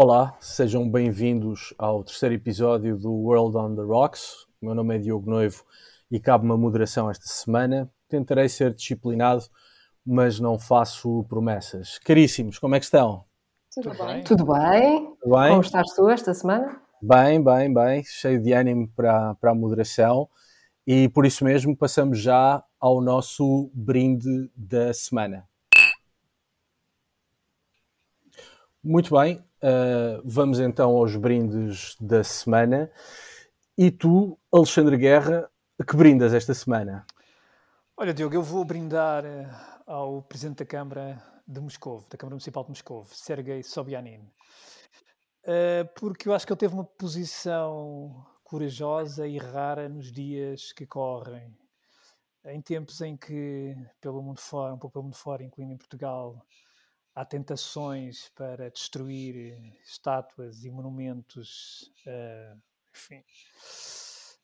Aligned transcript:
Olá, 0.00 0.36
sejam 0.38 0.88
bem-vindos 0.88 1.74
ao 1.76 2.04
terceiro 2.04 2.32
episódio 2.32 2.96
do 2.96 3.12
World 3.12 3.56
on 3.56 3.74
the 3.74 3.82
Rocks. 3.82 4.44
O 4.62 4.66
meu 4.66 4.72
nome 4.72 4.94
é 4.94 4.98
Diogo 4.98 5.28
Noivo 5.28 5.64
e 6.08 6.20
cabe 6.20 6.44
uma 6.44 6.56
moderação 6.56 7.10
esta 7.10 7.26
semana. 7.26 7.90
Tentarei 8.08 8.48
ser 8.48 8.72
disciplinado, 8.72 9.42
mas 10.06 10.38
não 10.38 10.56
faço 10.56 11.24
promessas. 11.28 11.98
Caríssimos, 11.98 12.60
como 12.60 12.76
é 12.76 12.78
que 12.78 12.84
estão? 12.84 13.24
Tudo, 13.74 13.90
Tudo 13.90 14.06
bem? 14.06 14.22
Tudo 14.22 14.46
bem? 14.46 15.16
Tudo 15.20 15.36
bem? 15.36 15.48
Como 15.48 15.62
estás 15.62 15.92
tu 15.92 16.08
esta 16.08 16.32
semana? 16.32 16.80
Bem, 17.02 17.42
bem, 17.42 17.74
bem. 17.74 18.04
Cheio 18.04 18.40
de 18.40 18.52
ânimo 18.52 18.88
para, 18.94 19.34
para 19.34 19.50
a 19.50 19.54
moderação. 19.56 20.28
E 20.86 21.08
por 21.08 21.26
isso 21.26 21.44
mesmo 21.44 21.76
passamos 21.76 22.20
já 22.20 22.62
ao 22.78 23.00
nosso 23.00 23.68
brinde 23.74 24.48
da 24.54 24.94
semana. 24.94 25.44
Muito 28.80 29.12
bem, 29.18 29.44
Uh, 29.62 30.22
vamos 30.24 30.60
então 30.60 30.96
aos 30.96 31.16
brindes 31.16 31.96
da 32.00 32.22
semana. 32.22 32.90
E 33.76 33.90
tu, 33.90 34.38
Alexandre 34.52 34.96
Guerra, 34.96 35.50
que 35.86 35.96
brindas 35.96 36.32
esta 36.32 36.54
semana? 36.54 37.04
Olha, 37.96 38.14
Diogo, 38.14 38.36
eu 38.36 38.42
vou 38.42 38.64
brindar 38.64 39.24
uh, 39.24 39.82
ao 39.84 40.22
Presidente 40.22 40.58
da 40.58 40.66
Câmara 40.66 41.20
de 41.46 41.60
Moscou, 41.60 42.04
da 42.08 42.16
Câmara 42.16 42.34
Municipal 42.34 42.62
de 42.62 42.70
Moscou, 42.70 43.04
Sergei 43.06 43.62
Sobyanin. 43.62 44.20
Uh, 45.42 45.88
porque 45.96 46.28
eu 46.28 46.34
acho 46.34 46.46
que 46.46 46.52
ele 46.52 46.60
teve 46.60 46.74
uma 46.74 46.84
posição 46.84 48.24
corajosa 48.44 49.26
e 49.26 49.38
rara 49.38 49.88
nos 49.88 50.12
dias 50.12 50.72
que 50.72 50.86
correm. 50.86 51.56
Em 52.44 52.62
tempos 52.62 53.00
em 53.00 53.16
que, 53.16 53.76
pelo 54.00 54.22
mundo 54.22 54.40
fora, 54.40 54.72
um 54.72 54.78
pouco 54.78 54.92
pelo 54.92 55.04
mundo 55.04 55.16
fora, 55.16 55.42
incluindo 55.42 55.72
em 55.72 55.76
Portugal, 55.76 56.40
há 57.18 57.24
tentações 57.24 58.28
para 58.36 58.70
destruir 58.70 59.60
estátuas 59.82 60.64
e 60.64 60.70
monumentos, 60.70 61.92
uh, 62.06 62.62
enfim, 62.94 63.24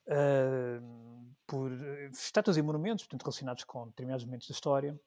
uh, 0.08 1.34
por 1.46 1.70
estátuas 2.12 2.56
e 2.56 2.62
monumentos 2.62 3.04
portanto, 3.04 3.22
relacionados 3.22 3.62
com 3.62 3.86
determinados 3.86 4.24
momentos 4.24 4.48
da 4.48 4.52
história. 4.52 4.98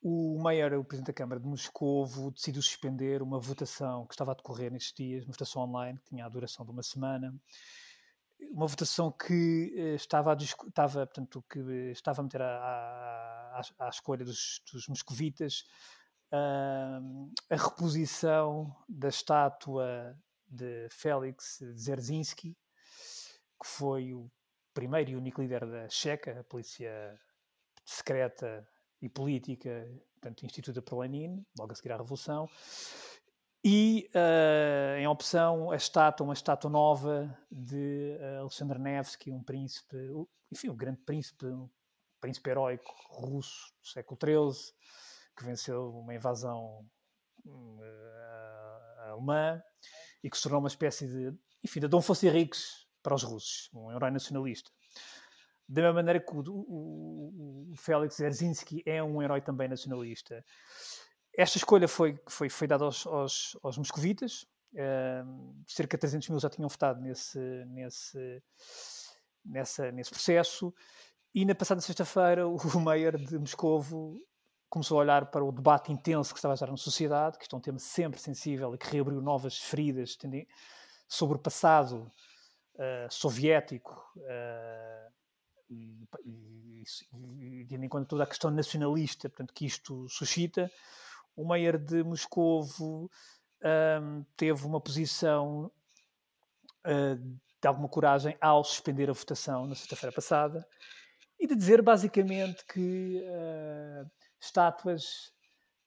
O 0.00 0.38
Mayor, 0.40 0.72
o 0.74 0.84
Presidente 0.84 1.08
da 1.08 1.12
Câmara 1.12 1.38
de 1.38 1.46
Moscovo, 1.46 2.30
decidiu 2.30 2.62
suspender 2.62 3.20
uma 3.20 3.38
votação 3.38 4.06
que 4.06 4.14
estava 4.14 4.30
a 4.30 4.34
decorrer 4.34 4.72
nestes 4.72 4.94
dias, 4.94 5.24
uma 5.24 5.32
votação 5.32 5.62
online 5.62 5.98
que 5.98 6.06
tinha 6.06 6.24
a 6.24 6.28
duração 6.30 6.64
de 6.64 6.70
uma 6.70 6.82
semana, 6.82 7.34
uma 8.52 8.66
votação 8.66 9.12
que 9.12 9.74
estava, 9.96 10.32
a, 10.32 10.36
estava, 10.36 11.06
portanto, 11.06 11.44
que 11.50 11.58
estava 11.90 12.22
a 12.22 12.24
meter 12.24 12.40
à, 12.40 13.60
à 13.80 13.88
escolha 13.88 14.24
dos, 14.24 14.62
dos 14.72 14.88
moscovitas 14.88 15.64
uh, 16.32 17.32
a 17.50 17.56
reposição 17.56 18.74
da 18.88 19.08
estátua 19.08 20.16
de 20.46 20.88
Félix 20.90 21.58
Dzerzhinsky, 21.74 22.56
que 23.60 23.66
foi 23.66 24.14
o 24.14 24.30
primeiro 24.72 25.10
e 25.10 25.16
único 25.16 25.42
líder 25.42 25.66
da 25.66 25.88
Checa, 25.88 26.40
a 26.40 26.44
polícia 26.44 27.18
secreta 27.84 28.66
e 29.00 29.08
política, 29.08 29.86
portanto, 30.14 30.44
instituída 30.44 30.82
por 30.82 30.98
Lenin, 30.98 31.44
logo 31.58 31.72
a 31.72 31.74
seguir 31.74 31.92
à 31.92 31.96
Revolução, 31.96 32.48
e 33.64 34.08
uh, 34.14 34.98
em 34.98 35.06
opção 35.06 35.70
a 35.70 35.76
estátua, 35.76 36.24
uma 36.24 36.32
estátua 36.32 36.70
nova 36.70 37.36
de 37.50 38.16
uh, 38.20 38.40
Alexander 38.42 38.78
Nevsky, 38.78 39.32
um 39.32 39.42
príncipe, 39.42 39.96
enfim, 40.50 40.68
um 40.68 40.76
grande 40.76 41.00
príncipe, 41.00 41.46
um 41.46 41.68
príncipe 42.20 42.50
heróico 42.50 42.94
russo 43.10 43.72
do 43.80 43.88
século 43.88 44.18
XIII, 44.22 44.72
que 45.38 45.44
venceu 45.44 45.90
uma 45.90 46.14
invasão 46.14 46.84
uh, 47.46 49.00
alemã 49.10 49.62
e 50.22 50.28
que 50.28 50.36
se 50.36 50.42
tornou 50.42 50.60
uma 50.60 50.68
espécie 50.68 51.06
de, 51.06 51.32
enfim, 51.64 51.80
de 51.80 51.88
Dom 51.88 52.02
Fosse 52.02 52.26
Henriques 52.26 52.86
para 53.02 53.14
os 53.14 53.22
russos, 53.22 53.70
um 53.72 53.92
herói 53.92 54.10
nacionalista. 54.10 54.70
Da 55.68 55.82
mesma 55.82 55.94
maneira 55.94 56.18
que 56.18 56.34
o, 56.34 56.42
o, 56.48 57.72
o 57.72 57.76
Félix 57.76 58.16
Dzerzhinsky 58.16 58.82
é 58.84 59.02
um 59.02 59.22
herói 59.22 59.40
também 59.40 59.68
nacionalista. 59.68 60.44
Esta 61.36 61.58
escolha 61.58 61.86
foi, 61.86 62.18
foi, 62.28 62.48
foi 62.48 62.66
dada 62.66 62.84
aos, 62.84 63.06
aos, 63.06 63.56
aos 63.62 63.78
moscovitas, 63.78 64.44
uh, 64.74 65.62
cerca 65.66 65.96
de 65.96 66.00
300 66.00 66.28
mil 66.30 66.38
já 66.40 66.50
tinham 66.50 66.68
votado 66.68 67.00
nesse, 67.00 67.38
nesse, 67.66 68.42
nessa, 69.44 69.92
nesse 69.92 70.10
processo, 70.10 70.74
e 71.34 71.44
na 71.44 71.54
passada 71.54 71.80
sexta-feira 71.80 72.48
o 72.48 72.80
mayor 72.80 73.16
de 73.16 73.38
Moscovo 73.38 74.20
começou 74.68 74.98
a 74.98 75.02
olhar 75.02 75.30
para 75.30 75.44
o 75.44 75.50
debate 75.50 75.92
intenso 75.92 76.32
que 76.32 76.38
estava 76.38 76.54
a 76.54 76.56
gerar 76.56 76.70
na 76.70 76.76
sociedade, 76.76 77.38
que 77.38 77.44
isto 77.44 77.56
é 77.56 77.58
um 77.58 77.62
tema 77.62 77.78
sempre 77.78 78.20
sensível 78.20 78.74
e 78.74 78.78
que 78.78 78.90
reabriu 78.90 79.20
novas 79.20 79.58
feridas 79.58 80.16
sobre 81.08 81.36
o 81.36 81.40
passado 81.40 82.10
uh, 82.74 83.10
soviético 83.10 83.92
uh, 84.16 85.12
e, 85.70 86.06
e, 86.24 86.82
e, 87.40 87.66
tendo 87.66 87.84
em 87.84 87.88
conta 87.88 88.06
toda 88.06 88.24
a 88.24 88.26
questão 88.26 88.50
nacionalista 88.50 89.28
portanto, 89.28 89.54
que 89.54 89.66
isto 89.66 90.08
suscita, 90.08 90.70
o 91.34 91.46
Meyer 91.46 91.78
de 91.78 92.02
Moscovo 92.02 93.10
um, 93.62 94.24
teve 94.36 94.66
uma 94.66 94.80
posição 94.80 95.70
uh, 96.86 97.38
de 97.60 97.66
alguma 97.66 97.88
coragem 97.88 98.36
ao 98.40 98.62
suspender 98.62 99.08
a 99.08 99.12
votação 99.12 99.66
na 99.66 99.74
sexta-feira 99.74 100.14
passada 100.14 100.66
e 101.38 101.46
de 101.46 101.54
dizer 101.54 101.82
basicamente 101.82 102.64
que 102.66 103.22
estátuas 104.40 105.32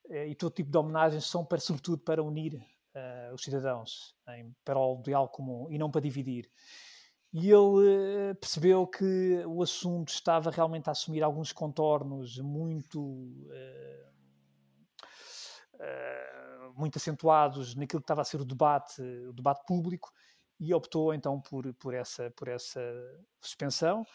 uh, 0.10 0.26
e 0.28 0.36
todo 0.36 0.54
tipo 0.54 0.72
de 0.72 0.78
homenagens 0.78 1.26
são 1.26 1.46
para, 1.46 1.60
sobretudo 1.60 2.00
para 2.00 2.24
unir 2.24 2.56
uh, 2.56 3.34
os 3.34 3.44
cidadãos 3.44 4.16
em, 4.30 4.56
para 4.64 4.80
o 4.80 5.02
diálogo 5.02 5.34
comum 5.34 5.68
e 5.70 5.78
não 5.78 5.92
para 5.92 6.02
dividir. 6.02 6.50
E 7.34 7.50
ele 7.50 8.36
percebeu 8.42 8.86
que 8.86 9.42
o 9.46 9.64
assunto 9.64 10.10
estava 10.10 10.52
realmente 10.52 10.90
a 10.90 10.92
assumir 10.92 11.24
alguns 11.24 11.54
contornos 11.54 12.38
muito 12.40 13.00
muito 16.76 16.98
acentuados 16.98 17.76
naquilo 17.76 18.02
que 18.02 18.04
estava 18.04 18.22
a 18.22 18.26
ser 18.26 18.40
o 18.42 18.46
debate, 18.46 19.02
o 19.02 19.34
debate 19.34 19.66
público, 19.66 20.12
e 20.60 20.74
optou 20.74 21.14
então 21.14 21.42
por, 21.42 21.74
por, 21.74 21.94
essa, 21.94 22.30
por 22.32 22.48
essa 22.48 22.80
suspensão. 23.40 24.06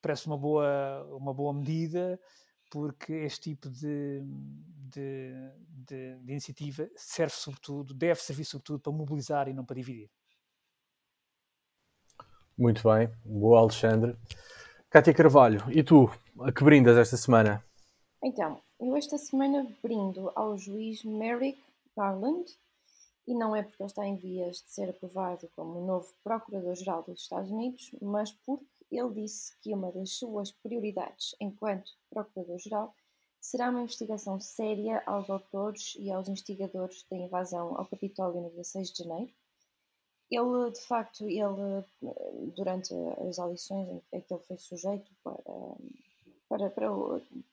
Parece 0.00 0.26
uma 0.26 0.38
boa, 0.38 1.04
uma 1.10 1.34
boa 1.34 1.52
medida, 1.52 2.18
porque 2.70 3.12
este 3.12 3.50
tipo 3.50 3.68
de, 3.68 4.22
de, 4.90 5.32
de, 5.68 6.16
de 6.18 6.32
iniciativa 6.32 6.88
serve 6.96 7.34
sobretudo, 7.34 7.94
deve 7.94 8.20
servir 8.20 8.44
sobretudo 8.44 8.80
para 8.80 8.92
mobilizar 8.92 9.48
e 9.48 9.54
não 9.54 9.64
para 9.64 9.76
dividir. 9.76 10.10
Muito 12.56 12.82
bem, 12.88 13.10
boa 13.24 13.60
Alexandre. 13.60 14.16
Cátia 14.88 15.12
Carvalho, 15.12 15.60
e 15.70 15.82
tu, 15.82 16.10
a 16.40 16.50
que 16.50 16.64
brindas 16.64 16.96
esta 16.96 17.16
semana? 17.16 17.62
Então, 18.22 18.62
eu 18.80 18.96
esta 18.96 19.18
semana 19.18 19.66
brindo 19.82 20.32
ao 20.34 20.56
juiz 20.56 21.04
Merrick 21.04 21.62
Garland, 21.96 22.50
e 23.26 23.34
não 23.34 23.54
é 23.54 23.62
porque 23.62 23.82
ele 23.82 23.88
está 23.88 24.06
em 24.06 24.16
vias 24.16 24.62
de 24.62 24.70
ser 24.70 24.88
aprovado 24.88 25.48
como 25.54 25.84
novo 25.84 26.14
Procurador-Geral 26.22 27.02
dos 27.02 27.20
Estados 27.20 27.50
Unidos, 27.50 27.90
mas 28.00 28.32
porque 28.32 28.64
ele 28.90 29.22
disse 29.22 29.56
que 29.60 29.74
uma 29.74 29.90
das 29.92 30.10
suas 30.10 30.52
prioridades 30.52 31.34
enquanto 31.40 31.92
Procurador-Geral 32.10 32.94
será 33.40 33.70
uma 33.70 33.82
investigação 33.82 34.40
séria 34.40 35.02
aos 35.06 35.30
autores 35.30 35.96
e 35.98 36.10
aos 36.10 36.28
instigadores 36.28 37.04
da 37.10 37.16
invasão 37.16 37.78
ao 37.78 37.86
Capitólio 37.86 38.40
no 38.40 38.50
dia 38.50 38.64
6 38.64 38.90
de 38.90 39.04
janeiro. 39.04 39.32
Ele, 40.28 40.70
de 40.72 40.80
facto, 40.80 41.28
ele, 41.28 41.84
durante 42.56 42.92
as 43.28 43.38
audições 43.38 44.02
em 44.12 44.20
que 44.20 44.34
ele 44.34 44.42
foi 44.42 44.56
sujeito 44.56 45.08
para, 45.22 45.40
para, 46.48 46.70
para 46.70 46.88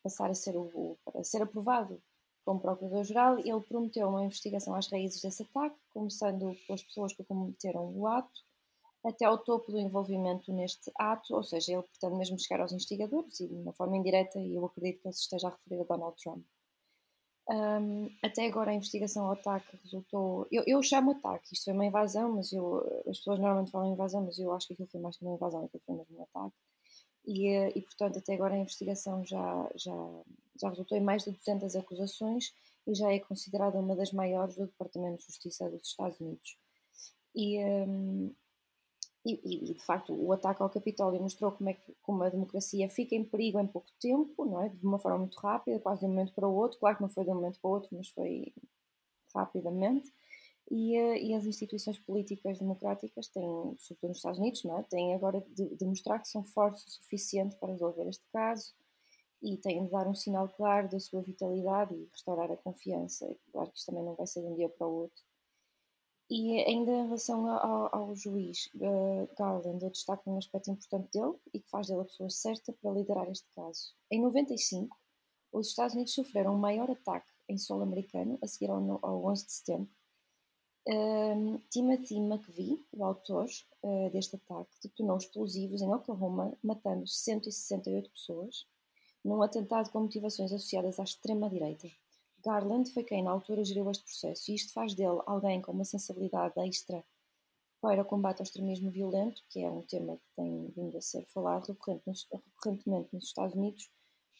passar 0.02 0.32
a 0.32 0.34
ser, 0.34 0.58
o, 0.58 0.98
para 1.06 1.24
ser 1.24 1.44
aprovado 1.44 2.02
como 2.44 2.60
Procurador-Geral, 2.60 3.40
ele 3.40 3.62
prometeu 3.62 4.10
uma 4.10 4.24
investigação 4.24 4.74
às 4.76 4.88
raízes 4.88 5.22
desse 5.22 5.44
ataque, 5.44 5.78
começando 5.94 6.58
pelas 6.66 6.84
pessoas 6.84 7.14
que 7.14 7.24
cometeram 7.24 7.96
o 7.96 8.08
ato, 8.08 8.42
até 9.04 9.26
ao 9.26 9.38
topo 9.38 9.72
do 9.72 9.80
envolvimento 9.80 10.52
neste 10.54 10.92
ato, 10.96 11.36
ou 11.36 11.44
seja, 11.44 11.74
ele 11.74 11.84
pretende 11.84 12.16
mesmo 12.16 12.40
chegar 12.40 12.62
aos 12.62 12.72
instigadores 12.72 13.40
e 13.40 13.48
de 13.48 13.54
uma 13.54 13.74
forma 13.74 13.98
indireta, 13.98 14.40
e 14.40 14.56
eu 14.56 14.66
acredito 14.66 15.02
que 15.02 15.08
ele 15.08 15.14
se 15.14 15.22
esteja 15.22 15.48
a 15.48 15.52
referir 15.52 15.82
a 15.82 15.84
Donald 15.84 16.16
Trump. 16.22 16.44
Um, 17.50 18.10
até 18.24 18.46
agora 18.48 18.72
a 18.72 18.74
investigação 18.74 19.26
ao 19.26 19.34
ataque 19.34 19.78
resultou. 19.84 20.48
Eu, 20.50 20.64
eu 20.66 20.82
chamo 20.82 21.12
ataque, 21.12 21.54
isto 21.54 21.66
foi 21.66 21.74
uma 21.74 21.86
invasão, 21.86 22.32
mas 22.32 22.54
eu, 22.54 22.78
as 23.08 23.18
pessoas 23.18 23.40
normalmente 23.40 23.72
falam 23.72 23.92
invasão, 23.92 24.24
mas 24.24 24.40
eu 24.40 24.54
acho 24.54 24.68
que 24.68 24.74
aquilo 24.74 24.88
foi 24.88 25.02
mais 25.02 25.18
que 25.18 25.26
uma 25.26 25.36
invasão, 25.36 25.66
aquilo 25.66 25.84
foi 25.86 25.96
mesmo 25.96 26.20
um 26.20 26.24
ataque. 26.24 26.56
E, 27.26 27.48
eh, 27.48 27.72
e 27.76 27.82
portanto, 27.82 28.20
até 28.20 28.34
agora 28.34 28.54
a 28.54 28.58
investigação 28.58 29.26
já, 29.26 29.70
já, 29.76 29.94
já 30.60 30.70
resultou 30.70 30.98
em 30.98 31.02
mais 31.02 31.24
de 31.24 31.32
200 31.32 31.76
acusações 31.76 32.54
e 32.88 32.94
já 32.94 33.12
é 33.12 33.20
considerada 33.20 33.80
uma 33.80 33.96
das 33.96 34.12
maiores 34.12 34.56
do 34.56 34.66
Departamento 34.66 35.18
de 35.20 35.26
Justiça 35.26 35.70
dos 35.70 35.88
Estados 35.88 36.20
Unidos. 36.20 36.58
E, 37.36 37.64
um, 37.64 38.34
e, 39.26 39.40
e, 39.70 39.74
de 39.74 39.82
facto 39.82 40.14
o 40.14 40.34
ataque 40.34 40.62
ao 40.62 40.70
Capitólio 40.70 41.22
mostrou 41.22 41.52
como 41.52 41.70
é 41.70 41.74
que 41.74 41.96
como 42.02 42.24
a 42.24 42.30
democracia 42.30 42.90
fica 42.90 43.16
em 43.16 43.24
perigo 43.24 43.60
em 43.60 43.68
pouco 43.68 43.88
tempo, 44.00 44.44
não 44.46 44.62
é? 44.62 44.70
de 44.70 44.86
uma 44.86 45.00
forma 45.00 45.20
muito 45.20 45.38
rápida, 45.40 45.80
quase 45.80 46.02
de 46.02 46.06
um 46.08 46.10
momento 46.10 46.34
para 46.34 46.48
o 46.48 46.54
outro. 46.54 46.78
Claro 46.80 46.98
que 46.98 47.02
não 47.02 47.10
foi 47.10 47.24
de 47.24 47.30
um 47.30 47.36
momento 47.36 47.60
para 47.60 47.70
o 47.70 47.74
outro, 47.74 47.90
mas 47.94 48.10
foi 48.10 48.54
rapidamente. 49.34 50.12
E, 50.70 50.98
uh, 50.98 51.16
e 51.16 51.34
as 51.34 51.46
instituições 51.46 52.00
políticas 52.00 52.60
democráticas 52.60 53.28
têm, 53.28 53.76
sobretudo 53.80 54.10
nos 54.10 54.18
Estados 54.18 54.40
Unidos, 54.40 54.64
não 54.64 54.78
é? 54.80 54.84
têm 54.84 55.14
agora 55.14 55.44
de, 55.56 55.76
de 55.76 55.86
mostrar 55.86 56.20
que 56.20 56.28
são 56.28 56.44
fortes 56.44 56.84
o 56.86 56.90
suficiente 56.92 57.56
para 57.58 57.72
resolver 57.72 58.08
este 58.08 58.26
caso 58.32 58.74
e 59.42 59.58
têm 59.58 59.86
de 59.86 59.92
dar 59.92 60.08
um 60.08 60.16
sinal 60.16 60.50
claro 60.50 60.90
da 60.90 61.00
sua 61.00 61.22
vitalidade 61.22 61.94
e 61.94 62.10
restaurar 62.12 62.52
a 62.52 62.58
confiança. 62.58 63.36
Claro 63.52 63.72
que 63.72 63.78
isto 63.78 63.88
também 63.88 64.04
não 64.04 64.16
vai 64.16 64.28
ser 64.28 64.42
de 64.42 64.48
um 64.48 64.56
dia 64.56 64.70
para 64.70 64.88
o 64.88 65.02
outro 65.04 65.24
e 66.30 66.60
ainda 66.62 66.92
em 66.92 67.04
relação 67.04 67.48
ao, 67.48 67.96
ao 67.96 68.16
juiz 68.16 68.70
uh, 68.76 69.30
Garland, 69.38 69.84
eu 69.84 69.90
destaco 69.90 70.30
um 70.30 70.38
aspecto 70.38 70.72
importante 70.72 71.12
dele 71.12 71.36
e 71.54 71.60
que 71.60 71.70
faz 71.70 71.88
dele 71.88 72.02
a 72.02 72.06
pessoa 72.06 72.30
certa 72.30 72.74
para 72.74 72.92
liderar 72.92 73.30
este 73.30 73.50
caso. 73.54 73.94
Em 74.10 74.22
95, 74.22 74.98
os 75.52 75.68
Estados 75.68 75.94
Unidos 75.94 76.14
sofreram 76.14 76.56
o 76.56 76.60
maior 76.60 76.90
ataque 76.90 77.32
em 77.48 77.58
solo 77.58 77.84
americano, 77.84 78.40
a 78.42 78.48
seguir 78.48 78.72
ao, 78.72 79.00
ao 79.06 79.26
11 79.26 79.46
de 79.46 79.52
setembro. 79.52 79.90
Um, 80.86 81.60
Timothy 81.70 82.18
McVeigh, 82.18 82.84
o 82.92 83.06
autor 83.06 83.48
uh, 83.84 84.10
deste 84.12 84.36
ataque, 84.36 84.72
detonou 84.84 85.18
explosivos 85.18 85.82
em 85.82 85.94
Oklahoma, 85.94 86.58
matando 86.62 87.08
168 87.08 88.10
pessoas, 88.10 88.66
num 89.24 89.42
atentado 89.42 89.90
com 89.92 90.02
motivações 90.02 90.52
associadas 90.52 91.00
à 91.00 91.04
extrema-direita. 91.04 91.88
Garland 92.46 92.92
foi 92.92 93.04
quem 93.04 93.24
na 93.24 93.32
altura 93.32 93.64
geriu 93.64 93.90
este 93.90 94.04
processo 94.04 94.52
e 94.52 94.56
isto 94.56 94.74
faz 94.74 94.94
dele 94.94 95.22
alguém 95.26 95.62
com 95.62 95.72
uma 95.72 95.86
sensibilidade 95.86 96.60
extra 96.60 97.04
para 97.82 98.02
o 98.02 98.06
combate 98.06 98.40
ao 98.40 98.44
extremismo 98.44 98.90
violento, 98.90 99.44
que 99.50 99.62
é 99.62 99.70
um 99.70 99.82
tema 99.82 100.18
que 100.18 100.36
tem 100.36 100.72
vindo 100.76 100.98
a 100.98 101.02
ser 101.02 101.26
falado 101.26 101.68
recorrentemente 101.68 103.10
nos 103.14 103.26
Estados 103.26 103.56
Unidos, 103.56 103.90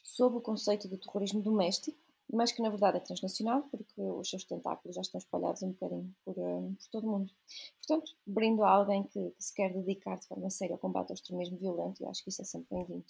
sob 0.02 0.38
o 0.38 0.42
conceito 0.42 0.88
de 0.88 0.98
terrorismo 0.98 1.42
doméstico, 1.42 1.98
mas 2.32 2.52
que 2.52 2.62
na 2.62 2.70
verdade 2.70 2.98
é 2.98 3.00
transnacional, 3.02 3.64
porque 3.64 4.02
os 4.02 4.30
seus 4.30 4.44
tentáculos 4.46 4.96
já 4.96 5.02
estão 5.02 5.20
espalhados 5.20 5.62
um 5.62 5.72
bocadinho 5.72 6.16
por, 6.24 6.38
um, 6.38 6.74
por 6.76 6.88
todo 6.88 7.08
o 7.08 7.12
mundo. 7.12 7.34
Portanto, 7.78 8.16
brindo 8.26 8.64
a 8.64 8.70
alguém 8.70 9.04
que, 9.04 9.32
que, 9.32 9.44
se 9.44 9.54
quer 9.54 9.74
dedicar 9.74 10.18
de 10.18 10.28
forma 10.28 10.50
séria 10.50 10.76
ao 10.76 10.80
combate 10.80 11.12
ao 11.12 11.16
extremismo 11.16 11.58
violento, 11.58 12.02
e 12.02 12.06
acho 12.06 12.24
que 12.24 12.30
isso 12.30 12.42
é 12.42 12.46
sempre 12.46 12.76
bem-vindo. 12.76 13.06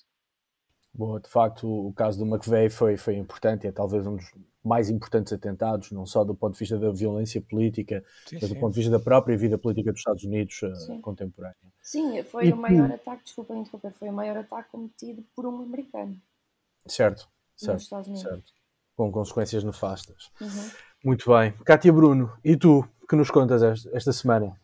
Boa, 0.94 1.20
de 1.20 1.28
facto, 1.28 1.68
o 1.68 1.92
caso 1.94 2.20
do 2.20 2.26
McVeigh 2.26 2.70
foi, 2.70 2.98
foi 2.98 3.16
importante, 3.16 3.66
é 3.66 3.72
talvez 3.72 4.06
um 4.06 4.16
dos 4.16 4.32
mais 4.64 4.90
importantes 4.90 5.34
atentados, 5.34 5.92
não 5.92 6.06
só 6.06 6.24
do 6.24 6.36
ponto 6.36 6.54
de 6.54 6.60
vista 6.60 6.78
da 6.78 6.92
violência 6.92 7.42
política, 7.42 8.04
sim, 8.26 8.38
mas 8.40 8.48
sim. 8.48 8.54
do 8.54 8.60
ponto 8.60 8.74
de 8.74 8.80
vista 8.80 8.92
da 8.92 9.04
própria 9.04 9.36
vida 9.36 9.58
política 9.58 9.92
dos 9.92 10.00
Estados 10.00 10.24
Unidos 10.24 10.62
uh, 10.62 11.02
contemporânea. 11.02 11.58
Sim, 11.82 12.24
foi 12.24 12.48
e, 12.48 12.54
o 12.54 12.56
maior 12.56 12.92
ataque, 12.92 13.24
desculpa 13.24 13.56
interromper, 13.56 13.92
foi 13.92 14.10
o 14.10 14.14
maior 14.14 14.38
ataque 14.38 14.70
cometido 14.72 15.24
por 15.36 15.46
um 15.46 15.64
americano. 15.64 16.16
Certo, 16.86 17.28
certo, 17.58 17.84
certo. 18.16 18.54
Com 18.96 19.12
consequências 19.12 19.64
nefastas. 19.64 20.32
Uhum. 20.40 20.70
Muito 21.04 21.30
bem. 21.30 21.52
Cátia 21.66 21.92
Bruno, 21.92 22.32
e 22.44 22.56
tu, 22.56 22.88
que 23.10 23.16
nos 23.16 23.32
contas 23.32 23.64
esta 23.88 24.14
semana? 24.14 24.56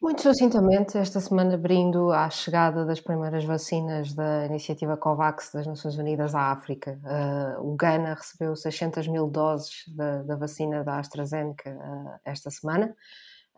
Muito 0.00 0.22
sucintamente, 0.22 0.96
esta 0.96 1.18
semana 1.18 1.58
brindo 1.58 2.12
à 2.12 2.30
chegada 2.30 2.84
das 2.84 3.00
primeiras 3.00 3.44
vacinas 3.44 4.14
da 4.14 4.46
iniciativa 4.46 4.96
COVAX 4.96 5.50
das 5.52 5.66
Nações 5.66 5.98
Unidas 5.98 6.36
à 6.36 6.52
África. 6.52 7.00
Uh, 7.02 7.72
o 7.72 7.74
Ghana 7.74 8.14
recebeu 8.14 8.54
600 8.54 9.08
mil 9.08 9.26
doses 9.26 9.82
da, 9.88 10.22
da 10.22 10.36
vacina 10.36 10.84
da 10.84 11.00
AstraZeneca 11.00 11.70
uh, 11.70 12.20
esta 12.24 12.48
semana. 12.48 12.94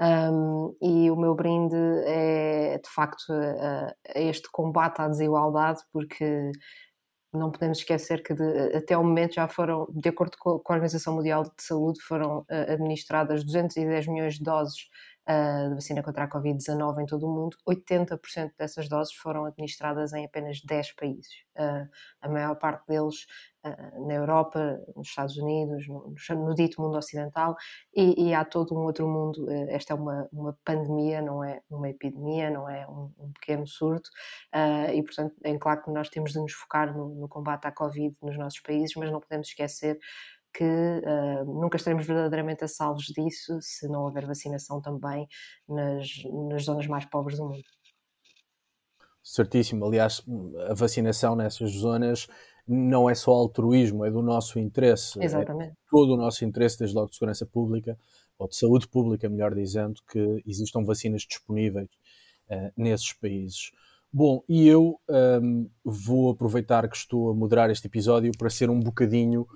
Um, 0.00 0.74
e 0.80 1.10
o 1.10 1.16
meu 1.16 1.34
brinde 1.34 1.76
é, 2.06 2.80
de 2.82 2.88
facto, 2.88 3.28
uh, 3.28 3.92
este 4.14 4.50
combate 4.50 5.02
à 5.02 5.08
desigualdade, 5.08 5.82
porque 5.92 6.52
não 7.34 7.50
podemos 7.50 7.78
esquecer 7.78 8.22
que 8.22 8.32
de, 8.32 8.74
até 8.74 8.96
o 8.96 9.04
momento 9.04 9.34
já 9.34 9.46
foram, 9.46 9.86
de 9.92 10.08
acordo 10.08 10.38
com 10.38 10.52
a 10.52 10.74
Organização 10.74 11.16
Mundial 11.16 11.42
de 11.42 11.62
Saúde, 11.62 12.00
foram 12.00 12.46
administradas 12.48 13.44
210 13.44 14.06
milhões 14.08 14.34
de 14.36 14.42
doses 14.42 14.88
uh, 15.30 15.68
de 15.68 15.74
vacina 15.74 16.02
contra 16.02 16.24
a 16.24 16.28
Covid-19 16.28 17.02
em 17.02 17.06
todo 17.06 17.26
o 17.26 17.32
mundo, 17.32 17.56
80% 17.68 18.52
dessas 18.58 18.88
doses 18.88 19.14
foram 19.14 19.44
administradas 19.44 20.12
em 20.12 20.24
apenas 20.24 20.60
10 20.62 20.92
países. 20.94 21.32
Uh, 21.56 21.88
a 22.20 22.28
maior 22.28 22.56
parte 22.56 22.86
deles 22.88 23.26
uh, 23.64 24.06
na 24.06 24.14
Europa, 24.14 24.80
nos 24.96 25.08
Estados 25.08 25.36
Unidos, 25.36 25.86
no, 25.86 26.14
no 26.36 26.54
dito 26.54 26.82
mundo 26.82 26.96
ocidental, 26.96 27.56
e, 27.94 28.28
e, 28.28 28.34
há 28.34 28.44
todo 28.44 28.74
um 28.74 28.84
outro 28.84 29.06
mundo. 29.06 29.50
esta 29.68 29.92
é 29.92 29.96
uma, 29.96 30.28
uma 30.32 30.58
pandemia, 30.64 31.22
não 31.22 31.44
é 31.44 31.60
uma 31.70 31.88
epidemia, 31.88 32.50
não 32.50 32.68
é 32.68 32.86
um, 32.88 33.12
um 33.18 33.32
pequeno 33.32 33.66
surto, 33.66 34.10
e 34.92 35.02
portanto 35.02 35.34
é 35.44 35.56
claro 35.58 35.82
que 35.82 35.90
nós 35.90 36.08
temos 36.08 36.32
de 36.32 36.40
nos 36.40 36.52
focar 36.52 36.96
no, 36.96 37.08
no 37.14 37.28
combate 37.28 37.66
à 37.66 37.72
Covid 37.72 38.16
nos 38.22 38.36
nossos 38.38 38.60
países, 38.60 38.94
mas 38.96 39.10
não 39.10 39.20
podemos 39.20 39.48
esquecer 39.48 39.98
que 40.52 40.64
uh, 40.64 41.44
nunca 41.44 41.76
estaremos 41.76 42.06
verdadeiramente 42.06 42.64
a 42.64 42.68
salvos 42.68 43.06
disso 43.06 43.58
se 43.60 43.88
não 43.88 44.02
houver 44.02 44.26
vacinação 44.26 44.80
também 44.80 45.26
nas, 45.68 46.08
nas 46.48 46.64
zonas 46.64 46.86
mais 46.86 47.04
pobres 47.06 47.38
do 47.38 47.44
mundo. 47.44 47.62
Certíssimo. 49.22 49.84
Aliás, 49.84 50.22
a 50.68 50.74
vacinação 50.74 51.36
nessas 51.36 51.70
zonas 51.72 52.26
não 52.66 53.08
é 53.08 53.14
só 53.14 53.32
altruísmo, 53.32 54.04
é 54.04 54.10
do 54.10 54.22
nosso 54.22 54.58
interesse. 54.58 55.20
É 55.20 55.24
Exatamente. 55.24 55.72
É 55.72 55.76
todo 55.90 56.14
o 56.14 56.16
nosso 56.16 56.44
interesse, 56.44 56.78
desde 56.78 56.96
logo 56.96 57.10
de 57.10 57.16
segurança 57.16 57.44
pública, 57.44 57.98
ou 58.38 58.48
de 58.48 58.56
saúde 58.56 58.88
pública, 58.88 59.28
melhor 59.28 59.54
dizendo, 59.54 60.00
que 60.10 60.42
existam 60.46 60.84
vacinas 60.84 61.22
disponíveis 61.22 61.88
uh, 62.50 62.72
nesses 62.76 63.12
países. 63.12 63.70
Bom, 64.12 64.42
e 64.48 64.66
eu 64.66 64.98
um, 65.08 65.14
ehm, 65.14 65.66
vou 65.84 66.30
aproveitar 66.30 66.88
que 66.88 66.96
estou 66.96 67.30
a 67.30 67.34
moderar 67.34 67.70
este 67.70 67.86
episódio 67.86 68.32
para 68.36 68.50
ser 68.50 68.68
um 68.68 68.80
bocadinho 68.80 69.46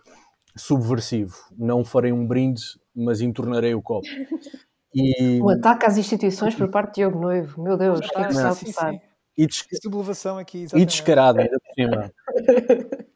subversivo. 0.57 1.37
Não 1.57 1.85
farei 1.85 2.13
um 2.13 2.27
brinde, 2.27 2.63
mas 2.95 3.21
entornarei 3.21 3.75
o 3.75 3.83
copo. 3.83 4.07
E... 4.97 5.43
Um 5.43 5.49
ataque 5.49 5.87
às 5.87 5.97
instituições 5.97 6.55
por 6.55 6.71
parte 6.71 6.91
de 6.91 6.95
Diogo 7.01 7.19
Noivo. 7.19 7.61
Meu 7.61 7.77
Deus, 7.77 7.99
o 7.99 8.03
que 8.03 8.17
é 8.17 8.27
que 8.27 8.33
está 8.33 8.51
a 8.51 8.55
passar? 8.55 8.95
E, 9.37 9.45
des... 9.45 9.65
aqui, 10.39 10.67
e 10.73 10.85
descarado 10.85 11.41
ainda 11.41 11.59
por 11.59 11.75
cima. 11.75 12.13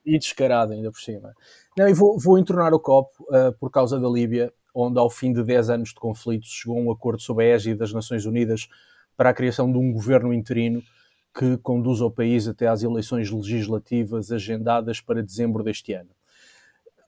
e 0.04 0.18
descarado 0.18 0.72
ainda 0.72 0.90
por 0.90 1.00
cima. 1.00 1.32
Não, 1.78 1.88
e 1.88 1.94
vou, 1.94 2.18
vou 2.18 2.36
entornar 2.36 2.74
o 2.74 2.80
copo 2.80 3.22
uh, 3.28 3.56
por 3.60 3.70
causa 3.70 4.00
da 4.00 4.08
Líbia, 4.08 4.52
onde 4.74 4.98
ao 4.98 5.08
fim 5.08 5.32
de 5.32 5.44
10 5.44 5.70
anos 5.70 5.88
de 5.90 5.94
conflito 5.94 6.46
chegou 6.48 6.76
um 6.76 6.90
acordo 6.90 7.22
sob 7.22 7.44
a 7.44 7.46
égide 7.46 7.78
das 7.78 7.92
Nações 7.92 8.26
Unidas 8.26 8.68
para 9.16 9.30
a 9.30 9.34
criação 9.34 9.70
de 9.70 9.78
um 9.78 9.92
governo 9.92 10.34
interino 10.34 10.82
que 11.32 11.56
conduz 11.58 12.00
o 12.00 12.10
país 12.10 12.48
até 12.48 12.66
às 12.66 12.82
eleições 12.82 13.30
legislativas 13.30 14.32
agendadas 14.32 15.00
para 15.00 15.22
dezembro 15.22 15.62
deste 15.62 15.92
ano. 15.92 16.10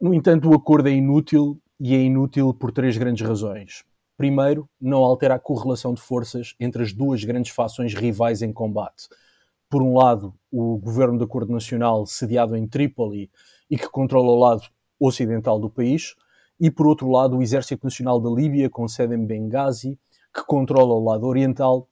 No 0.01 0.15
entanto, 0.15 0.49
o 0.49 0.55
acordo 0.55 0.89
é 0.89 0.93
inútil 0.93 1.61
e 1.79 1.95
é 1.95 1.99
inútil 1.99 2.55
por 2.55 2.73
três 2.73 2.97
grandes 2.97 3.27
razões. 3.27 3.85
Primeiro, 4.17 4.67
não 4.81 5.05
altera 5.05 5.35
a 5.35 5.39
correlação 5.39 5.93
de 5.93 6.01
forças 6.01 6.55
entre 6.59 6.83
as 6.83 6.91
duas 6.91 7.23
grandes 7.23 7.53
fações 7.53 7.93
rivais 7.93 8.41
em 8.41 8.51
combate. 8.51 9.09
Por 9.69 9.83
um 9.83 9.99
lado, 9.99 10.35
o 10.51 10.79
governo 10.79 11.19
de 11.19 11.25
acordo 11.25 11.53
nacional 11.53 12.07
sediado 12.07 12.57
em 12.57 12.67
Trípoli 12.67 13.31
e 13.71 13.77
que 13.77 13.91
controla 13.91 14.31
o 14.31 14.39
lado 14.39 14.63
ocidental 14.99 15.59
do 15.59 15.69
país, 15.69 16.15
e 16.59 16.71
por 16.71 16.87
outro 16.87 17.11
lado, 17.11 17.37
o 17.37 17.43
Exército 17.43 17.85
Nacional 17.85 18.19
da 18.19 18.31
Líbia, 18.31 18.71
com 18.71 18.89
sede 18.89 19.15
em 19.15 19.27
Benghazi, 19.27 19.99
que 20.35 20.43
controla 20.47 20.95
o 20.95 21.05
lado 21.05 21.27
oriental 21.27 21.87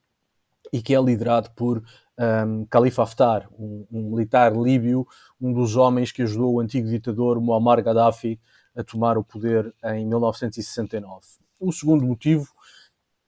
e 0.73 0.81
que 0.81 0.95
é 0.95 0.99
liderado 0.99 1.51
por 1.51 1.83
um, 2.19 2.65
Khalifa 2.65 3.03
Haftar, 3.03 3.47
um, 3.57 3.85
um, 3.89 4.09
militar 4.09 4.55
líbio, 4.55 5.07
um 5.39 5.53
dos 5.53 5.77
homens 5.77 6.11
que 6.11 6.21
ajudou 6.21 6.53
o 6.53 6.59
antigo 6.59 6.87
ditador 6.89 7.39
Muammar 7.39 7.81
Gaddafi 7.81 8.39
a 8.75 8.83
tomar 8.83 9.17
o 9.17 9.23
poder 9.23 9.73
em 9.85 10.05
1969. 10.05 11.25
O 11.59 11.71
segundo 11.71 12.05
motivo, 12.05 12.47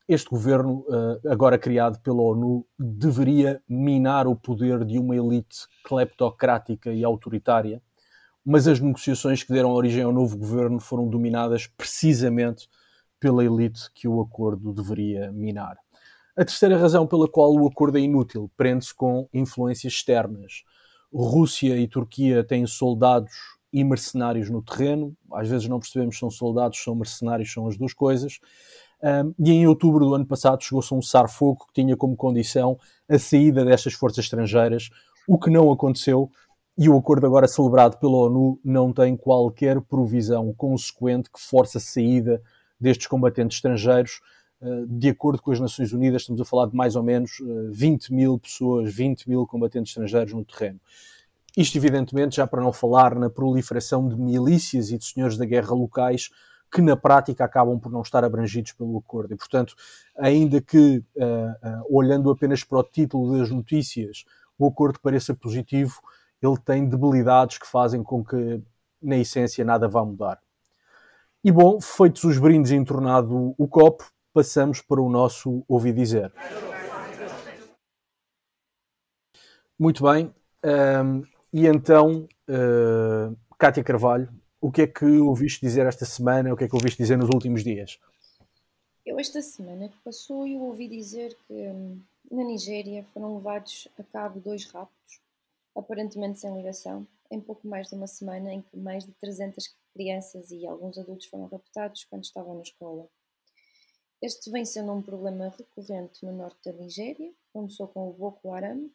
este 0.08 0.30
governo, 0.30 0.86
uh, 0.90 1.32
agora 1.32 1.58
criado 1.58 2.00
pela 2.00 2.22
ONU, 2.22 2.66
deveria 2.78 3.62
minar 3.68 4.28
o 4.28 4.36
poder 4.36 4.84
de 4.84 5.00
uma 5.00 5.16
elite 5.16 5.68
cleptocrática 5.86 6.92
e 6.92 7.04
autoritária, 7.04 7.82
mas 8.44 8.68
as 8.68 8.80
negociações 8.80 9.44
que 9.44 9.54
deram 9.54 9.72
origem 9.72 10.04
ao 10.04 10.12
novo 10.12 10.38
governo 10.38 10.80
foram 10.80 11.08
dominadas 11.08 11.68
precisamente 11.68 12.68
pela 13.20 13.46
elite 13.46 13.90
que 13.94 14.08
o 14.08 14.20
acordo 14.20 14.74
deveria 14.74 15.32
minar. 15.32 15.78
A 16.38 16.46
terceira 16.46 16.78
razão 16.78 17.06
pela 17.06 17.28
qual 17.28 17.54
o 17.54 17.68
acordo 17.68 17.98
é 17.98 18.02
inútil 18.02 18.50
prende-se 18.56 18.94
com 18.94 19.28
influências 19.34 19.94
externas. 19.94 20.64
Rússia 21.14 21.78
e 21.78 21.88
Turquia 21.88 22.44
têm 22.44 22.66
soldados 22.66 23.34
e 23.74 23.84
mercenários 23.84 24.50
no 24.50 24.62
terreno. 24.62 25.16
Às 25.34 25.50
vezes 25.50 25.68
não 25.68 25.80
percebemos 25.80 26.16
se 26.16 26.20
são 26.20 26.30
soldados, 26.30 26.82
são 26.82 26.96
mercenários, 26.96 27.52
são 27.52 27.68
as 27.68 27.78
duas 27.78 27.94
coisas. 27.94 28.40
Um, 29.04 29.34
e 29.40 29.52
em 29.52 29.68
outubro 29.68 30.06
do 30.06 30.14
ano 30.14 30.26
passado 30.26 30.64
chegou-se 30.64 30.94
a 30.94 30.98
um 30.98 31.02
cessar-fogo 31.02 31.66
que 31.68 31.82
tinha 31.82 31.98
como 31.98 32.16
condição 32.16 32.78
a 33.10 33.18
saída 33.18 33.66
destas 33.66 33.94
forças 33.94 34.26
estrangeiras, 34.26 34.90
o 35.28 35.40
que 35.40 35.50
não 35.50 35.72
aconteceu, 35.72 36.30
e 36.78 36.88
o 36.88 36.98
acordo 36.98 37.26
agora 37.26 37.48
celebrado 37.48 37.98
pela 37.98 38.16
ONU 38.16 38.60
não 38.64 38.94
tem 38.94 39.18
qualquer 39.18 39.82
provisão 39.82 40.54
consequente 40.54 41.30
que 41.32 41.40
force 41.40 41.78
a 41.78 41.82
saída 41.82 42.42
destes 42.80 43.08
combatentes 43.08 43.58
estrangeiros. 43.58 44.22
Uh, 44.62 44.86
de 44.88 45.10
acordo 45.10 45.42
com 45.42 45.52
as 45.52 45.60
Nações 45.60 45.92
Unidas, 45.92 46.22
estamos 46.22 46.40
a 46.40 46.46
falar 46.46 46.68
de 46.68 46.76
mais 46.76 46.96
ou 46.96 47.02
menos 47.02 47.40
uh, 47.40 47.72
20 47.72 48.14
mil 48.14 48.38
pessoas, 48.38 48.94
20 48.94 49.28
mil 49.28 49.48
combatentes 49.48 49.92
estrangeiros 49.92 50.34
no 50.34 50.46
terreno. 50.46 50.80
Isto, 51.58 51.78
evidentemente, 51.78 52.38
já 52.38 52.48
para 52.48 52.62
não 52.62 52.72
falar 52.72 53.16
na 53.16 53.30
proliferação 53.30 54.08
de 54.08 54.16
milícias 54.16 54.92
e 54.92 54.98
de 54.98 55.04
senhores 55.04 55.38
da 55.38 55.46
guerra 55.46 55.74
locais 55.74 56.30
que 56.72 56.82
na 56.82 56.96
prática 56.96 57.44
acabam 57.44 57.78
por 57.78 57.92
não 57.92 58.02
estar 58.02 58.24
abrangidos 58.24 58.72
pelo 58.72 58.98
acordo. 58.98 59.34
E, 59.34 59.38
portanto, 59.38 59.76
ainda 60.18 60.62
que, 60.62 61.04
uh, 61.18 61.24
uh, 61.24 61.98
olhando 61.98 62.32
apenas 62.32 62.64
para 62.64 62.80
o 62.80 62.84
título 62.84 63.38
das 63.38 63.50
notícias, 63.52 64.24
o 64.58 64.68
acordo 64.68 65.00
pareça 65.02 65.34
positivo, 65.34 66.00
ele 66.42 66.58
tem 66.58 66.88
debilidades 66.88 67.58
que 67.58 67.68
fazem 67.68 68.02
com 68.02 68.24
que, 68.24 68.62
na 69.02 69.18
essência, 69.18 69.66
nada 69.66 69.88
vá 69.90 70.06
mudar. 70.06 70.40
E 71.44 71.52
bom, 71.52 71.82
feitos 71.82 72.24
os 72.24 72.38
brindes 72.38 72.72
e 72.72 72.76
entornado 72.76 73.54
o 73.58 73.68
copo, 73.68 74.10
passamos 74.34 74.82
para 74.82 75.02
o 75.02 75.10
nosso 75.10 75.64
ouvir 75.68 75.94
dizer. 75.94 76.34
Muito 79.78 80.04
bem. 80.04 80.34
Um, 80.64 81.24
e 81.52 81.66
então, 81.66 82.28
uh, 82.48 83.36
Cátia 83.58 83.84
Carvalho, 83.84 84.30
o 84.62 84.72
que 84.72 84.84
é 84.84 84.88
que 84.88 85.06
ouviste 85.06 85.60
dizer 85.60 85.88
esta 85.88 86.06
semana? 86.06 86.54
O 86.54 86.56
que 86.56 86.66
é 86.66 86.68
que 86.68 86.76
ouviste 86.76 86.98
dizer 86.98 87.18
nos 87.18 87.30
últimos 87.30 87.64
dias? 87.64 88.00
Eu, 89.04 89.20
esta 89.20 89.42
semana 89.42 89.90
que 89.90 89.98
passou, 90.04 90.46
eu 90.46 90.62
ouvi 90.62 90.88
dizer 90.88 91.36
que 91.48 91.54
hum, 91.54 92.00
na 92.30 92.44
Nigéria 92.44 93.04
foram 93.14 93.36
levados 93.36 93.88
a 93.98 94.04
cabo 94.04 94.40
dois 94.40 94.66
raptos, 94.66 95.20
aparentemente 95.76 96.40
sem 96.40 96.56
ligação, 96.56 97.08
em 97.32 97.42
pouco 97.42 97.68
mais 97.68 97.90
de 97.90 97.96
uma 97.96 98.06
semana, 98.06 98.54
em 98.54 98.62
que 98.62 98.78
mais 98.78 99.04
de 99.04 99.12
300 99.14 99.76
crianças 99.94 100.52
e 100.52 100.66
alguns 100.68 100.98
adultos 100.98 101.26
foram 101.26 101.48
raptados 101.48 102.06
quando 102.06 102.24
estavam 102.24 102.56
na 102.56 102.62
escola. 102.62 103.10
Este 104.22 104.52
vem 104.52 104.66
sendo 104.66 104.92
um 104.92 105.02
problema 105.02 105.50
recorrente 105.58 106.24
no 106.26 106.32
norte 106.32 106.60
da 106.66 106.78
Nigéria, 106.78 107.34
começou 107.52 107.88
com 107.88 108.10
o 108.10 108.14
Boko 108.14 108.54
Haram, 108.54 108.90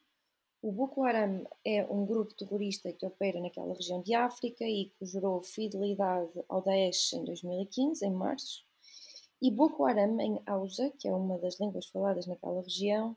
o 0.62 0.72
Boko 0.72 1.04
Haram 1.04 1.46
é 1.64 1.84
um 1.84 2.04
grupo 2.04 2.34
terrorista 2.34 2.92
que 2.92 3.06
opera 3.06 3.40
naquela 3.40 3.72
região 3.74 4.02
de 4.02 4.14
África 4.14 4.64
e 4.64 4.86
que 4.86 5.06
jurou 5.06 5.40
fidelidade 5.42 6.32
ao 6.48 6.60
Daesh 6.62 7.12
em 7.12 7.24
2015, 7.24 8.04
em 8.04 8.10
março. 8.10 8.64
E 9.40 9.50
Boko 9.50 9.84
Haram, 9.84 10.20
em 10.20 10.40
Hausa, 10.46 10.90
que 10.98 11.06
é 11.06 11.14
uma 11.14 11.38
das 11.38 11.60
línguas 11.60 11.86
faladas 11.86 12.26
naquela 12.26 12.62
região, 12.62 13.16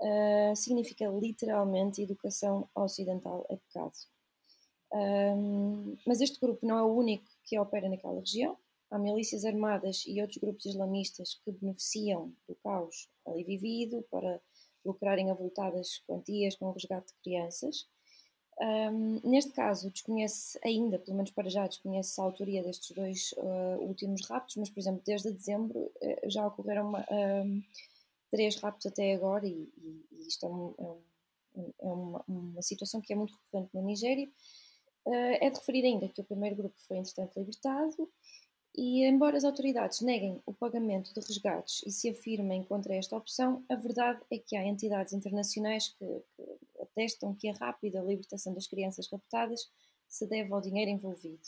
uh, 0.00 0.56
significa 0.56 1.06
literalmente 1.06 2.02
educação 2.02 2.68
ocidental 2.74 3.46
é 3.48 3.56
pecado. 3.56 3.92
Um, 4.92 5.96
mas 6.04 6.20
este 6.20 6.40
grupo 6.40 6.66
não 6.66 6.76
é 6.76 6.82
o 6.82 6.92
único 6.92 7.24
que 7.44 7.58
opera 7.58 7.88
naquela 7.88 8.18
região. 8.18 8.56
Há 8.90 8.98
milícias 8.98 9.44
armadas 9.44 10.04
e 10.06 10.20
outros 10.20 10.38
grupos 10.38 10.66
islamistas 10.66 11.34
que 11.44 11.52
beneficiam 11.52 12.32
do 12.48 12.54
caos 12.56 13.08
ali 13.26 13.44
vivido 13.44 14.02
para 14.10 14.40
lucrarem 14.84 15.30
avultadas 15.30 16.02
quantias 16.06 16.56
com 16.56 16.66
o 16.66 16.72
resgate 16.72 17.12
de 17.12 17.20
crianças. 17.22 17.86
Um, 18.60 19.20
neste 19.24 19.52
caso, 19.52 19.90
desconhece 19.90 20.58
ainda, 20.62 20.98
pelo 20.98 21.16
menos 21.16 21.30
para 21.30 21.48
já, 21.48 21.66
desconhece 21.66 22.20
a 22.20 22.24
autoria 22.24 22.62
destes 22.62 22.94
dois 22.94 23.32
uh, 23.38 23.80
últimos 23.80 24.28
raptos, 24.28 24.56
mas, 24.56 24.68
por 24.68 24.80
exemplo, 24.80 25.02
desde 25.04 25.32
dezembro 25.32 25.78
uh, 25.78 26.28
já 26.28 26.46
ocorreram 26.46 26.88
uma, 26.88 27.06
um, 27.10 27.62
três 28.30 28.56
raptos 28.56 28.84
até 28.84 29.14
agora, 29.14 29.46
e, 29.46 29.72
e, 29.78 30.06
e 30.12 30.28
isto 30.28 30.44
é, 30.44 30.48
um, 30.50 30.74
é, 30.78 31.58
um, 31.58 31.72
é 31.80 31.92
uma, 31.92 32.24
uma, 32.28 32.62
situação 32.62 33.00
que 33.00 33.14
é 33.14 33.16
muito 33.16 33.34
recorrente 33.34 33.74
na 33.74 33.80
Nigéria. 33.80 34.28
Uh, 35.06 35.38
é 35.40 35.48
de 35.48 35.58
referir 35.58 35.86
ainda 35.86 36.08
que 36.08 36.20
o 36.20 36.24
primeiro 36.24 36.56
grupo 36.56 36.74
foi, 36.86 36.98
entretanto, 36.98 37.38
libertado 37.38 38.10
e, 38.76 39.04
embora 39.04 39.36
as 39.36 39.44
autoridades 39.44 40.00
neguem 40.00 40.40
o 40.46 40.52
pagamento 40.52 41.12
de 41.12 41.20
resgates 41.20 41.82
e 41.84 41.90
se 41.90 42.08
afirmem 42.08 42.62
contra 42.62 42.94
esta 42.94 43.16
opção, 43.16 43.64
a 43.68 43.74
verdade 43.74 44.20
é 44.30 44.38
que 44.38 44.56
há 44.56 44.64
entidades 44.64 45.12
internacionais 45.12 45.88
que, 45.88 46.22
que 46.36 46.82
atestam 46.82 47.34
que 47.34 47.48
a 47.48 47.54
rápida 47.54 48.00
libertação 48.00 48.54
das 48.54 48.66
crianças 48.66 49.08
raptadas 49.10 49.68
se 50.08 50.26
deve 50.26 50.52
ao 50.52 50.60
dinheiro 50.60 50.90
envolvido. 50.90 51.42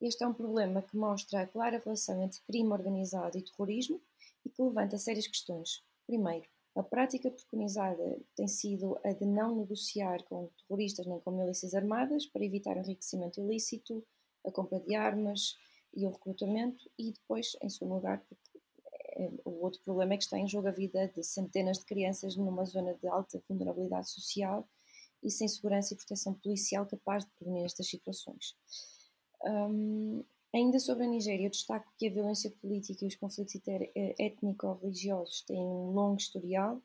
Este 0.00 0.24
é 0.24 0.28
um 0.28 0.34
problema 0.34 0.82
que 0.82 0.96
mostra 0.96 1.40
a 1.40 1.46
clara 1.46 1.80
relação 1.82 2.22
entre 2.22 2.40
crime 2.42 2.70
organizado 2.70 3.36
e 3.36 3.42
terrorismo 3.42 4.00
e 4.44 4.50
que 4.50 4.62
levanta 4.62 4.98
sérias 4.98 5.26
questões. 5.26 5.82
Primeiro, 6.06 6.46
a 6.76 6.82
prática 6.82 7.30
preconizada 7.30 8.18
tem 8.36 8.46
sido 8.46 8.98
a 9.02 9.12
de 9.12 9.24
não 9.24 9.56
negociar 9.56 10.22
com 10.24 10.50
terroristas 10.58 11.06
nem 11.06 11.18
com 11.20 11.30
milícias 11.30 11.74
armadas 11.74 12.26
para 12.26 12.44
evitar 12.44 12.76
enriquecimento 12.76 13.40
ilícito, 13.40 14.04
a 14.44 14.52
compra 14.52 14.78
de 14.78 14.94
armas 14.94 15.56
e 15.96 16.06
o 16.06 16.10
recrutamento, 16.10 16.88
e 16.98 17.10
depois, 17.10 17.56
em 17.62 17.70
segundo 17.70 17.94
lugar, 17.94 18.22
é, 19.16 19.30
o 19.46 19.64
outro 19.64 19.80
problema 19.82 20.12
é 20.12 20.16
que 20.18 20.24
está 20.24 20.38
em 20.38 20.46
jogo 20.46 20.68
a 20.68 20.70
vida 20.70 21.08
de 21.08 21.24
centenas 21.24 21.78
de 21.78 21.86
crianças 21.86 22.36
numa 22.36 22.64
zona 22.66 22.94
de 22.94 23.08
alta 23.08 23.42
vulnerabilidade 23.48 24.10
social 24.10 24.68
e 25.22 25.30
sem 25.30 25.48
segurança 25.48 25.94
e 25.94 25.96
proteção 25.96 26.34
policial 26.34 26.86
capaz 26.86 27.24
de 27.24 27.30
prevenir 27.30 27.64
estas 27.64 27.88
situações. 27.88 28.54
Um, 29.42 30.22
ainda 30.54 30.78
sobre 30.78 31.04
a 31.04 31.08
Nigéria, 31.08 31.46
eu 31.46 31.50
destaco 31.50 31.90
que 31.96 32.06
a 32.06 32.12
violência 32.12 32.50
política 32.60 33.04
e 33.04 33.08
os 33.08 33.16
conflitos 33.16 33.54
eh, 33.66 34.14
étnico-religiosos 34.18 35.42
têm 35.42 35.58
um 35.58 35.92
longo 35.92 36.16
historial 36.16 36.82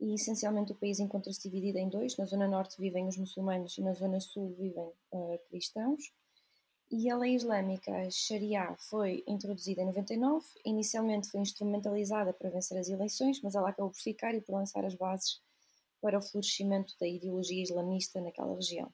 e 0.00 0.14
essencialmente 0.14 0.72
o 0.72 0.74
país 0.74 0.98
encontra-se 0.98 1.42
dividido 1.42 1.78
em 1.78 1.88
dois. 1.88 2.16
Na 2.16 2.24
zona 2.24 2.48
norte 2.48 2.80
vivem 2.80 3.06
os 3.06 3.16
muçulmanos 3.16 3.76
e 3.78 3.82
na 3.82 3.94
zona 3.94 4.18
sul 4.18 4.54
vivem 4.58 4.90
uh, 5.12 5.38
cristãos. 5.48 6.12
E 6.92 7.08
a 7.08 7.16
lei 7.16 7.36
islâmica, 7.36 7.96
a 7.96 8.10
Sharia, 8.10 8.74
foi 8.76 9.22
introduzida 9.24 9.80
em 9.80 9.86
99. 9.86 10.44
Inicialmente 10.64 11.30
foi 11.30 11.40
instrumentalizada 11.40 12.32
para 12.32 12.50
vencer 12.50 12.76
as 12.76 12.88
eleições, 12.88 13.40
mas 13.42 13.54
ela 13.54 13.68
acabou 13.68 13.92
por 13.92 14.00
ficar 14.00 14.34
e 14.34 14.40
por 14.40 14.54
lançar 14.54 14.84
as 14.84 14.96
bases 14.96 15.40
para 16.00 16.18
o 16.18 16.22
florescimento 16.22 16.94
da 17.00 17.06
ideologia 17.06 17.62
islamista 17.62 18.20
naquela 18.20 18.56
região. 18.56 18.92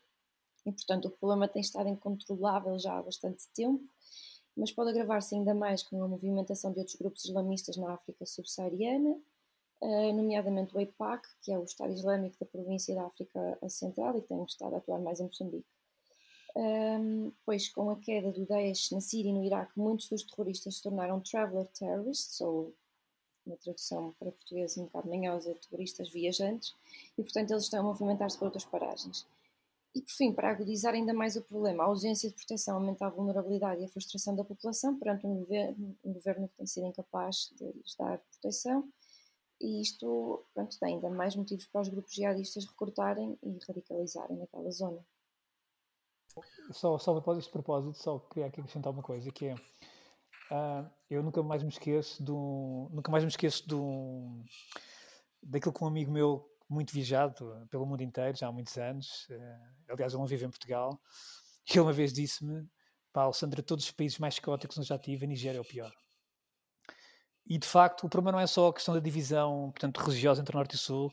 E, 0.67 0.73
portanto, 0.73 1.07
o 1.07 1.11
problema 1.11 1.49
tem 1.49 1.63
estado 1.63 1.89
incontrolável 1.89 2.79
já 2.79 2.99
há 2.99 3.03
bastante 3.03 3.49
tempo, 3.55 3.83
mas 4.55 4.73
pode 4.73 4.91
agravar-se 4.91 5.35
ainda 5.35 5.55
mais 5.55 5.83
com 5.83 6.03
a 6.03 6.09
movimentação 6.09 6.73
de 6.73 6.81
outros 6.81 6.97
grupos 6.97 7.25
islamistas 7.25 7.79
na 7.79 7.95
África 7.95 8.27
subsaariana, 8.27 9.19
eh, 9.81 10.13
nomeadamente 10.13 10.77
o 10.77 10.81
EIPAC, 10.81 11.27
que 11.41 11.51
é 11.51 11.59
o 11.59 11.65
Estado 11.65 11.95
Islâmico 11.95 12.37
da 12.39 12.47
província 12.47 12.95
da 12.95 13.07
África 13.07 13.59
Central 13.69 14.19
e 14.19 14.23
que 14.23 14.29
tem 14.29 14.45
estado 14.45 14.75
a 14.75 14.79
atuar 14.79 15.01
mais 15.01 15.19
em 15.19 15.25
Moçambique. 15.25 15.76
Um, 16.59 17.33
pois 17.45 17.69
com 17.69 17.91
a 17.91 17.97
queda 17.97 18.33
do 18.33 18.47
Daesh 18.47 18.91
na 18.91 19.01
Síria 19.01 19.29
e 19.29 19.33
no 19.33 19.45
Iraque, 19.45 19.79
muitos 19.79 20.09
dos 20.09 20.23
terroristas 20.23 20.77
se 20.77 20.83
tornaram 20.83 21.21
traveler 21.21 21.67
terrorists, 21.67 22.41
ou 22.41 22.73
na 23.47 23.57
tradução 23.57 24.15
para 24.19 24.33
português 24.33 24.79
um 24.79 24.85
bocado 24.85 25.07
manhosa, 25.07 25.55
terroristas 25.55 26.09
viajantes, 26.09 26.75
e 27.19 27.23
portanto 27.23 27.51
eles 27.51 27.65
estão 27.65 27.81
a 27.81 27.83
movimentar-se 27.83 28.39
para 28.39 28.47
outras 28.47 28.65
paragens. 28.65 29.27
E 29.95 30.01
por 30.01 30.11
fim, 30.11 30.33
para 30.33 30.51
agudizar 30.51 30.95
ainda 30.95 31.13
mais 31.13 31.37
o 31.37 31.43
problema, 31.43 31.85
a 31.85 31.87
ausência 31.89 32.31
de 32.31 32.35
proteção 32.35 32.77
aumenta 32.77 33.07
a 33.07 33.11
vulnerabilidade 33.11 33.83
e 33.83 33.85
a 33.85 33.89
frustração 33.89 34.35
da 34.35 34.43
população 34.43 34.99
perante 34.99 35.27
um 35.27 35.41
governo, 35.41 35.95
um 36.03 36.13
governo 36.15 36.49
que 36.49 36.57
tem 36.57 36.67
sido 36.67 36.87
incapaz 36.87 37.53
de 37.55 37.65
lhes 37.65 37.95
dar 37.97 38.19
proteção, 38.19 38.89
e 39.61 39.83
isto 39.83 40.43
pronto, 40.55 40.75
dá 40.81 40.87
ainda 40.87 41.11
mais 41.11 41.37
motivos 41.37 41.67
para 41.67 41.83
os 41.83 41.89
grupos 41.91 42.15
jihadistas 42.15 42.65
recrutarem 42.65 43.39
e 43.43 43.59
radicalizarem 43.67 44.39
naquela 44.39 44.71
zona. 44.71 45.05
Só, 46.71 46.99
só 46.99 47.17
após 47.17 47.39
este 47.39 47.51
propósito, 47.51 47.97
só 47.97 48.19
queria 48.19 48.47
aqui 48.47 48.61
acrescentar 48.61 48.93
uma 48.93 49.03
coisa, 49.03 49.31
que 49.31 49.47
é 49.47 49.55
uh, 49.55 50.91
eu 51.09 51.23
nunca 51.23 51.43
mais 51.43 51.63
me 51.63 51.69
esqueço 51.69 52.23
um, 52.33 52.89
nunca 52.91 53.11
mais 53.11 53.25
me 53.25 53.31
esqueço 53.31 53.67
de 53.67 53.75
um, 53.75 54.45
daquilo 55.43 55.73
que 55.73 55.85
um 55.85 55.87
amigo 55.87 56.11
meu 56.11 56.47
muito 56.69 56.93
viajado 56.93 57.67
pelo 57.71 57.87
mundo 57.87 58.03
inteiro, 58.03 58.37
já 58.37 58.49
há 58.49 58.53
muitos 58.53 58.77
anos, 58.77 59.29
uh, 59.31 59.93
aliás 59.93 60.13
ele 60.13 60.21
não 60.21 60.27
vive 60.27 60.45
em 60.45 60.51
Portugal, 60.51 61.01
ele 61.71 61.81
uma 61.81 61.93
vez 61.93 62.13
disse-me, 62.13 62.69
pá, 63.13 63.23
Alessandra, 63.23 63.63
todos 63.63 63.85
os 63.85 63.91
países 63.91 64.19
mais 64.19 64.39
caóticos 64.39 64.77
onde 64.77 64.89
já 64.89 64.99
tive, 64.99 65.25
a 65.25 65.29
Nigéria 65.29 65.59
é 65.59 65.61
o 65.61 65.65
pior. 65.65 65.93
E 67.49 67.59
de 67.59 67.67
facto, 67.67 68.05
o 68.05 68.09
problema 68.09 68.33
não 68.33 68.41
é 68.41 68.47
só 68.47 68.69
a 68.69 68.75
questão 68.75 68.93
da 68.93 69.01
divisão, 69.01 69.71
portanto, 69.71 69.99
religiosa 69.99 70.41
entre 70.41 70.57
Norte 70.57 70.75
e 70.75 70.79
Sul, 70.79 71.13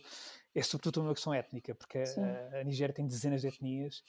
é 0.55 0.63
sobretudo 0.63 1.01
uma 1.01 1.13
questão 1.13 1.33
étnica, 1.33 1.75
porque 1.75 1.99
a, 1.99 2.59
a 2.59 2.63
Nigéria 2.63 2.93
tem 2.93 3.07
dezenas 3.07 3.41
de 3.41 3.47
etnias 3.47 4.03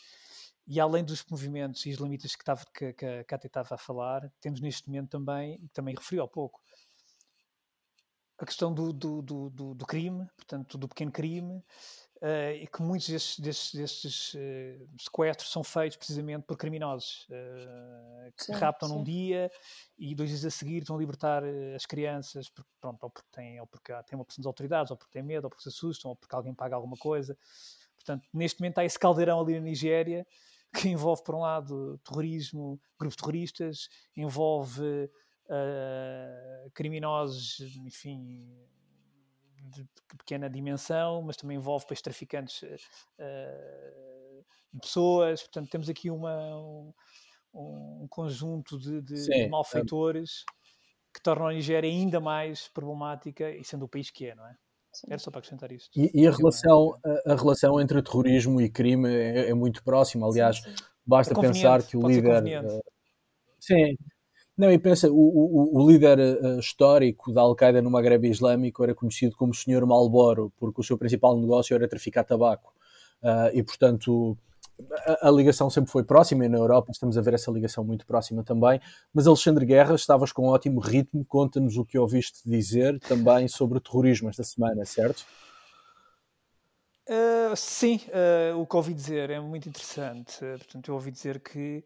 e 0.67 0.81
além 0.81 1.05
dos 1.05 1.25
movimentos 1.31 1.85
islamitas 1.87 2.35
que, 2.35 2.43
estava, 2.43 2.65
que, 2.75 2.93
que 2.93 3.05
a 3.05 3.25
Cátia 3.25 3.49
estava 3.49 3.75
a 3.75 3.79
falar, 3.79 4.33
temos 4.41 4.61
neste 4.61 4.89
momento 4.89 5.11
também, 5.11 5.61
e 5.63 5.69
também 5.69 5.95
referiu 5.95 6.25
há 6.25 6.29
pouco, 6.29 6.61
a 8.39 8.45
questão 8.45 8.73
do, 8.73 8.93
do, 8.93 9.23
do, 9.23 9.75
do, 9.75 9.87
crime, 9.87 10.27
portanto, 10.37 10.77
do 10.77 10.89
pequeno 10.89 11.13
crime, 11.13 11.63
uh, 12.21 12.53
e 12.61 12.67
que 12.67 12.83
muitos 12.83 13.09
destes, 13.09 13.39
destes, 13.39 13.75
destes 13.75 14.35
uh, 14.35 14.89
sequestros 14.99 15.53
são 15.53 15.63
feitos 15.63 15.97
precisamente 15.97 16.45
por 16.45 16.57
criminosos 16.57 17.29
uh, 17.31 18.33
que 18.37 18.45
sim, 18.45 18.53
raptam 18.53 18.89
sim. 18.89 18.95
num 18.97 19.05
dia 19.05 19.51
e 19.97 20.15
dois 20.15 20.31
dias 20.31 20.45
a 20.45 20.51
seguir 20.51 20.79
estão 20.79 20.97
a 20.97 20.99
libertar 20.99 21.43
as 21.77 21.87
crianças, 21.87 22.49
porque, 22.49 22.71
pronto, 22.81 23.05
ou 23.05 23.11
porque 23.11 23.29
têm, 23.31 23.61
ou 23.61 23.67
porque 23.67 23.93
têm 24.05 24.19
uma 24.19 24.25
pressão 24.25 24.43
das 24.43 24.47
autoridades, 24.47 24.91
ou 24.91 24.97
porque 24.97 25.13
têm 25.13 25.23
medo, 25.23 25.45
ou 25.45 25.51
porque 25.51 25.63
se 25.63 25.69
assustam, 25.69 26.11
ou 26.11 26.17
porque 26.17 26.35
alguém 26.35 26.55
paga 26.55 26.75
alguma 26.75 26.97
coisa. 26.97 27.37
Portanto, 27.95 28.29
neste 28.35 28.61
momento 28.61 28.79
há 28.79 28.85
esse 28.85 28.99
caldeirão 28.99 29.41
ali 29.41 29.55
na 29.55 29.61
Nigéria 29.61 30.27
que 30.75 30.89
envolve, 30.89 31.23
por 31.23 31.35
um 31.35 31.41
lado, 31.41 31.99
terrorismo, 32.05 32.81
grupos 32.99 33.17
terroristas, 33.17 33.89
envolve 34.17 35.11
uh, 35.47 36.71
criminosos, 36.75 37.61
enfim, 37.77 38.53
de 39.63 39.87
pequena 40.19 40.51
dimensão, 40.51 41.23
mas 41.23 41.37
também 41.37 41.57
envolve 41.57 41.85
depois 41.85 42.03
traficantes 42.03 42.63
uh, 42.63 44.45
de 44.73 44.81
pessoas. 44.81 45.43
Portanto, 45.43 45.71
temos 45.71 45.89
aqui 45.89 46.11
uma, 46.11 46.57
um, 46.57 46.93
um 48.03 48.07
conjunto 48.09 48.79
de, 48.79 49.01
de, 49.01 49.17
Sim, 49.19 49.45
de 49.45 49.49
malfeitores 49.49 50.45
é. 50.49 50.53
que 51.15 51.23
tornam 51.23 51.49
a 51.49 51.53
Nigéria 51.53 51.89
ainda 51.89 52.21
mais 52.21 52.69
problemática 52.69 53.51
e 53.51 53.65
sendo 53.65 53.85
o 53.85 53.89
país 53.89 54.11
que 54.11 54.27
é, 54.27 54.35
não 54.35 54.47
é? 54.47 54.57
Era 55.09 55.19
só 55.19 55.31
para 55.31 55.41
acrescentar 55.41 55.71
isto. 55.73 55.91
E, 55.99 56.11
e 56.15 56.27
a, 56.27 56.31
relação, 56.31 56.99
a, 57.05 57.33
a, 57.33 57.37
relação 57.37 57.81
entre 57.81 58.03
terrorismo 58.03 58.61
e 58.61 58.69
crime 58.69 59.09
é, 59.09 59.51
é 59.51 59.55
muito 59.55 59.83
próxima. 59.83 60.27
Aliás, 60.27 60.59
sim, 60.59 60.71
sim. 60.71 60.85
basta 61.05 61.35
é 61.35 61.41
pensar 61.41 61.83
que 61.83 61.97
o 61.97 62.07
líder. 62.07 62.65
Uh, 62.65 62.81
sim, 63.59 63.97
não, 64.57 64.71
e 64.71 64.79
pensa, 64.79 65.11
o, 65.11 65.15
o, 65.15 65.83
o 65.83 65.91
líder 65.91 66.19
uh, 66.19 66.61
histórico 66.61 67.33
da 67.33 67.41
Al-Qaeda 67.41 67.83
no 67.83 67.91
Maghreb 67.91 68.25
Islâmico 68.29 68.85
era 68.85 68.95
conhecido 68.95 69.35
como 69.37 69.51
o 69.51 69.55
Sr. 69.55 69.85
Malboro, 69.85 70.53
porque 70.57 70.81
o 70.81 70.85
seu 70.85 70.97
principal 70.97 71.37
negócio 71.37 71.75
era 71.75 71.89
traficar 71.89 72.23
tabaco. 72.23 72.73
Uh, 73.21 73.51
e, 73.53 73.63
portanto, 73.65 74.39
a, 75.07 75.29
a, 75.29 75.31
ligação 75.31 75.71
sempre 75.71 75.91
foi 75.91 76.03
próxima, 76.05 76.45
e 76.45 76.49
na 76.49 76.59
Europa 76.59 76.91
estamos 76.91 77.17
a 77.17 77.21
ver 77.21 77.35
essa 77.35 77.51
ligação 77.51 77.85
muito 77.85 78.07
próxima 78.07 78.43
também. 78.43 78.81
Mas, 79.13 79.27
Alexandre 79.27 79.65
Guerra, 79.65 79.95
estavas 79.95 80.33
com 80.33 80.47
um 80.47 80.51
ótimo 80.51 80.81
ritmo, 80.81 81.25
conta-nos 81.25 81.77
o 81.77 81.85
que 81.85 81.99
ouviste 81.99 82.41
dizer 82.45 82.99
também 83.01 83.49
sobre 83.49 83.81
terrorismo 83.81 84.29
esta 84.29 84.43
semana, 84.43 84.85
certo? 84.85 85.25
Uh, 87.07 87.55
sim, 87.55 88.01
o 88.57 88.67
que 88.67 88.77
ouvi 88.77 88.95
dizer 88.95 89.31
é 89.31 89.39
muito 89.39 89.69
interessante. 89.69 90.39
portanto, 90.39 90.89
eu 90.89 90.95
ouvi 90.95 91.11
dizer 91.11 91.41
que 91.41 91.85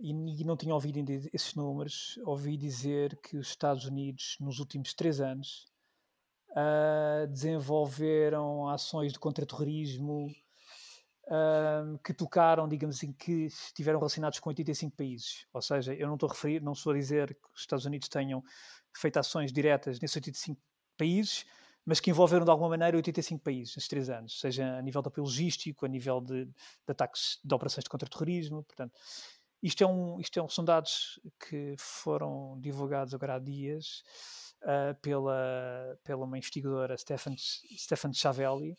e, 0.00 0.10
e 0.10 0.44
não 0.44 0.56
tinha 0.56 0.74
ouvido 0.74 0.98
ainda 0.98 1.12
esses 1.32 1.54
números, 1.54 2.18
ouvi 2.24 2.56
dizer 2.56 3.16
que 3.22 3.36
os 3.36 3.48
Estados 3.48 3.84
Unidos, 3.84 4.36
nos 4.40 4.58
últimos 4.58 4.92
três 4.92 5.20
anos, 5.20 5.66
uh, 6.50 7.26
desenvolveram 7.28 8.68
ações 8.68 9.12
de 9.12 9.18
contra-terrorismo 9.18 10.34
uh, 11.28 11.98
que 12.04 12.12
tocaram, 12.12 12.68
digamos 12.68 12.96
assim, 12.96 13.12
que 13.12 13.46
estiveram 13.46 13.98
relacionados 13.98 14.38
com 14.38 14.48
85 14.50 14.96
países. 14.96 15.46
Ou 15.52 15.62
seja, 15.62 15.94
eu 15.94 16.06
não 16.06 16.14
estou 16.14 16.28
a 16.28 16.32
referir, 16.32 16.62
não 16.62 16.72
estou 16.72 16.92
a 16.92 16.96
dizer 16.96 17.34
que 17.34 17.48
os 17.54 17.60
Estados 17.60 17.84
Unidos 17.84 18.08
tenham 18.08 18.42
feito 18.96 19.18
ações 19.18 19.52
diretas 19.52 20.00
nesses 20.00 20.16
85 20.16 20.60
países, 20.96 21.44
mas 21.84 22.00
que 22.00 22.10
envolveram 22.10 22.44
de 22.44 22.50
alguma 22.50 22.70
maneira 22.70 22.96
85 22.96 23.42
países 23.42 23.74
nesses 23.76 23.88
três 23.88 24.08
anos, 24.08 24.40
seja 24.40 24.78
a 24.78 24.82
nível 24.82 25.02
de 25.02 25.08
apoio 25.08 25.24
logístico, 25.24 25.84
a 25.84 25.88
nível 25.88 26.20
de, 26.20 26.46
de 26.46 26.52
ataques 26.88 27.38
de 27.44 27.54
operações 27.54 27.84
de 27.84 27.90
contra-terrorismo, 27.90 28.62
portanto, 28.62 28.92
isto, 29.62 29.82
é 29.82 29.86
um, 29.86 30.20
isto 30.20 30.38
é 30.38 30.42
um, 30.42 30.48
são 30.48 30.64
dados 30.64 31.18
que 31.48 31.74
foram 31.78 32.58
divulgados 32.60 33.14
agora 33.14 33.36
há 33.36 33.38
dias 33.38 34.02
uh, 34.62 34.94
pela, 35.00 35.98
pela 36.04 36.24
uma 36.24 36.38
investigadora, 36.38 36.96
Stefan, 36.96 37.34
Stefan 37.36 38.12
Chavelli, 38.12 38.76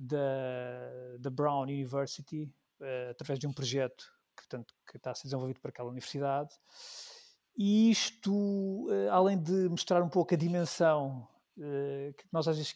da, 0.00 1.16
da 1.18 1.28
Brown 1.28 1.64
University, 1.64 2.50
uh, 2.80 3.10
através 3.10 3.38
de 3.38 3.46
um 3.46 3.52
projeto 3.52 4.04
que, 4.36 4.44
portanto, 4.44 4.74
que 4.90 4.96
está 4.96 5.10
a 5.10 5.14
ser 5.14 5.24
desenvolvido 5.24 5.60
por 5.60 5.68
aquela 5.68 5.90
universidade. 5.90 6.54
E 7.56 7.90
isto, 7.90 8.32
uh, 8.32 9.10
além 9.10 9.38
de 9.38 9.68
mostrar 9.68 10.02
um 10.02 10.08
pouco 10.08 10.34
a 10.34 10.36
dimensão 10.36 11.28
que 12.16 12.24
nós 12.32 12.48
às 12.48 12.56
vezes, 12.56 12.74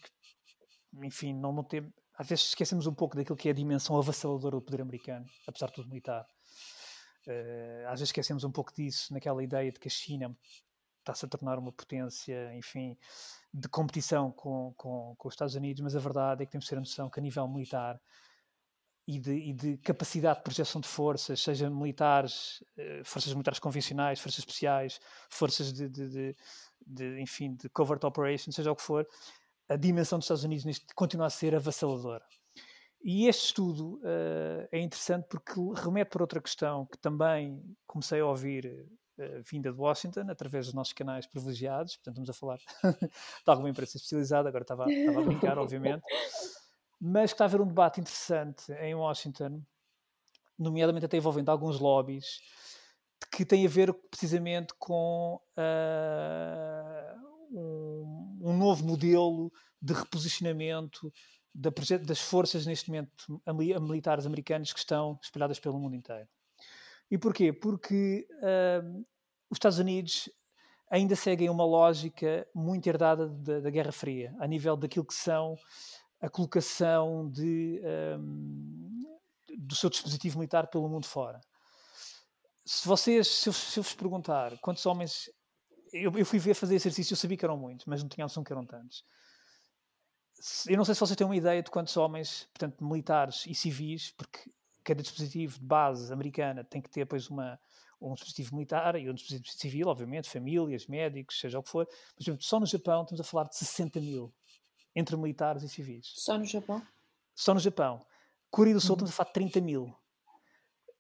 enfim, 1.03 1.33
não, 1.33 1.51
não 1.51 1.65
temos, 1.65 1.91
às 2.19 2.29
vezes 2.29 2.49
esquecemos 2.49 2.87
um 2.87 2.93
pouco 2.93 3.17
daquilo 3.17 3.37
que 3.37 3.49
é 3.49 3.51
a 3.51 3.55
dimensão 3.55 3.97
avassaladora 3.97 4.57
do 4.57 4.61
poder 4.61 4.83
americano, 4.83 5.25
apesar 5.47 5.69
de 5.69 5.73
tudo 5.73 5.89
militar. 5.89 6.27
Às 7.87 8.01
vezes 8.01 8.11
esquecemos 8.11 8.45
um 8.45 8.53
pouco 8.53 8.75
disso, 8.75 9.11
naquela 9.15 9.43
ideia 9.43 9.73
de 9.73 9.81
que 9.81 9.89
a 9.89 9.91
China 9.91 10.37
está-se 11.05 11.25
a 11.25 11.29
tornar 11.29 11.59
uma 11.59 11.73
potência, 11.73 12.53
enfim, 12.55 12.97
de 13.53 13.69
competição 13.69 14.33
com, 14.33 14.75
com, 14.77 15.15
com, 15.17 15.29
os 15.29 15.35
Estados 15.35 15.55
Unidos, 15.55 15.83
mas 15.83 15.95
a 15.95 16.01
verdade 16.01 16.43
é 16.43 16.47
que 16.47 16.53
temos 16.53 16.65
que 16.65 16.71
ter 16.71 16.77
a 16.77 16.81
noção 16.81 17.09
que 17.09 17.21
a 17.21 17.23
nível 17.23 17.47
militar 17.47 18.01
e 19.07 19.19
de, 19.19 19.33
e 19.33 19.53
de 19.53 19.77
capacidade 19.79 20.39
de 20.39 20.45
projeção 20.45 20.81
de 20.81 20.89
forças, 20.89 21.41
seja 21.41 21.69
militares, 21.69 22.63
uh, 22.79 23.05
forças 23.05 23.33
militares 23.33 23.59
convencionais, 23.59 24.19
forças 24.19 24.39
especiais, 24.39 24.99
forças 25.29 25.73
de, 25.73 25.89
de, 25.89 26.37
de, 26.87 27.21
enfim, 27.21 27.55
de 27.55 27.69
covert 27.69 28.03
operations, 28.05 28.57
seja 28.57 28.73
o 28.73 28.77
que 28.77 28.83
for, 28.83 29.07
a 29.69 29.77
dimensão 29.77 30.19
dos 30.19 30.25
Estados 30.25 30.45
Unidos 30.45 30.65
neste, 30.65 30.87
continua 30.95 31.27
a 31.27 31.31
ser 31.31 31.55
avassaladora. 31.55 32.25
E 33.03 33.27
este 33.27 33.47
estudo 33.47 33.97
uh, 33.99 34.67
é 34.73 34.81
interessante 34.81 35.27
porque 35.29 35.61
remete 35.83 36.11
para 36.11 36.23
outra 36.23 36.41
questão 36.41 36.87
que 36.87 36.97
também 36.97 37.63
comecei 37.87 38.21
a 38.21 38.27
ouvir 38.27 38.89
vinda 39.45 39.73
de 39.73 39.79
Washington, 39.79 40.27
através 40.29 40.67
dos 40.67 40.75
nossos 40.75 40.93
canais 40.93 41.27
privilegiados, 41.27 41.97
portanto 41.97 42.21
estamos 42.21 42.31
a 42.31 42.33
falar 42.33 42.59
de 43.11 43.51
alguma 43.51 43.69
imprensa 43.69 43.97
especializada, 43.97 44.49
agora 44.49 44.63
estava, 44.63 44.91
estava 44.91 45.21
a 45.21 45.25
brincar, 45.25 45.59
obviamente, 45.59 46.03
mas 47.01 47.31
que 47.31 47.35
está 47.35 47.45
a 47.45 47.47
haver 47.47 47.61
um 47.61 47.67
debate 47.67 48.01
interessante 48.01 48.73
em 48.73 48.95
Washington, 48.95 49.63
nomeadamente 50.59 51.07
até 51.07 51.17
envolvendo 51.17 51.51
alguns 51.51 51.79
lobbies, 51.79 52.41
que 53.31 53.45
tem 53.45 53.65
a 53.67 53.69
ver 53.69 53.93
precisamente 54.11 54.75
com 54.79 55.41
uh, 55.57 57.19
um, 57.51 58.39
um 58.43 58.57
novo 58.57 58.85
modelo 58.85 59.53
de 59.81 59.93
reposicionamento 59.93 61.13
da, 61.55 61.71
das 62.03 62.21
forças 62.21 62.67
neste 62.67 62.91
momento 62.91 63.41
militares 63.81 64.27
americanas 64.27 64.73
que 64.73 64.79
estão 64.79 65.19
espalhadas 65.23 65.61
pelo 65.61 65.79
mundo 65.79 65.95
inteiro. 65.95 66.29
E 67.15 67.19
porquê? 67.19 67.53
Porque 67.53 68.27
uh, 68.43 69.07
os 69.49 69.55
Estados 69.55 69.79
Unidos 69.79 70.29
ainda 70.91 71.15
seguem 71.15 71.49
uma 71.49 71.65
lógica 71.65 72.45
muito 72.53 72.89
herdada 72.89 73.29
da, 73.29 73.61
da, 73.61 73.71
Guerra 73.71 73.93
Fria, 73.93 74.35
a 74.41 74.49
nível 74.49 74.77
daquilo 74.77 75.05
que 75.05 75.15
são 75.15 75.57
a 76.21 76.29
colocação 76.29 77.31
de, 77.31 77.81
um, 78.19 79.01
do 79.57 79.77
seu 79.77 79.89
dispositivo 79.89 80.41
militar 80.41 80.67
pelo 80.67 80.89
mundo 80.89 81.07
fora. 81.07 81.41
Se 82.67 82.89
vocês, 82.89 83.29
se 83.29 83.49
eu, 83.49 83.53
se 83.53 83.79
eu 83.79 83.85
vos 83.85 83.95
perguntar 83.95 84.59
quantos 84.59 84.85
homens. 84.85 85.31
Eu, 85.93 86.19
eu 86.19 86.27
fui 86.27 86.41
ver 86.41 86.55
fazer 86.55 86.75
exercício, 86.75 87.13
eu 87.13 87.17
sabia 87.17 87.37
que 87.37 87.45
eram 87.45 87.57
muitos, 87.57 87.87
mas 87.87 88.03
não 88.03 88.09
tinha 88.09 88.25
noção 88.25 88.43
que 88.43 88.53
eram 88.53 88.67
tantos 88.67 89.05
eu 90.67 90.77
não 90.77 90.85
sei 90.85 90.95
se 90.95 91.01
vocês 91.01 91.17
têm 91.17 91.27
uma 91.27 91.37
ideia 91.37 91.63
de 91.63 91.71
quantos 91.71 91.97
homens, 91.97 92.49
portanto, 92.53 92.85
militares 92.85 93.47
e 93.47 93.55
civis, 93.55 94.11
porque 94.11 94.51
cada 94.85 95.03
dispositivo 95.03 95.59
de 95.59 95.65
base 95.65 96.13
americana 96.13 96.63
tem 96.63 96.81
que 96.81 96.91
ter 96.91 97.01
depois 97.01 97.29
uma, 97.29 97.59
um 98.01 98.15
dispositivo 98.15 98.55
militar 98.55 98.97
e 98.97 99.09
um 99.11 99.15
dispositivo 99.15 99.57
civil, 99.57 99.89
obviamente, 99.89 100.29
famílias, 100.29 100.87
médicos, 100.87 101.41
seja 101.41 101.59
o 101.59 101.63
que 101.63 101.71
for. 101.71 101.87
Mas, 101.89 102.15
por 102.15 102.23
exemplo, 102.23 102.43
só 102.43 102.61
no 102.61 102.67
Japão 102.67 103.03
estamos 103.03 103.21
a 103.21 103.25
falar 103.25 103.45
de 103.45 103.57
60 103.57 104.01
mil 104.01 104.33
entre 104.95 105.17
militares 105.17 105.63
e 105.63 105.69
civis. 105.69 106.13
Só 106.15 106.39
no 106.39 106.45
Japão? 106.45 106.83
Só 107.35 107.55
no 107.55 107.61
Japão. 107.61 108.01
Coreia 108.51 108.75
do 108.75 108.81
Sul 108.81 108.91
uhum. 108.91 109.05
estamos 109.05 109.11
a 109.11 109.17
falar 109.17 109.29
de 109.29 109.35
30 109.35 109.61
mil. 109.61 109.93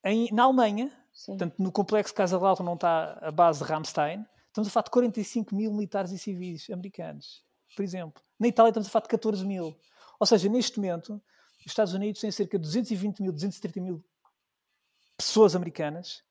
Em, 0.03 0.29
na 0.33 0.45
Alemanha, 0.45 0.91
Sim. 1.13 1.33
portanto, 1.33 1.63
no 1.63 1.71
complexo 1.71 2.13
Casa 2.13 2.39
Lato 2.39 2.63
não 2.63 2.75
está 2.75 3.19
a 3.23 3.31
base 3.31 3.63
de 3.63 3.71
Ramstein, 3.71 4.27
estamos 4.49 4.69
a 4.69 4.71
falar 4.71 4.85
de 4.85 4.91
45 4.91 5.55
mil 5.55 5.73
militares 5.73 6.11
e 6.11 6.19
civis 6.19 6.69
americanos 6.71 7.45
por 7.75 7.83
exemplo. 7.83 8.23
Na 8.39 8.49
Itália 8.49 8.71
estamos 8.71 8.89
a 8.89 8.91
falar 8.91 9.03
de 9.03 9.09
14 9.09 9.45
mil. 9.45 9.77
Ou 10.19 10.27
seja, 10.27 10.49
neste 10.49 10.79
momento, 10.79 11.21
os 11.67 11.73
Estados 11.73 11.95
Unidos 11.95 12.21
têm 12.21 12.31
cerca 12.31 12.59
de 12.59 12.63
220 12.63 13.23
mil, 13.23 13.33
230 13.33 13.81
mil 13.81 14.05
pessoas 15.17 15.55
americanas 15.55 16.23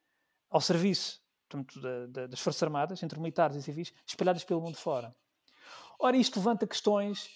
ao 0.50 0.62
serviço 0.62 1.22
portanto, 1.50 1.80
da, 1.80 2.06
da, 2.08 2.28
das 2.28 2.39
Forças 2.39 2.63
Armadas, 2.63 3.02
entre 3.04 3.19
militares 3.19 3.56
e 3.56 3.62
civis, 3.62 3.93
espalhadas 4.06 4.43
pelo 4.43 4.62
mundo 4.62 4.78
fora. 4.78 5.15
Ora, 6.00 6.17
isto 6.17 6.39
levanta 6.39 6.65
questões 6.65 7.30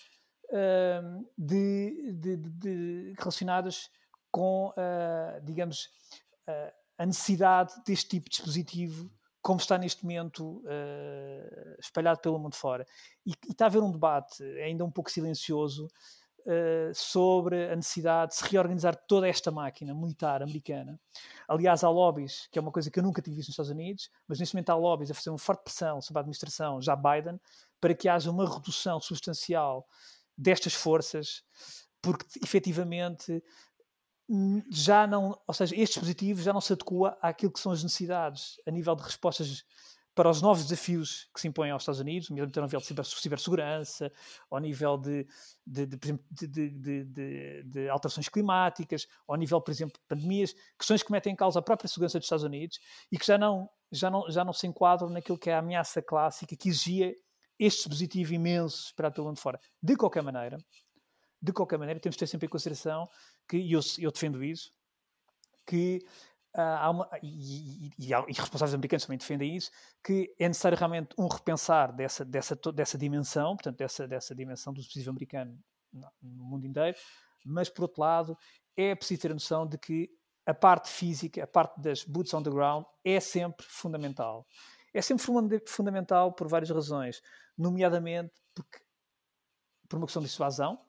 uh, 0.46 1.30
de, 1.38 2.14
de, 2.14 2.38
de, 2.38 3.14
relacionadas 3.18 3.90
com, 4.32 4.70
uh, 4.70 5.42
digamos, 5.44 5.90
uh, 6.48 6.74
a 6.98 7.06
necessidade 7.06 7.74
deste 7.86 8.10
tipo 8.10 8.26
de 8.26 8.32
dispositivo 8.32 9.12
como 9.42 9.60
está 9.62 9.78
neste 9.78 10.04
momento 10.04 10.58
uh, 10.66 11.80
espalhado 11.80 12.20
pelo 12.20 12.38
mundo 12.38 12.56
fora. 12.56 12.86
E, 13.26 13.32
e, 13.48 13.52
está 13.52 13.66
a 13.66 13.68
haver 13.68 13.82
um 13.82 13.92
debate 13.92 14.44
ainda 14.60 14.84
um 14.84 14.92
pouco 14.92 15.10
silencioso 15.10 15.88
uh, 16.48 16.96
sobre 16.96 17.70
a 17.72 17.76
necessidade 17.76 18.32
de 18.32 18.38
se 18.38 18.50
reorganizar 18.50 18.96
toda 19.08 19.28
esta 19.28 19.52
máquina 19.52 19.94
militar 19.94 20.42
americana. 20.42 21.00
Aliás, 21.48 21.84
há 21.84 21.90
lobbies, 21.90 22.48
que 22.52 22.58
é 22.58 22.62
uma 22.62 22.72
coisa 22.72 22.90
que 22.90 22.98
eu 22.98 23.04
nunca 23.04 23.22
tinha 23.22 23.36
visto 23.36 23.50
nos 23.50 23.54
Estados 23.54 23.72
Unidos, 23.72 24.10
mas 24.28 24.40
neste 24.40 24.56
momento 24.56 24.70
há 24.70 24.76
lobbies 24.76 25.12
a 25.12 25.14
fazer 25.14 25.30
uma 25.30 25.38
forte 25.38 25.64
pressão 25.64 26.02
sobre 26.02 26.20
a 26.20 26.22
administração, 26.22 26.82
já 26.82 26.96
Biden, 26.96 27.40
para 27.80 27.94
que 27.94 28.08
haja 28.08 28.32
uma 28.32 28.52
redução 28.52 29.00
substancial 29.00 29.86
destas 30.38 30.74
forças, 30.74 31.44
porque 32.02 32.26
efetivamente 32.42 33.44
hum, 34.30 34.62
já 34.72 35.06
não, 35.06 35.40
ou 35.46 35.54
seja, 35.54 35.76
este 35.76 35.94
dispositivo 35.94 36.42
já 36.42 36.54
não 36.54 36.62
se 36.62 36.74
adequa 36.74 37.18
àquilo 37.22 37.52
que 37.52 37.60
são 37.60 37.72
as 37.72 37.84
necessidades 37.84 38.56
a 38.66 38.72
nível 38.72 38.96
de 38.96 39.04
respostas 39.04 39.66
para 40.17 40.32
os 40.32 40.41
novos 40.41 40.63
desafios 40.63 41.30
que 41.32 41.39
se 41.39 41.47
impõem 41.47 41.69
aos 41.69 41.84
Estados 41.84 42.01
Unidos, 42.01 42.32
mesmo 42.32 42.51
ao 42.56 42.63
nível 42.63 42.80
de 42.80 42.88
ciber, 42.88 43.06
cibersegurança, 43.06 44.12
ao 44.49 44.60
nível 44.60 44.97
de, 44.97 45.27
de, 45.63 45.86
de, 45.86 47.63
de, 47.63 47.89
alterações 47.89 48.27
climáticas, 48.27 49.08
ao 49.27 49.36
nível, 49.36 49.62
por 49.62 49.69
exemplo, 49.69 49.93
de 49.93 50.08
pandemias, 50.08 50.56
questões 50.75 51.03
que 51.03 51.12
metem 51.12 51.34
em 51.34 51.36
causa 51.36 51.60
a 51.60 51.62
própria 51.62 51.88
segurança 51.88 52.17
dos 52.17 52.25
Estados 52.25 52.43
Unidos 52.43 52.80
e 53.12 53.17
que 53.19 53.27
já 53.27 53.38
não, 53.38 53.69
já 53.91 54.10
não, 54.10 54.27
já 54.27 54.43
não 54.43 54.53
se 54.53 54.65
enquadram 54.65 55.08
naquilo 55.08 55.38
que 55.38 55.51
é 55.51 55.53
a 55.53 55.60
ameaça 55.60 56.01
clássica 56.01 56.58
que 56.58 56.67
exigia 56.67 57.13
este 57.60 57.82
dispositivo 57.82 58.34
imenso 58.34 58.86
esperado 58.86 59.13
pelo 59.13 59.27
mundo 59.27 59.39
fora. 59.39 59.60
De 59.80 59.95
qualquer 59.95 60.23
maneira, 60.23 60.58
de 61.39 61.53
qualquer 61.53 61.77
maneira, 61.77 61.99
temos 61.99 62.15
de 62.15 62.19
ter 62.21 62.27
sempre 62.27 62.47
em 62.47 62.49
consideração 62.49 63.08
que, 63.47 63.58
e 63.58 63.71
eu, 63.71 63.82
eu 63.99 64.12
defendo 64.12 64.43
isso, 64.43 64.71
que 65.63 65.99
há 66.62 66.89
uma, 66.89 67.10
e, 67.22 67.88
e, 67.88 67.91
e, 68.00 68.34
responsáveis 68.34 68.74
americanos 68.74 69.06
também 69.06 69.17
defendem 69.17 69.56
isso, 69.56 69.72
que 70.04 70.34
é 70.39 70.48
necessário 70.48 70.78
realmente 70.78 71.10
um 71.17 71.28
repensar 71.28 71.96
dessa, 71.96 72.26
dessa, 72.26 72.56
dessa 72.74 72.98
dimensão, 72.98 73.56
portanto, 73.56 73.78
dessa, 73.78 74.08
dessa 74.08 74.36
dimensão 74.36 74.74
do 74.74 74.78
dispositivo 74.78 75.12
americano 75.12 75.58
no 76.22 76.43
mundo 76.43 76.65
inteiro, 76.65 76.98
mas, 77.46 77.70
por 77.70 77.84
outro 77.84 78.02
lado, 78.02 78.38
é 78.76 78.96
preciso 78.96 79.22
ter 79.22 79.32
a 79.32 79.34
noção 79.34 79.67
de 79.67 79.78
que 79.78 80.10
a 80.46 80.54
parte 80.54 80.89
física, 80.89 81.43
a 81.43 81.48
parte 81.48 81.80
das 81.80 82.04
boots 82.04 82.34
on 82.34 82.41
the 82.41 82.50
ground, 82.50 82.86
é 83.04 83.20
sempre 83.20 83.65
fundamental. 83.70 84.46
É 84.93 85.02
sempre 85.02 85.26
fundamental 85.67 86.34
por 86.34 86.48
várias 86.48 86.70
razões, 86.70 87.22
nomeadamente 87.58 88.34
porque, 88.56 88.80
por 89.88 89.98
uma 89.98 90.06
questão 90.06 90.22
de 90.22 90.28
dissuasão, 90.28 90.80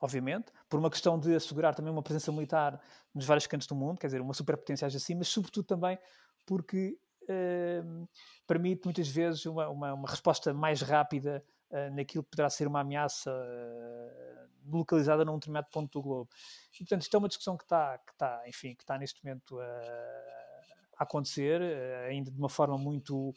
obviamente, 0.00 0.50
por 0.72 0.78
uma 0.78 0.88
questão 0.88 1.20
de 1.20 1.34
assegurar 1.34 1.74
também 1.74 1.92
uma 1.92 2.02
presença 2.02 2.32
militar 2.32 2.80
nos 3.14 3.26
vários 3.26 3.46
cantos 3.46 3.66
do 3.66 3.74
mundo, 3.74 3.98
quer 3.98 4.06
dizer, 4.06 4.22
uma 4.22 4.32
superpotência 4.32 4.86
assim, 4.86 5.14
mas 5.14 5.28
sobretudo 5.28 5.66
também 5.66 5.98
porque 6.46 6.98
uh, 7.24 8.08
permite 8.46 8.86
muitas 8.86 9.06
vezes 9.06 9.44
uma, 9.44 9.68
uma, 9.68 9.92
uma 9.92 10.08
resposta 10.08 10.54
mais 10.54 10.80
rápida 10.80 11.44
uh, 11.72 11.94
naquilo 11.94 12.24
que 12.24 12.30
poderá 12.30 12.48
ser 12.48 12.66
uma 12.66 12.80
ameaça 12.80 13.30
uh, 13.30 14.48
localizada 14.74 15.26
num 15.26 15.34
determinado 15.34 15.66
ponto 15.70 15.92
do 15.92 16.02
globo. 16.02 16.30
E, 16.72 16.78
portanto, 16.78 17.02
isto 17.02 17.14
é 17.14 17.18
uma 17.18 17.28
discussão 17.28 17.54
que 17.54 17.64
está, 17.64 17.98
que 17.98 18.12
está 18.12 18.42
enfim, 18.48 18.74
que 18.74 18.82
está 18.82 18.96
neste 18.96 19.22
momento 19.22 19.60
a 19.60 21.02
acontecer, 21.02 21.60
ainda 22.08 22.30
de 22.30 22.38
uma 22.38 22.48
forma 22.48 22.78
muito, 22.78 23.34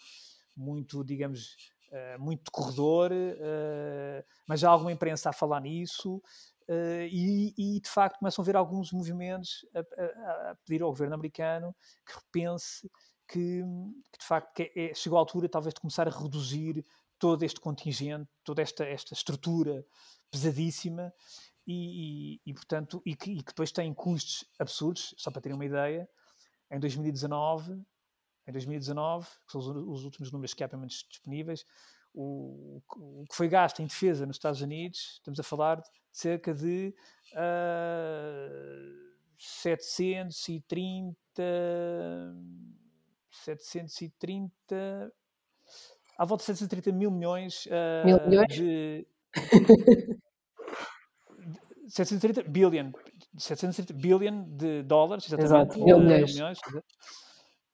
muito, 0.56 1.04
digamos, 1.04 1.58
muito 2.20 2.52
corredor, 2.52 3.12
mas 4.48 4.60
já 4.60 4.70
há 4.70 4.72
alguma 4.72 4.92
imprensa 4.92 5.32
a 5.32 5.34
falar 5.34 5.62
nisso. 5.62 6.22
Uh, 6.68 7.06
e, 7.12 7.54
e, 7.58 7.80
de 7.80 7.90
facto 7.90 8.18
começam 8.18 8.42
a 8.42 8.46
ver 8.46 8.56
alguns 8.56 8.92
movimentos 8.92 9.64
a, 9.76 9.80
a, 9.80 10.52
a 10.52 10.56
pedir 10.66 10.82
ao 10.82 10.90
governo 10.90 11.14
americano 11.14 11.76
que 12.04 12.16
repense 12.16 12.90
que, 13.28 13.62
que 14.12 14.18
de 14.20 14.26
facto 14.26 14.52
que 14.54 14.72
é, 14.76 14.94
chegou 14.96 15.18
a 15.18 15.22
altura 15.22 15.48
talvez 15.48 15.76
de 15.76 15.80
começar 15.80 16.08
a 16.08 16.12
reduzir 16.12 16.84
todo 17.20 17.44
este 17.44 17.60
contingente, 17.60 18.28
toda 18.44 18.64
esta, 18.64 18.84
esta 18.84 19.14
estrutura 19.14 19.86
pesadíssima 20.32 21.14
e, 21.68 22.40
e, 22.46 22.50
e 22.50 22.54
portanto 22.56 23.00
e 23.06 23.16
que, 23.16 23.32
e 23.32 23.38
que, 23.38 23.46
depois 23.46 23.72
tem 23.72 23.94
custos 23.94 24.44
absurdos, 24.58 25.14
só 25.20 25.30
para 25.30 25.42
terem 25.42 25.56
uma 25.56 25.66
ideia, 25.66 26.10
em 26.72 26.80
2019 26.80 27.86
em 28.48 28.52
2019, 28.52 29.28
que 29.46 29.52
são 29.52 29.62
os, 29.62 29.68
os 29.68 30.04
últimos 30.04 30.32
números 30.32 30.54
que 30.54 30.64
há 30.64 30.70
pelo 30.70 30.82
menos 30.82 31.06
disponíveis, 31.10 31.66
o, 32.16 32.82
o, 32.96 33.26
que 33.30 33.36
foi 33.36 33.50
gasto 33.50 33.82
em 33.82 33.86
defesa 33.86 34.26
nos 34.26 34.38
Estados 34.38 34.62
Unidos, 34.62 35.16
estamos 35.16 35.40
a 35.40 35.44
falar 35.44 35.82
de 35.82 35.90
cerca 36.12 36.54
de 36.54 36.96
uh, 37.34 37.36
730 39.38 41.16
730 43.30 45.14
à 46.18 46.26
volta 46.26 46.44
de 46.44 46.46
730 46.46 46.94
mil 46.94 47.12
milhões, 47.12 47.66
uh, 47.66 48.06
mil 48.06 48.26
milhões? 48.28 48.54
de 48.54 49.06
730 51.90 52.44
billion 52.50 52.92
730 53.38 53.94
billion 53.94 54.44
de 54.56 54.82
dólares 54.84 55.26
exatamente, 55.26 55.72
Exato, 55.72 55.84
mil 55.84 56.00
milhões. 56.00 56.34
milhões 56.34 56.60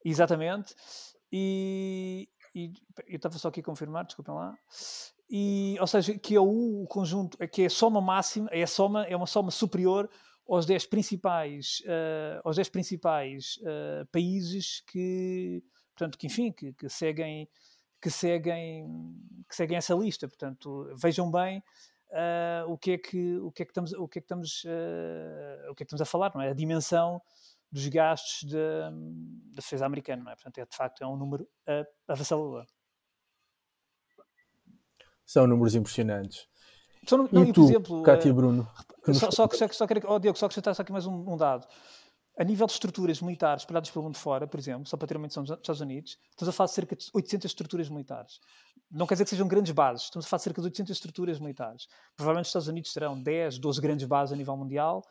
exatamente 0.04 0.74
e, 1.32 2.28
e 2.54 2.74
eu 3.08 3.16
estava 3.16 3.38
só 3.38 3.48
aqui 3.48 3.62
a 3.62 3.64
confirmar, 3.64 4.06
desculpem 4.06 4.34
lá, 4.34 4.58
e, 5.30 5.78
ou 5.80 5.88
seja, 5.88 6.18
que 6.20 6.36
é 6.36 6.42
o 6.42 6.86
conjunto, 6.90 7.38
que 7.48 7.64
é 7.64 7.66
a 7.68 7.70
soma 7.70 8.02
máxima, 8.02 8.50
é, 8.52 8.66
soma, 8.66 9.06
é 9.06 9.16
uma 9.16 9.26
soma 9.26 9.50
superior 9.50 10.10
aos 10.48 10.66
10 10.66 10.88
principais, 10.88 11.82
uh, 11.86 12.42
aos 12.44 12.58
10 12.58 12.68
principais 12.68 13.58
uh, 13.62 14.06
países 14.12 14.84
que, 14.92 15.64
portanto, 15.96 16.18
que 16.18 16.28
enfim, 16.28 16.52
que, 16.52 16.74
que, 16.74 16.90
seguem 16.90 17.48
que 18.02 18.10
seguem 18.10 19.16
que 19.48 19.56
seguem 19.56 19.78
essa 19.78 19.94
lista, 19.94 20.28
portanto, 20.28 20.94
vejam 21.02 21.32
bem 21.32 21.60
uh, 22.10 22.70
o 22.70 22.78
que 22.78 22.92
é 22.92 22.98
que 22.98 23.38
o 23.38 23.52
que 23.54 23.64
é 23.64 23.66
que 23.66 23.72
estamos 23.72 23.94
o 23.94 24.08
que 24.10 24.20
é 24.20 24.22
que 24.22 24.26
estamos 24.26 24.66
o 25.70 25.76
que 25.76 25.84
é 25.84 25.86
que 25.86 25.94
estamos 25.94 26.02
a 26.02 26.06
falar, 26.06 26.34
não 26.36 26.42
é? 26.42 26.50
A 26.50 26.54
dimensão 26.54 27.22
dos 27.72 27.88
gastos 27.88 28.50
da 28.50 28.92
defesa 29.54 29.86
americana, 29.86 30.24
não 30.24 30.32
é? 30.32 30.36
Portanto, 30.36 30.58
é, 30.58 30.66
de 30.66 30.76
facto 30.76 31.02
é 31.02 31.08
um 31.08 31.16
número 31.16 31.48
avassalador. 32.08 32.66
São 35.26 35.48
números 35.48 35.76
impressionantes. 35.76 36.48
Só, 37.08 37.18
não, 37.18 37.44
e, 37.44 37.54
tu, 37.54 37.62
por 37.62 37.70
exemplo, 37.70 38.04
Cátia 38.04 38.34
Bruno? 38.34 38.68
Que 39.04 39.14
só, 39.14 39.32
só, 39.32 39.48
só, 39.48 39.68
só, 39.70 39.88
quero, 39.88 40.02
oh, 40.08 40.20
Diego, 40.20 40.38
só 40.38 40.46
acrescentar 40.46 40.76
só 40.76 40.82
aqui 40.82 40.92
mais 40.92 41.06
um, 41.06 41.34
um, 41.34 41.38
dado. 41.38 41.66
A 42.38 42.44
nível 42.44 42.68
de 42.68 42.74
estruturas 42.74 43.22
militares 43.22 43.64
espalhadas 43.64 43.90
pelo 43.90 44.06
mundo 44.06 44.18
fora, 44.18 44.46
por 44.46 44.60
exemplo, 44.60 44.86
só 44.86 44.98
para 44.98 45.08
ter 45.08 45.18
uma 45.18 45.28
noção 45.28 45.44
dos 45.44 45.58
Estados 45.58 45.82
Unidos, 45.82 46.18
estamos 46.30 46.50
a 46.50 46.52
falar 46.52 46.68
de 46.68 46.74
cerca 46.74 46.96
de 46.96 47.06
800 47.14 47.46
estruturas 47.46 47.90
militares. 47.90 48.40
Não 48.90 49.08
quer 49.08 49.16
dizer 49.16 49.24
que 49.24 49.30
sejam 49.32 49.48
grandes 49.48 49.72
bases, 49.72 50.04
estamos 50.04 50.26
a 50.26 50.30
falar 50.30 50.38
de 50.40 50.44
cerca 50.44 50.62
de 50.62 50.68
800 50.68 50.92
estruturas 50.92 51.40
militares. 51.40 51.88
Provavelmente 52.16 52.46
os 52.46 52.50
Estados 52.50 52.68
Unidos 52.68 52.94
terão 52.94 53.22
10, 53.22 53.58
12 53.58 53.82
grandes 53.82 54.06
bases 54.06 54.34
a 54.34 54.36
nível 54.36 54.56
mundial, 54.56 55.02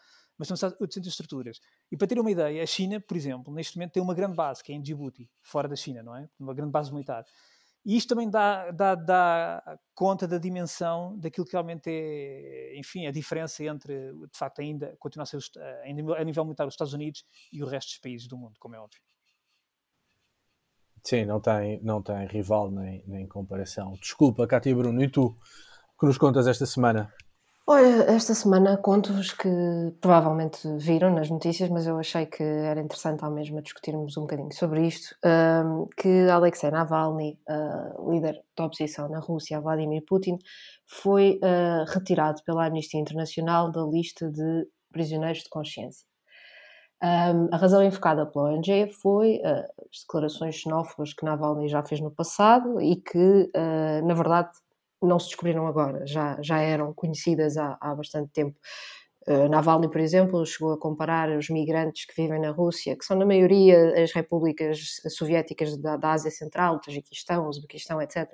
mas 0.41 0.59
de 0.59 0.77
800 0.81 1.11
estruturas. 1.11 1.61
E 1.93 1.97
para 1.99 2.07
ter 2.07 2.19
uma 2.19 2.31
ideia, 2.31 2.63
a 2.63 2.67
China, 2.67 2.99
por 2.99 3.15
exemplo, 3.15 3.53
neste 3.53 3.77
momento 3.77 3.93
tem 3.93 4.03
uma 4.03 4.15
grande 4.15 4.35
base, 4.35 4.65
que 4.65 4.73
é 4.73 4.75
em 4.75 4.81
Djibouti, 4.81 5.31
fora 5.43 5.69
da 5.69 5.77
China, 5.77 6.03
não 6.03 6.17
é? 6.17 6.31
Uma 6.39 6.55
grande 6.55 6.73
base 6.73 6.91
militar. 6.91 7.27
E 7.85 7.95
isto 7.95 8.09
também 8.09 8.29
dá, 8.29 8.71
dá, 8.71 8.95
dá 8.95 9.79
conta 9.95 10.27
da 10.27 10.39
dimensão 10.39 11.15
daquilo 11.19 11.45
que 11.45 11.53
realmente 11.53 11.91
é, 11.91 12.79
enfim, 12.79 13.07
a 13.07 13.11
diferença 13.11 13.63
entre, 13.65 14.13
de 14.13 14.39
facto, 14.39 14.61
ainda 14.61 14.97
continuar 14.99 15.25
a 15.25 15.27
ser 15.27 15.41
a 16.17 16.25
nível 16.25 16.45
militar 16.45 16.67
os 16.67 16.73
Estados 16.73 16.95
Unidos 16.95 17.25
e 17.53 17.63
o 17.63 17.67
resto 17.67 17.91
dos 17.91 17.99
países 17.99 18.27
do 18.27 18.37
mundo, 18.39 18.55
como 18.59 18.75
é 18.75 18.81
óbvio. 18.81 19.01
Sim, 21.05 21.27
não 21.27 21.41
tem, 21.41 21.83
não 21.83 22.03
tem 22.03 22.27
rival 22.27 22.71
nem, 22.71 23.05
nem 23.07 23.27
comparação. 23.27 23.93
Desculpa, 24.01 24.47
Cátia 24.47 24.75
Bruno, 24.75 25.03
e 25.03 25.09
tu, 25.11 25.37
que 25.99 26.07
nos 26.07 26.17
contas 26.17 26.47
esta 26.47 26.65
semana? 26.65 27.13
Olha, 27.73 28.03
esta 28.11 28.35
semana 28.35 28.77
conto-vos 28.77 29.33
que 29.33 29.49
provavelmente 30.01 30.59
viram 30.79 31.15
nas 31.15 31.31
notícias, 31.31 31.71
mas 31.71 31.87
eu 31.87 31.97
achei 32.01 32.27
que 32.27 32.43
era 32.43 32.81
interessante 32.81 33.25
ao 33.25 33.31
mesmo 33.31 33.63
discutirmos 33.63 34.17
um 34.17 34.23
bocadinho 34.23 34.53
sobre 34.53 34.89
isto, 34.89 35.15
que 35.97 36.29
Alexei 36.29 36.69
Navalny, 36.73 37.39
uh, 37.49 38.11
líder 38.11 38.43
da 38.59 38.65
oposição 38.65 39.09
na 39.09 39.21
Rússia 39.21 39.61
Vladimir 39.61 40.03
Putin, 40.05 40.37
foi 40.85 41.39
uh, 41.45 41.85
retirado 41.87 42.43
pela 42.45 42.67
Amnistia 42.67 42.99
Internacional 42.99 43.71
da 43.71 43.85
lista 43.85 44.29
de 44.29 44.67
prisioneiros 44.91 45.45
de 45.45 45.49
consciência. 45.49 46.05
Um, 47.01 47.55
a 47.55 47.57
razão 47.57 47.85
invocada 47.85 48.27
pela 48.27 48.51
ONG 48.51 48.91
foi 49.01 49.37
uh, 49.37 49.65
as 49.93 50.01
declarações 50.01 50.57
xenófobas 50.57 51.15
que 51.15 51.25
Navalny 51.25 51.69
já 51.69 51.85
fez 51.85 52.01
no 52.01 52.11
passado 52.11 52.81
e 52.81 52.97
que, 52.97 53.49
na 54.03 54.15
verdade, 54.15 54.51
não 55.03 55.19
se 55.19 55.29
descobriram 55.29 55.67
agora, 55.67 56.07
já, 56.07 56.37
já 56.43 56.61
eram 56.61 56.93
conhecidas 56.93 57.57
há, 57.57 57.77
há 57.81 57.95
bastante 57.95 58.31
tempo. 58.33 58.59
Uh, 59.29 59.49
Navalny, 59.49 59.89
por 59.91 60.01
exemplo, 60.01 60.45
chegou 60.47 60.73
a 60.73 60.79
comparar 60.79 61.31
os 61.37 61.51
migrantes 61.51 62.07
que 62.07 62.21
vivem 62.21 62.41
na 62.41 62.51
Rússia, 62.51 62.97
que 62.97 63.05
são 63.05 63.17
na 63.17 63.27
maioria 63.27 64.03
as 64.03 64.13
repúblicas 64.13 65.01
soviéticas 65.09 65.77
da, 65.77 65.97
da 65.97 66.13
Ásia 66.13 66.31
Central, 66.31 66.81
Tajiquistão, 66.81 67.47
Uzbequistão, 67.47 68.01
etc. 68.01 68.29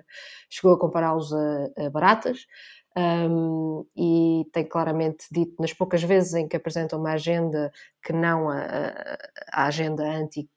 Chegou 0.48 0.72
a 0.74 0.78
compará-los 0.78 1.32
a, 1.32 1.86
a, 1.86 1.90
baratas 1.90 2.46
um, 2.96 3.84
e 3.96 4.46
tem 4.52 4.64
claramente 4.64 5.26
dito, 5.30 5.60
nas 5.60 5.72
poucas 5.72 6.02
vezes 6.02 6.34
em 6.34 6.48
que 6.48 6.56
apresenta 6.56 6.96
uma 6.96 7.12
agenda 7.12 7.70
que 8.02 8.12
não 8.12 8.48
a, 8.48 9.18
a 9.52 9.66
agenda 9.66 10.04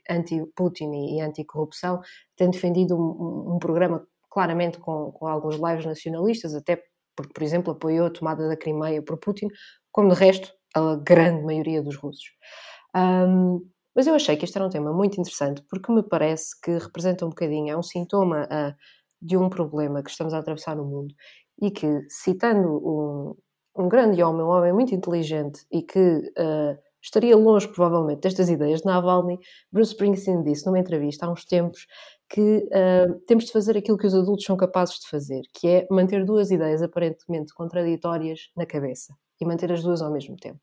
anti-Putin 0.09 0.85
anti 0.87 1.15
e 1.15 1.21
anti-corrupção, 1.21 2.01
tem 2.37 2.49
defendido 2.49 2.95
um, 2.95 3.55
um 3.55 3.59
programa 3.59 4.07
claramente 4.29 4.77
com, 4.79 5.11
com 5.11 5.27
alguns 5.27 5.55
lives 5.55 5.85
nacionalistas, 5.85 6.53
até 6.53 6.81
porque, 7.15 7.33
por 7.33 7.43
exemplo, 7.43 7.73
apoiou 7.73 8.07
a 8.07 8.09
tomada 8.09 8.47
da 8.47 8.55
Crimeia 8.55 9.01
por 9.01 9.17
Putin, 9.17 9.47
como 9.91 10.09
de 10.09 10.15
resto 10.15 10.53
a 10.73 10.95
grande 10.95 11.43
maioria 11.43 11.81
dos 11.81 11.95
russos. 11.97 12.25
Um, 12.95 13.67
mas 13.95 14.07
eu 14.07 14.15
achei 14.15 14.37
que 14.37 14.45
este 14.45 14.57
era 14.57 14.65
um 14.65 14.69
tema 14.69 14.93
muito 14.93 15.19
interessante 15.19 15.61
porque 15.69 15.91
me 15.91 16.03
parece 16.03 16.59
que 16.61 16.71
representa 16.77 17.25
um 17.25 17.29
bocadinho, 17.29 17.73
é 17.73 17.77
um 17.77 17.83
sintoma 17.83 18.45
uh, 18.45 18.73
de 19.21 19.35
um 19.35 19.49
problema 19.49 20.01
que 20.01 20.09
estamos 20.09 20.33
a 20.33 20.39
atravessar 20.39 20.75
no 20.75 20.85
mundo 20.85 21.13
e 21.61 21.71
que, 21.71 21.87
citando 22.09 22.69
um, 22.69 23.35
um 23.75 23.89
grande 23.89 24.23
homem, 24.23 24.43
um 24.43 24.49
homem 24.49 24.71
muito 24.71 24.95
inteligente 24.95 25.65
e 25.71 25.81
que 25.81 25.99
uh, 25.99 26.77
estaria 27.01 27.35
longe, 27.35 27.67
provavelmente, 27.67 28.21
destas 28.21 28.49
ideias 28.49 28.81
de 28.81 28.85
Navalny, 28.85 29.39
Bruce 29.71 29.91
Springsteen 29.91 30.43
disse 30.43 30.65
numa 30.65 30.79
entrevista 30.79 31.25
há 31.25 31.31
uns 31.31 31.45
tempos 31.45 31.85
que 32.29 32.67
uh, 32.67 33.19
temos 33.25 33.45
de 33.45 33.51
fazer 33.51 33.75
aquilo 33.75 33.97
que 33.97 34.05
os 34.05 34.13
adultos 34.13 34.45
são 34.45 34.55
capazes 34.55 34.99
de 34.99 35.09
fazer, 35.09 35.41
que 35.53 35.67
é 35.67 35.87
manter 35.89 36.23
duas 36.23 36.51
ideias 36.51 36.81
aparentemente 36.81 37.53
contraditórias 37.53 38.51
na 38.55 38.65
cabeça 38.65 39.15
e 39.41 39.45
manter 39.45 39.71
as 39.71 39.81
duas 39.81 40.01
ao 40.01 40.11
mesmo 40.11 40.35
tempo. 40.37 40.61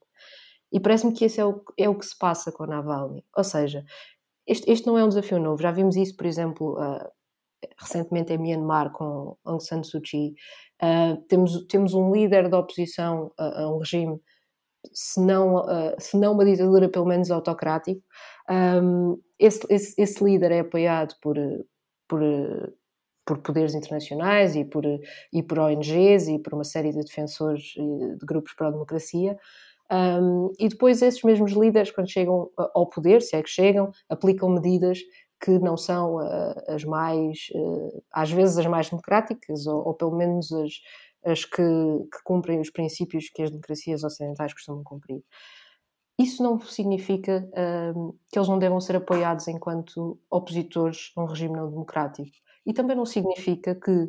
E 0.72 0.78
parece-me 0.78 1.12
que 1.12 1.24
esse 1.24 1.40
é 1.40 1.44
o, 1.44 1.62
é 1.76 1.88
o 1.88 1.98
que 1.98 2.06
se 2.06 2.16
passa 2.16 2.52
com 2.52 2.64
a 2.64 2.66
Navalny. 2.66 3.24
Ou 3.36 3.44
seja, 3.44 3.84
este, 4.46 4.70
este 4.70 4.86
não 4.86 4.98
é 4.98 5.04
um 5.04 5.08
desafio 5.08 5.40
novo. 5.40 5.60
Já 5.60 5.72
vimos 5.72 5.96
isso, 5.96 6.16
por 6.16 6.26
exemplo, 6.26 6.78
uh, 6.78 7.08
recentemente 7.78 8.32
em 8.32 8.38
Myanmar 8.38 8.92
com 8.92 9.36
Aung 9.44 9.60
San 9.60 9.82
Suu 9.82 10.00
Kyi. 10.00 10.34
Uh, 10.82 11.20
temos, 11.28 11.66
temos 11.66 11.94
um 11.94 12.12
líder 12.12 12.48
da 12.48 12.58
oposição 12.58 13.32
a, 13.38 13.62
a 13.62 13.74
um 13.74 13.78
regime, 13.78 14.20
se 14.92 15.20
não, 15.20 15.56
uh, 15.56 15.94
se 15.98 16.16
não 16.16 16.32
uma 16.32 16.44
ditadura, 16.44 16.88
pelo 16.88 17.06
menos 17.06 17.30
autocrático. 17.30 18.02
Um, 18.48 19.18
esse, 19.38 19.60
esse, 19.70 20.00
esse, 20.00 20.24
líder 20.24 20.52
é 20.52 20.60
apoiado 20.60 21.14
por, 21.20 21.36
por, 22.08 22.20
por 23.24 23.38
poderes 23.38 23.74
internacionais 23.74 24.54
e 24.56 24.64
por, 24.64 24.84
e 25.32 25.42
por 25.42 25.58
ONGs 25.58 26.28
e 26.28 26.38
por 26.38 26.54
uma 26.54 26.64
série 26.64 26.92
de 26.92 27.00
defensores 27.00 27.62
de 27.74 28.26
grupos 28.26 28.54
pró-democracia. 28.54 29.38
Um, 29.90 30.52
e 30.58 30.68
depois 30.68 31.00
esses 31.00 31.22
mesmos 31.22 31.52
líderes, 31.52 31.90
quando 31.90 32.10
chegam 32.10 32.50
ao 32.56 32.86
poder, 32.86 33.22
se 33.22 33.36
é 33.36 33.42
que 33.42 33.48
chegam, 33.48 33.92
aplicam 34.08 34.48
medidas 34.48 34.98
que 35.40 35.58
não 35.58 35.76
são 35.76 36.16
uh, 36.16 36.54
as 36.68 36.82
mais, 36.84 37.48
uh, 37.54 38.02
às 38.12 38.30
vezes 38.30 38.58
as 38.58 38.66
mais 38.66 38.88
democráticas, 38.88 39.66
ou, 39.66 39.86
ou 39.86 39.94
pelo 39.94 40.16
menos 40.16 40.50
as, 40.50 40.72
as 41.24 41.44
que, 41.44 41.62
que, 41.62 42.22
cumprem 42.24 42.60
os 42.60 42.70
princípios 42.70 43.28
que 43.28 43.42
as 43.42 43.50
democracias 43.50 44.02
ocidentais 44.02 44.54
costumam 44.54 44.82
cumprir. 44.82 45.22
Isso 46.18 46.42
não 46.42 46.58
significa 46.60 47.48
uh, 47.52 48.18
que 48.30 48.38
eles 48.38 48.48
não 48.48 48.58
devam 48.58 48.80
ser 48.80 48.96
apoiados 48.96 49.48
enquanto 49.48 50.18
opositores 50.30 51.12
a 51.16 51.22
um 51.22 51.26
regime 51.26 51.54
não 51.56 51.68
democrático. 51.68 52.30
E 52.64 52.72
também 52.72 52.96
não 52.96 53.04
significa 53.04 53.74
que, 53.74 54.08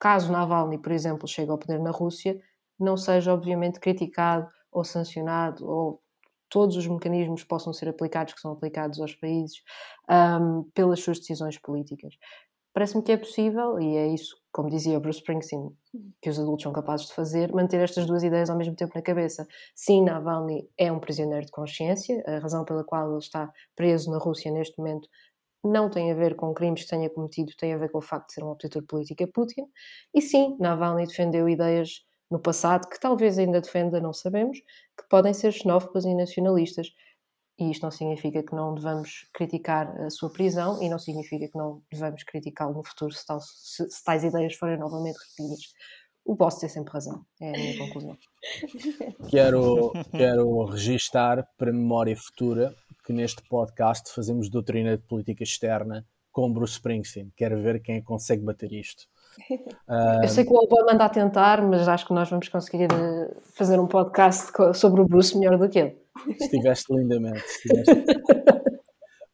caso 0.00 0.32
Navalny, 0.32 0.78
por 0.78 0.92
exemplo, 0.92 1.28
chegue 1.28 1.50
ao 1.50 1.58
poder 1.58 1.80
na 1.80 1.90
Rússia, 1.90 2.40
não 2.78 2.96
seja 2.96 3.34
obviamente 3.34 3.80
criticado 3.80 4.48
ou 4.72 4.84
sancionado 4.84 5.68
ou 5.68 6.02
todos 6.48 6.76
os 6.76 6.86
mecanismos 6.86 7.44
possam 7.44 7.72
ser 7.72 7.88
aplicados 7.88 8.34
que 8.34 8.40
são 8.40 8.52
aplicados 8.52 9.00
aos 9.00 9.14
países 9.14 9.62
um, 10.08 10.64
pelas 10.74 11.00
suas 11.00 11.18
decisões 11.18 11.58
políticas. 11.58 12.14
Parece-me 12.76 13.02
que 13.02 13.12
é 13.12 13.16
possível, 13.16 13.80
e 13.80 13.96
é 13.96 14.06
isso, 14.06 14.36
como 14.52 14.68
dizia 14.68 15.00
Bruce 15.00 15.20
Springsteen, 15.20 15.74
que 16.20 16.28
os 16.28 16.38
adultos 16.38 16.62
são 16.62 16.74
capazes 16.74 17.06
de 17.06 17.14
fazer, 17.14 17.50
manter 17.50 17.80
estas 17.80 18.04
duas 18.04 18.22
ideias 18.22 18.50
ao 18.50 18.56
mesmo 18.58 18.76
tempo 18.76 18.92
na 18.94 19.00
cabeça. 19.00 19.48
Sim, 19.74 20.04
Navalny 20.04 20.68
é 20.76 20.92
um 20.92 21.00
prisioneiro 21.00 21.46
de 21.46 21.52
consciência, 21.52 22.22
a 22.26 22.38
razão 22.38 22.66
pela 22.66 22.84
qual 22.84 23.08
ele 23.08 23.18
está 23.18 23.50
preso 23.74 24.10
na 24.10 24.18
Rússia 24.18 24.52
neste 24.52 24.76
momento 24.76 25.08
não 25.64 25.88
tem 25.88 26.12
a 26.12 26.14
ver 26.14 26.36
com 26.36 26.52
crimes 26.52 26.82
que 26.82 26.90
tenha 26.90 27.08
cometido, 27.08 27.50
tem 27.56 27.72
a 27.72 27.78
ver 27.78 27.90
com 27.90 27.96
o 27.96 28.02
facto 28.02 28.26
de 28.26 28.34
ser 28.34 28.44
um 28.44 28.50
opositor 28.50 28.82
político 28.82 29.24
a 29.24 29.26
Putin. 29.26 29.62
E 30.12 30.20
sim, 30.20 30.54
Navalny 30.60 31.06
defendeu 31.06 31.48
ideias 31.48 32.04
no 32.30 32.38
passado, 32.38 32.90
que 32.90 33.00
talvez 33.00 33.38
ainda 33.38 33.62
defenda, 33.62 34.02
não 34.02 34.12
sabemos, 34.12 34.58
que 34.58 35.08
podem 35.08 35.32
ser 35.32 35.50
xenófobas 35.50 36.04
e 36.04 36.14
nacionalistas. 36.14 36.88
E 37.58 37.70
isto 37.70 37.82
não 37.82 37.90
significa 37.90 38.42
que 38.42 38.54
não 38.54 38.74
devamos 38.74 39.26
criticar 39.32 39.88
a 40.02 40.10
sua 40.10 40.30
prisão 40.30 40.82
e 40.82 40.88
não 40.88 40.98
significa 40.98 41.48
que 41.48 41.56
não 41.56 41.82
devamos 41.90 42.22
criticá-lo 42.22 42.74
no 42.74 42.84
futuro 42.84 43.12
se, 43.12 43.24
tal, 43.24 43.40
se, 43.40 43.88
se, 43.88 44.04
tais 44.04 44.24
ideias 44.24 44.54
forem 44.54 44.78
novamente 44.78 45.16
repetidas. 45.16 45.72
O 46.24 46.34
boss 46.34 46.58
tem 46.58 46.68
sempre 46.68 46.92
razão, 46.92 47.24
é 47.40 47.48
a 47.48 47.52
minha 47.52 47.78
conclusão. 47.78 48.18
Quero, 49.30 49.92
quero 50.10 50.64
registar 50.66 51.48
para 51.56 51.72
memória 51.72 52.16
futura 52.16 52.74
que 53.04 53.12
neste 53.12 53.42
podcast 53.48 54.12
fazemos 54.12 54.48
doutrina 54.50 54.96
de 54.96 55.02
política 55.04 55.42
externa 55.42 56.06
com 56.32 56.52
Bruce 56.52 56.74
Springsteen. 56.74 57.32
Quero 57.36 57.62
ver 57.62 57.80
quem 57.80 58.02
consegue 58.02 58.42
bater 58.42 58.72
isto. 58.72 59.04
Eu 60.22 60.28
sei 60.28 60.44
que 60.44 60.52
o 60.52 60.56
Obama 60.56 60.92
anda 60.92 61.04
a 61.04 61.08
tentar, 61.08 61.62
mas 61.62 61.86
acho 61.86 62.06
que 62.06 62.12
nós 62.14 62.28
vamos 62.28 62.48
conseguir 62.48 62.88
eh, 62.92 63.36
fazer 63.54 63.78
um 63.78 63.86
podcast 63.86 64.52
sobre 64.74 65.00
o 65.00 65.06
Bruce 65.06 65.36
melhor 65.36 65.58
do 65.58 65.68
que 65.68 65.78
ele. 65.78 65.96
Estiveste 66.40 66.92
lindamente. 66.94 67.44
Estiveste... 67.44 68.04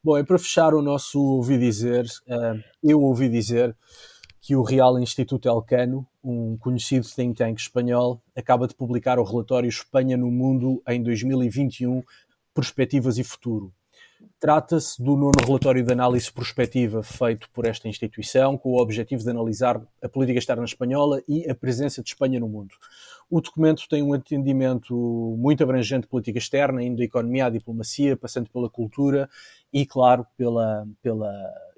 Bom, 0.03 0.17
e 0.17 0.23
para 0.23 0.37
fechar 0.37 0.73
o 0.73 0.81
nosso 0.81 1.19
ouvi 1.19 1.57
dizer, 1.57 2.05
eh, 2.27 2.53
eu 2.83 3.01
ouvi 3.01 3.29
dizer 3.29 3.75
que 4.41 4.55
o 4.57 4.61
Real 4.61 4.99
Instituto 4.99 5.47
Elcano, 5.47 6.05
um 6.21 6.57
conhecido 6.57 7.07
think 7.07 7.37
tank 7.37 7.57
espanhol, 7.57 8.21
acaba 8.35 8.67
de 8.67 8.75
publicar 8.75 9.17
o 9.17 9.23
relatório 9.23 9.69
Espanha 9.69 10.17
no 10.17 10.29
Mundo 10.29 10.83
em 10.85 11.01
2021, 11.01 12.03
Perspectivas 12.53 13.17
e 13.17 13.23
Futuro. 13.23 13.73
Trata-se 14.43 15.01
do 15.01 15.15
nono 15.15 15.39
relatório 15.41 15.81
de 15.81 15.93
análise 15.93 16.29
prospectiva 16.29 17.01
feito 17.01 17.49
por 17.51 17.65
esta 17.65 17.87
instituição, 17.87 18.57
com 18.57 18.71
o 18.71 18.81
objetivo 18.81 19.23
de 19.23 19.29
analisar 19.29 19.81
a 20.01 20.09
política 20.09 20.37
externa 20.37 20.65
espanhola 20.65 21.23
e 21.25 21.49
a 21.49 21.55
presença 21.55 22.03
de 22.03 22.09
Espanha 22.09 22.41
no 22.41 22.49
mundo. 22.49 22.75
O 23.29 23.39
documento 23.39 23.87
tem 23.87 24.03
um 24.03 24.11
atendimento 24.11 24.93
muito 25.39 25.63
abrangente 25.63 26.01
de 26.01 26.07
política 26.09 26.39
externa, 26.39 26.83
indo 26.83 26.97
da 26.97 27.05
economia 27.05 27.45
à 27.45 27.49
diplomacia, 27.49 28.17
passando 28.17 28.49
pela 28.49 28.69
cultura 28.69 29.29
e, 29.71 29.85
claro, 29.85 30.27
pela, 30.35 30.85
pela 31.01 31.31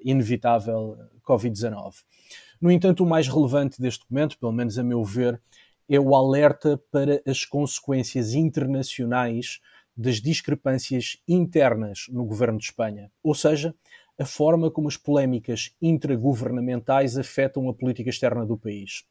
inevitável 0.04 0.98
Covid-19. 1.24 1.94
No 2.60 2.72
entanto, 2.72 3.04
o 3.04 3.08
mais 3.08 3.28
relevante 3.28 3.80
deste 3.80 4.00
documento, 4.00 4.36
pelo 4.40 4.50
menos 4.50 4.76
a 4.76 4.82
meu 4.82 5.04
ver, 5.04 5.40
é 5.88 6.00
o 6.00 6.16
alerta 6.16 6.82
para 6.90 7.22
as 7.24 7.44
consequências 7.44 8.34
internacionais 8.34 9.60
das 9.96 10.20
discrepâncias 10.20 11.18
internas 11.26 12.06
no 12.10 12.24
governo 12.24 12.58
de 12.58 12.64
Espanha, 12.64 13.10
ou 13.22 13.34
seja, 13.34 13.74
a 14.18 14.24
forma 14.24 14.70
como 14.70 14.88
as 14.88 14.96
polémicas 14.96 15.74
intragovernamentais 15.80 17.16
afetam 17.16 17.68
a 17.68 17.74
política 17.74 18.10
externa 18.10 18.44
do 18.44 18.56
país. 18.56 19.04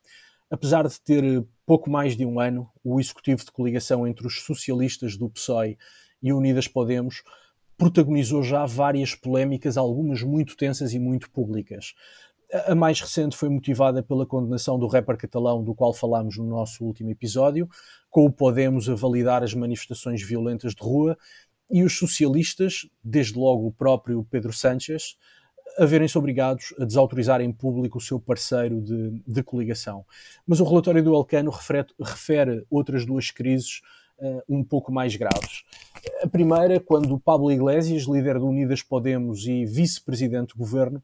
Apesar 0.49 0.87
de 0.87 0.99
ter 1.01 1.45
pouco 1.65 1.89
mais 1.89 2.15
de 2.15 2.25
um 2.25 2.39
ano, 2.39 2.69
o 2.83 2.99
executivo 2.99 3.43
de 3.43 3.51
coligação 3.51 4.07
entre 4.07 4.27
os 4.27 4.43
socialistas 4.43 5.17
do 5.17 5.29
PSOE 5.29 5.77
e 6.21 6.31
Unidas 6.31 6.67
Podemos 6.67 7.23
protagonizou 7.77 8.41
já 8.41 8.65
várias 8.65 9.15
polémicas, 9.15 9.77
algumas 9.77 10.21
muito 10.23 10.55
tensas 10.55 10.93
e 10.93 10.99
muito 10.99 11.29
públicas. 11.29 11.93
A 12.67 12.73
mais 12.73 13.01
recente 13.01 13.35
foi 13.35 13.49
motivada 13.49 14.01
pela 14.01 14.25
condenação 14.25 14.79
do 14.79 14.87
rapper 14.87 15.17
catalão, 15.17 15.61
do 15.61 15.75
qual 15.75 15.93
falámos 15.93 16.37
no 16.37 16.45
nosso 16.45 16.85
último 16.85 17.09
episódio, 17.09 17.67
com 18.09 18.23
o 18.23 18.31
Podemos 18.31 18.87
a 18.87 18.95
validar 18.95 19.43
as 19.43 19.53
manifestações 19.53 20.21
violentas 20.23 20.73
de 20.73 20.81
rua 20.81 21.17
e 21.69 21.83
os 21.83 21.97
socialistas, 21.97 22.87
desde 23.03 23.37
logo 23.37 23.67
o 23.67 23.73
próprio 23.73 24.25
Pedro 24.31 24.53
Sánchez, 24.53 25.17
a 25.77 25.85
verem-se 25.85 26.17
obrigados 26.17 26.73
a 26.79 26.85
desautorizar 26.85 27.41
em 27.41 27.51
público 27.51 27.97
o 27.97 28.01
seu 28.01 28.21
parceiro 28.21 28.81
de, 28.81 29.21
de 29.27 29.43
coligação. 29.43 30.05
Mas 30.47 30.61
o 30.61 30.63
relatório 30.63 31.03
do 31.03 31.13
Elcano 31.13 31.51
refere, 31.51 31.87
refere 31.99 32.65
outras 32.69 33.05
duas 33.05 33.31
crises 33.31 33.81
uh, 34.17 34.41
um 34.47 34.63
pouco 34.63 34.93
mais 34.93 35.13
graves. 35.17 35.65
A 36.23 36.27
primeira, 36.27 36.79
quando 36.79 37.19
Pablo 37.19 37.51
Iglesias, 37.51 38.03
líder 38.03 38.39
de 38.39 38.45
Unidas 38.45 38.81
Podemos 38.81 39.45
e 39.45 39.65
vice-presidente 39.65 40.53
do 40.53 40.59
governo, 40.59 41.03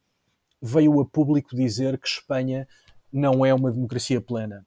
veio 0.61 0.99
a 0.99 1.05
público 1.05 1.55
dizer 1.55 1.97
que 1.97 2.07
Espanha 2.07 2.67
não 3.11 3.45
é 3.45 3.53
uma 3.53 3.71
democracia 3.71 4.21
plena. 4.21 4.65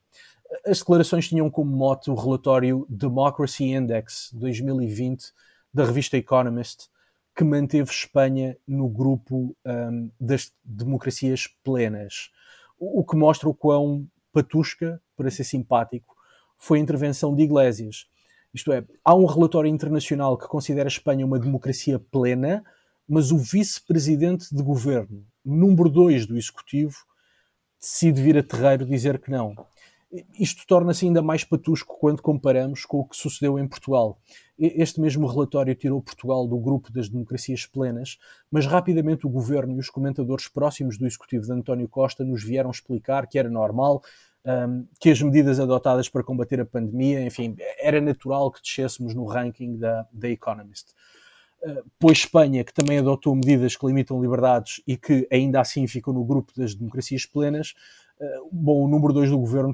As 0.66 0.78
declarações 0.78 1.28
tinham 1.28 1.50
como 1.50 1.74
mote 1.74 2.10
o 2.10 2.14
relatório 2.14 2.86
Democracy 2.88 3.64
Index 3.64 4.30
2020 4.34 5.32
da 5.72 5.84
revista 5.84 6.16
Economist, 6.16 6.88
que 7.34 7.42
manteve 7.42 7.90
Espanha 7.90 8.56
no 8.66 8.88
grupo 8.88 9.56
um, 9.64 10.10
das 10.20 10.52
democracias 10.64 11.48
plenas. 11.64 12.30
O, 12.78 13.04
que 13.04 13.16
mostra 13.16 13.48
o 13.48 13.54
quão 13.54 14.06
patusca, 14.32 15.00
para 15.16 15.30
ser 15.30 15.44
simpático, 15.44 16.14
foi 16.56 16.78
a 16.78 16.82
intervenção 16.82 17.34
de 17.34 17.42
Iglesias. 17.42 18.06
Isto 18.52 18.72
é, 18.72 18.84
há 19.04 19.14
um 19.14 19.26
relatório 19.26 19.68
internacional 19.68 20.38
que 20.38 20.46
considera 20.46 20.86
a 20.86 20.88
Espanha 20.88 21.26
uma 21.26 21.38
democracia 21.38 21.98
plena, 21.98 22.64
mas 23.08 23.30
o 23.30 23.38
vice-presidente 23.38 24.54
de 24.54 24.62
governo, 24.62 25.24
número 25.44 25.88
2 25.88 26.26
do 26.26 26.36
executivo, 26.36 26.96
decide 27.80 28.22
vir 28.22 28.38
a 28.38 28.42
terreiro 28.42 28.86
dizer 28.86 29.18
que 29.18 29.30
não. 29.30 29.54
Isto 30.38 30.64
torna-se 30.66 31.04
ainda 31.04 31.20
mais 31.20 31.42
patusco 31.42 31.98
quando 31.98 32.22
comparamos 32.22 32.84
com 32.84 33.00
o 33.00 33.04
que 33.04 33.16
sucedeu 33.16 33.58
em 33.58 33.66
Portugal. 33.66 34.18
Este 34.56 35.00
mesmo 35.00 35.26
relatório 35.26 35.74
tirou 35.74 36.00
Portugal 36.00 36.46
do 36.46 36.56
grupo 36.56 36.92
das 36.92 37.08
democracias 37.08 37.66
plenas, 37.66 38.18
mas 38.48 38.64
rapidamente 38.64 39.26
o 39.26 39.30
governo 39.30 39.74
e 39.74 39.80
os 39.80 39.90
comentadores 39.90 40.46
próximos 40.46 40.96
do 40.96 41.06
executivo 41.06 41.44
de 41.44 41.52
António 41.52 41.88
Costa 41.88 42.24
nos 42.24 42.44
vieram 42.44 42.70
explicar 42.70 43.26
que 43.26 43.38
era 43.38 43.50
normal, 43.50 44.02
um, 44.44 44.86
que 45.00 45.10
as 45.10 45.20
medidas 45.20 45.58
adotadas 45.58 46.08
para 46.08 46.22
combater 46.22 46.60
a 46.60 46.64
pandemia, 46.66 47.24
enfim, 47.26 47.56
era 47.80 48.00
natural 48.00 48.52
que 48.52 48.62
descêssemos 48.62 49.14
no 49.14 49.24
ranking 49.24 49.76
da, 49.76 50.06
da 50.12 50.28
Economist. 50.28 50.94
Pois 51.98 52.18
Espanha, 52.18 52.62
que 52.62 52.74
também 52.74 52.98
adotou 52.98 53.34
medidas 53.34 53.74
que 53.76 53.86
limitam 53.86 54.20
liberdades 54.20 54.82
e 54.86 54.96
que 54.96 55.26
ainda 55.32 55.60
assim 55.60 55.86
ficou 55.86 56.12
no 56.12 56.24
grupo 56.24 56.52
das 56.54 56.74
democracias 56.74 57.24
plenas, 57.24 57.74
uh, 58.20 58.48
bom, 58.52 58.84
o 58.84 58.88
número 58.88 59.12
2 59.14 59.30
do 59.30 59.38
governo 59.38 59.72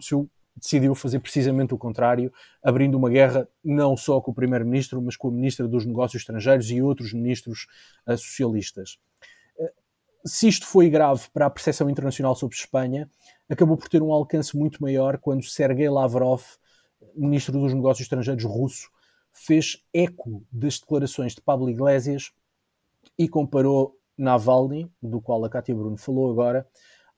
decidiu 0.54 0.94
fazer 0.94 1.18
precisamente 1.18 1.74
o 1.74 1.78
contrário, 1.78 2.32
abrindo 2.62 2.96
uma 2.96 3.10
guerra 3.10 3.48
não 3.64 3.96
só 3.96 4.20
com 4.20 4.30
o 4.30 4.34
primeiro-ministro, 4.34 5.02
mas 5.02 5.16
com 5.16 5.28
a 5.28 5.32
ministra 5.32 5.66
dos 5.66 5.84
Negócios 5.84 6.22
Estrangeiros 6.22 6.70
e 6.70 6.80
outros 6.80 7.12
ministros 7.12 7.66
uh, 8.06 8.16
socialistas. 8.16 8.98
se 10.24 10.46
isto 10.46 10.66
foi 10.66 10.88
grave 10.88 11.24
para 11.32 11.46
a 11.46 11.50
percepção 11.50 11.90
internacional 11.90 12.36
sobre 12.36 12.56
Espanha, 12.56 13.10
acabou 13.48 13.76
por 13.76 13.88
ter 13.88 14.00
um 14.00 14.12
alcance 14.12 14.56
muito 14.56 14.80
maior 14.80 15.18
quando 15.18 15.42
Sergei 15.44 15.88
Lavrov, 15.88 16.42
ministro 17.16 17.58
dos 17.58 17.74
Negócios 17.74 18.04
Estrangeiros 18.04 18.44
russo, 18.44 18.88
fez 19.32 19.82
eco 19.92 20.44
das 20.50 20.78
declarações 20.78 21.34
de 21.34 21.40
Pablo 21.40 21.70
Iglesias 21.70 22.32
e 23.18 23.28
comparou 23.28 23.96
Navalny, 24.16 24.90
do 25.02 25.20
qual 25.20 25.44
a 25.44 25.48
Cátia 25.48 25.74
Bruno 25.74 25.96
falou 25.96 26.30
agora, 26.30 26.66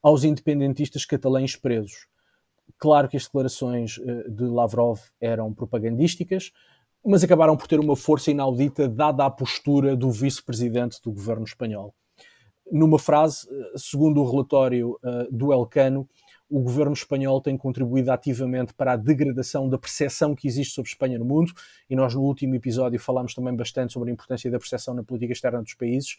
aos 0.01 0.23
independentistas 0.23 1.05
catalães 1.05 1.55
presos. 1.55 2.07
Claro 2.77 3.07
que 3.07 3.17
as 3.17 3.23
declarações 3.23 3.99
eh, 3.99 4.29
de 4.29 4.43
Lavrov 4.43 4.99
eram 5.19 5.53
propagandísticas, 5.53 6.51
mas 7.05 7.23
acabaram 7.23 7.57
por 7.57 7.67
ter 7.67 7.79
uma 7.79 7.95
força 7.95 8.31
inaudita 8.31 8.87
dada 8.87 9.25
a 9.25 9.29
postura 9.29 9.95
do 9.95 10.09
vice-presidente 10.09 11.01
do 11.01 11.11
governo 11.11 11.43
espanhol. 11.43 11.93
Numa 12.71 12.97
frase, 12.97 13.47
eh, 13.49 13.73
segundo 13.77 14.21
o 14.21 14.29
relatório 14.29 14.99
uh, 15.03 15.31
do 15.31 15.51
Elcano, 15.51 16.07
o 16.53 16.59
governo 16.59 16.93
espanhol 16.93 17.41
tem 17.41 17.57
contribuído 17.57 18.11
ativamente 18.11 18.75
para 18.75 18.93
a 18.93 18.95
degradação 18.95 19.67
da 19.67 19.75
percepção 19.75 20.35
que 20.35 20.47
existe 20.47 20.75
sobre 20.75 20.87
Espanha 20.87 21.17
no 21.17 21.25
mundo, 21.25 21.51
e 21.89 21.95
nós 21.95 22.13
no 22.13 22.21
último 22.21 22.53
episódio 22.53 22.99
falámos 22.99 23.33
também 23.33 23.55
bastante 23.55 23.91
sobre 23.91 24.11
a 24.11 24.13
importância 24.13 24.51
da 24.51 24.59
percepção 24.59 24.93
na 24.93 25.03
política 25.03 25.33
externa 25.33 25.63
dos 25.63 25.73
países, 25.73 26.15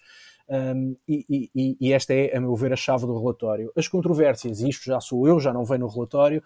um, 0.49 0.97
e, 1.07 1.49
e, 1.55 1.77
e, 1.81 1.93
esta 1.93 2.13
é, 2.13 2.37
a 2.37 2.41
meu 2.41 2.57
ver, 2.57 2.73
a 2.73 2.77
chave 2.77 3.07
do 3.07 3.17
relatório. 3.17 3.71
As 3.77 3.87
controvérsias, 3.87 4.61
e 4.61 4.69
isto 4.69 4.85
já 4.85 5.01
sou 5.01 5.29
eu, 5.29 5.39
já 5.39 5.53
não 5.53 5.65
vem 5.65 5.79
no 5.79 5.87
relatório, 5.87 6.43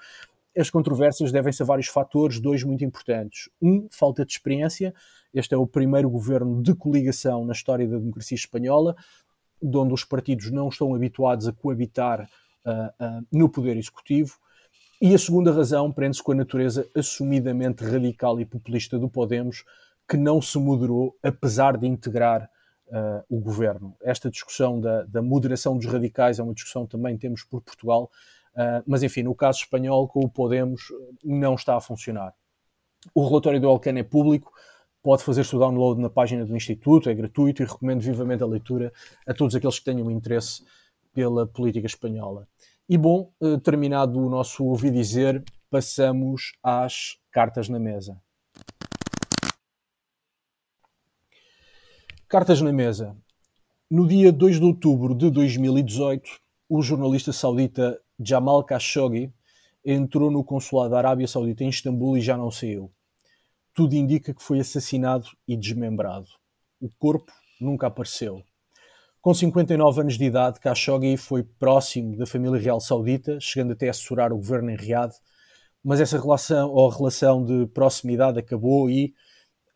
as 0.54 0.68
controvérsias 0.68 1.32
devem-se 1.32 1.62
a 1.62 1.66
vários 1.66 1.86
fatores, 1.88 2.38
dois 2.38 2.62
muito 2.62 2.84
importantes. 2.84 3.48
Um, 3.62 3.88
falta 3.90 4.22
de 4.22 4.32
experiência. 4.32 4.92
Este 5.32 5.54
é 5.54 5.56
o 5.56 5.66
primeiro 5.66 6.10
governo 6.10 6.62
de 6.62 6.74
coligação 6.74 7.42
na 7.46 7.52
história 7.52 7.88
da 7.88 7.96
democracia 7.96 8.34
espanhola, 8.34 8.94
onde 9.62 9.94
os 9.94 10.04
partidos 10.04 10.50
não 10.50 10.68
estão 10.68 10.94
habituados 10.94 11.48
a 11.48 11.52
coabitar 11.52 12.28
uh, 12.68 13.26
no 13.32 13.48
poder 13.48 13.76
executivo. 13.76 14.36
E 15.00 15.14
a 15.14 15.18
segunda 15.18 15.52
razão 15.52 15.92
prende-se 15.92 16.22
com 16.22 16.32
a 16.32 16.34
natureza 16.34 16.88
assumidamente 16.94 17.84
radical 17.84 18.40
e 18.40 18.44
populista 18.44 18.98
do 18.98 19.08
Podemos, 19.08 19.64
que 20.08 20.16
não 20.16 20.42
se 20.42 20.58
moderou, 20.58 21.16
apesar 21.22 21.76
de 21.76 21.86
integrar 21.86 22.50
uh, 22.88 23.24
o 23.28 23.40
governo. 23.40 23.94
Esta 24.02 24.30
discussão 24.30 24.80
da, 24.80 25.04
da, 25.04 25.22
moderação 25.22 25.76
dos 25.76 25.86
radicais 25.86 26.38
é 26.38 26.42
uma 26.42 26.54
discussão 26.54 26.84
que 26.84 26.92
também 26.92 27.16
temos 27.16 27.44
por 27.44 27.60
Portugal, 27.60 28.10
uh, 28.54 28.82
mas 28.86 29.02
enfim, 29.02 29.22
no 29.22 29.34
caso 29.34 29.60
espanhol, 29.60 30.08
com 30.08 30.20
o 30.20 30.28
Podemos, 30.28 30.82
não 31.22 31.54
está 31.54 31.76
a 31.76 31.80
funcionar. 31.80 32.34
O 33.14 33.26
relatório 33.26 33.60
do 33.60 33.68
Alcan 33.68 33.96
é 33.98 34.02
público, 34.02 34.52
pode 35.02 35.22
fazer-se 35.22 35.54
o 35.54 35.58
download 35.58 36.00
na 36.00 36.10
página 36.10 36.44
do 36.44 36.56
Instituto, 36.56 37.08
é 37.08 37.14
gratuito 37.14 37.62
e 37.62 37.66
recomendo 37.66 38.00
vivamente 38.00 38.42
a 38.42 38.46
leitura 38.46 38.92
a 39.26 39.32
todos 39.32 39.54
aqueles 39.54 39.78
que 39.78 39.84
tenham 39.84 40.10
interesse 40.10 40.64
pela 41.12 41.46
política 41.46 41.86
espanhola. 41.86 42.48
E 42.88 42.96
bom, 42.96 43.32
eh, 43.42 43.58
terminado 43.58 44.18
o 44.18 44.30
nosso 44.30 44.64
ouvi 44.64 44.90
dizer, 44.90 45.44
passamos 45.70 46.52
às 46.62 47.18
cartas 47.30 47.68
na 47.68 47.78
mesa. 47.78 48.20
Cartas 52.28 52.60
na 52.60 52.72
mesa. 52.72 53.16
No 53.90 54.06
dia 54.06 54.30
2 54.30 54.58
de 54.58 54.64
outubro 54.64 55.14
de 55.14 55.30
2018, 55.30 56.30
o 56.68 56.82
jornalista 56.82 57.32
saudita 57.32 57.98
Jamal 58.20 58.62
Khashoggi 58.64 59.32
entrou 59.84 60.30
no 60.30 60.44
consulado 60.44 60.90
da 60.90 60.98
Arábia 60.98 61.26
Saudita 61.26 61.64
em 61.64 61.70
Istambul 61.70 62.18
e 62.18 62.20
já 62.20 62.36
não 62.36 62.50
saiu. 62.50 62.92
Tudo 63.72 63.94
indica 63.94 64.34
que 64.34 64.42
foi 64.42 64.60
assassinado 64.60 65.28
e 65.46 65.56
desmembrado. 65.56 66.28
O 66.80 66.90
corpo 66.98 67.32
nunca 67.60 67.86
apareceu. 67.86 68.42
Com 69.20 69.34
59 69.34 70.00
anos 70.00 70.16
de 70.16 70.24
idade, 70.24 70.60
Khashoggi 70.60 71.16
foi 71.16 71.42
próximo 71.42 72.16
da 72.16 72.24
família 72.24 72.56
real 72.60 72.80
saudita, 72.80 73.36
chegando 73.40 73.72
até 73.72 73.88
a 73.88 73.90
assessorar 73.90 74.32
o 74.32 74.36
governo 74.36 74.70
em 74.70 74.76
Riad, 74.76 75.12
mas 75.82 76.00
essa 76.00 76.20
relação 76.20 76.70
ou 76.70 76.88
relação 76.88 77.44
de 77.44 77.66
proximidade 77.66 78.38
acabou 78.38 78.88
e, 78.88 79.12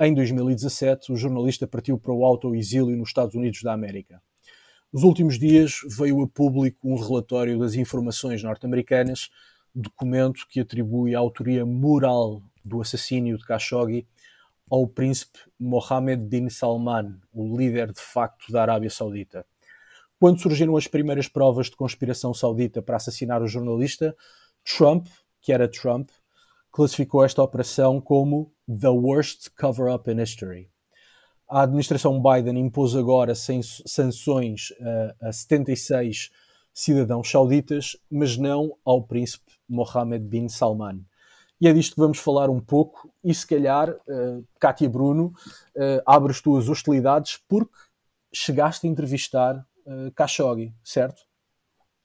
em 0.00 0.14
2017, 0.14 1.12
o 1.12 1.16
jornalista 1.16 1.66
partiu 1.66 1.98
para 1.98 2.12
o 2.12 2.24
autoexílio 2.24 2.96
nos 2.96 3.09
Estados 3.09 3.35
Unidos 3.35 3.62
da 3.62 3.72
América. 3.72 4.22
Nos 4.92 5.02
últimos 5.02 5.40
dias 5.40 5.81
veio 5.98 6.22
a 6.22 6.28
público 6.28 6.88
um 6.88 6.96
relatório 6.96 7.59
das 7.59 7.74
informações 7.74 8.44
norte-americanas, 8.44 9.28
documento 9.74 10.46
que 10.48 10.61
atribui 10.61 11.16
a 11.16 11.18
autoria 11.18 11.66
moral 11.66 12.40
do 12.64 12.81
assassínio 12.81 13.37
de 13.37 13.44
Khashoggi 13.44 14.07
ao 14.73 14.87
príncipe 14.87 15.39
Mohammed 15.61 16.25
bin 16.25 16.49
Salman, 16.49 17.21
o 17.31 17.59
líder 17.59 17.93
de 17.93 18.01
facto 18.01 18.51
da 18.51 18.63
Arábia 18.63 18.89
Saudita. 18.89 19.45
Quando 20.19 20.41
surgiram 20.41 20.75
as 20.79 20.89
primeiras 20.89 21.29
provas 21.29 21.67
de 21.67 21.77
conspiração 21.77 22.33
saudita 22.33 22.81
para 22.81 22.97
assassinar 22.97 23.43
o 23.43 23.47
jornalista, 23.47 24.17
Trump, 24.65 25.09
que 25.43 25.53
era 25.53 25.69
Trump, 25.69 26.09
classificou 26.71 27.23
esta 27.23 27.43
operação 27.43 28.01
como 28.01 28.51
the 28.67 28.89
worst 28.89 29.51
cover-up 29.61 30.11
in 30.11 30.23
history. 30.23 30.71
A 31.47 31.65
administração 31.65 32.23
Biden 32.23 32.59
impôs 32.59 32.97
agora 32.97 33.35
sanções 33.35 34.73
a 35.21 35.31
76 35.31 36.31
cidadãos 36.73 37.31
sauditas, 37.31 37.95
mas 38.11 38.39
não 38.39 38.75
ao 38.87 39.03
príncipe 39.03 39.53
Mohammed 39.69 40.25
bin 40.25 40.49
Salman. 40.49 41.05
E 41.62 41.68
é 41.68 41.72
disto 41.72 41.94
que 41.94 42.01
vamos 42.01 42.18
falar 42.18 42.51
um 42.51 42.59
pouco. 42.59 43.09
E 43.22 43.33
se 43.33 43.46
calhar, 43.46 43.88
uh, 43.88 44.44
Cátia 44.59 44.90
Bruno, 44.90 45.27
uh, 45.77 46.03
abre 46.05 46.33
as 46.33 46.40
tuas 46.40 46.68
hostilidades 46.68 47.40
porque 47.48 47.70
chegaste 48.35 48.85
a 48.85 48.90
entrevistar 48.90 49.64
uh, 49.87 50.11
Khashoggi, 50.16 50.75
certo? 50.83 51.22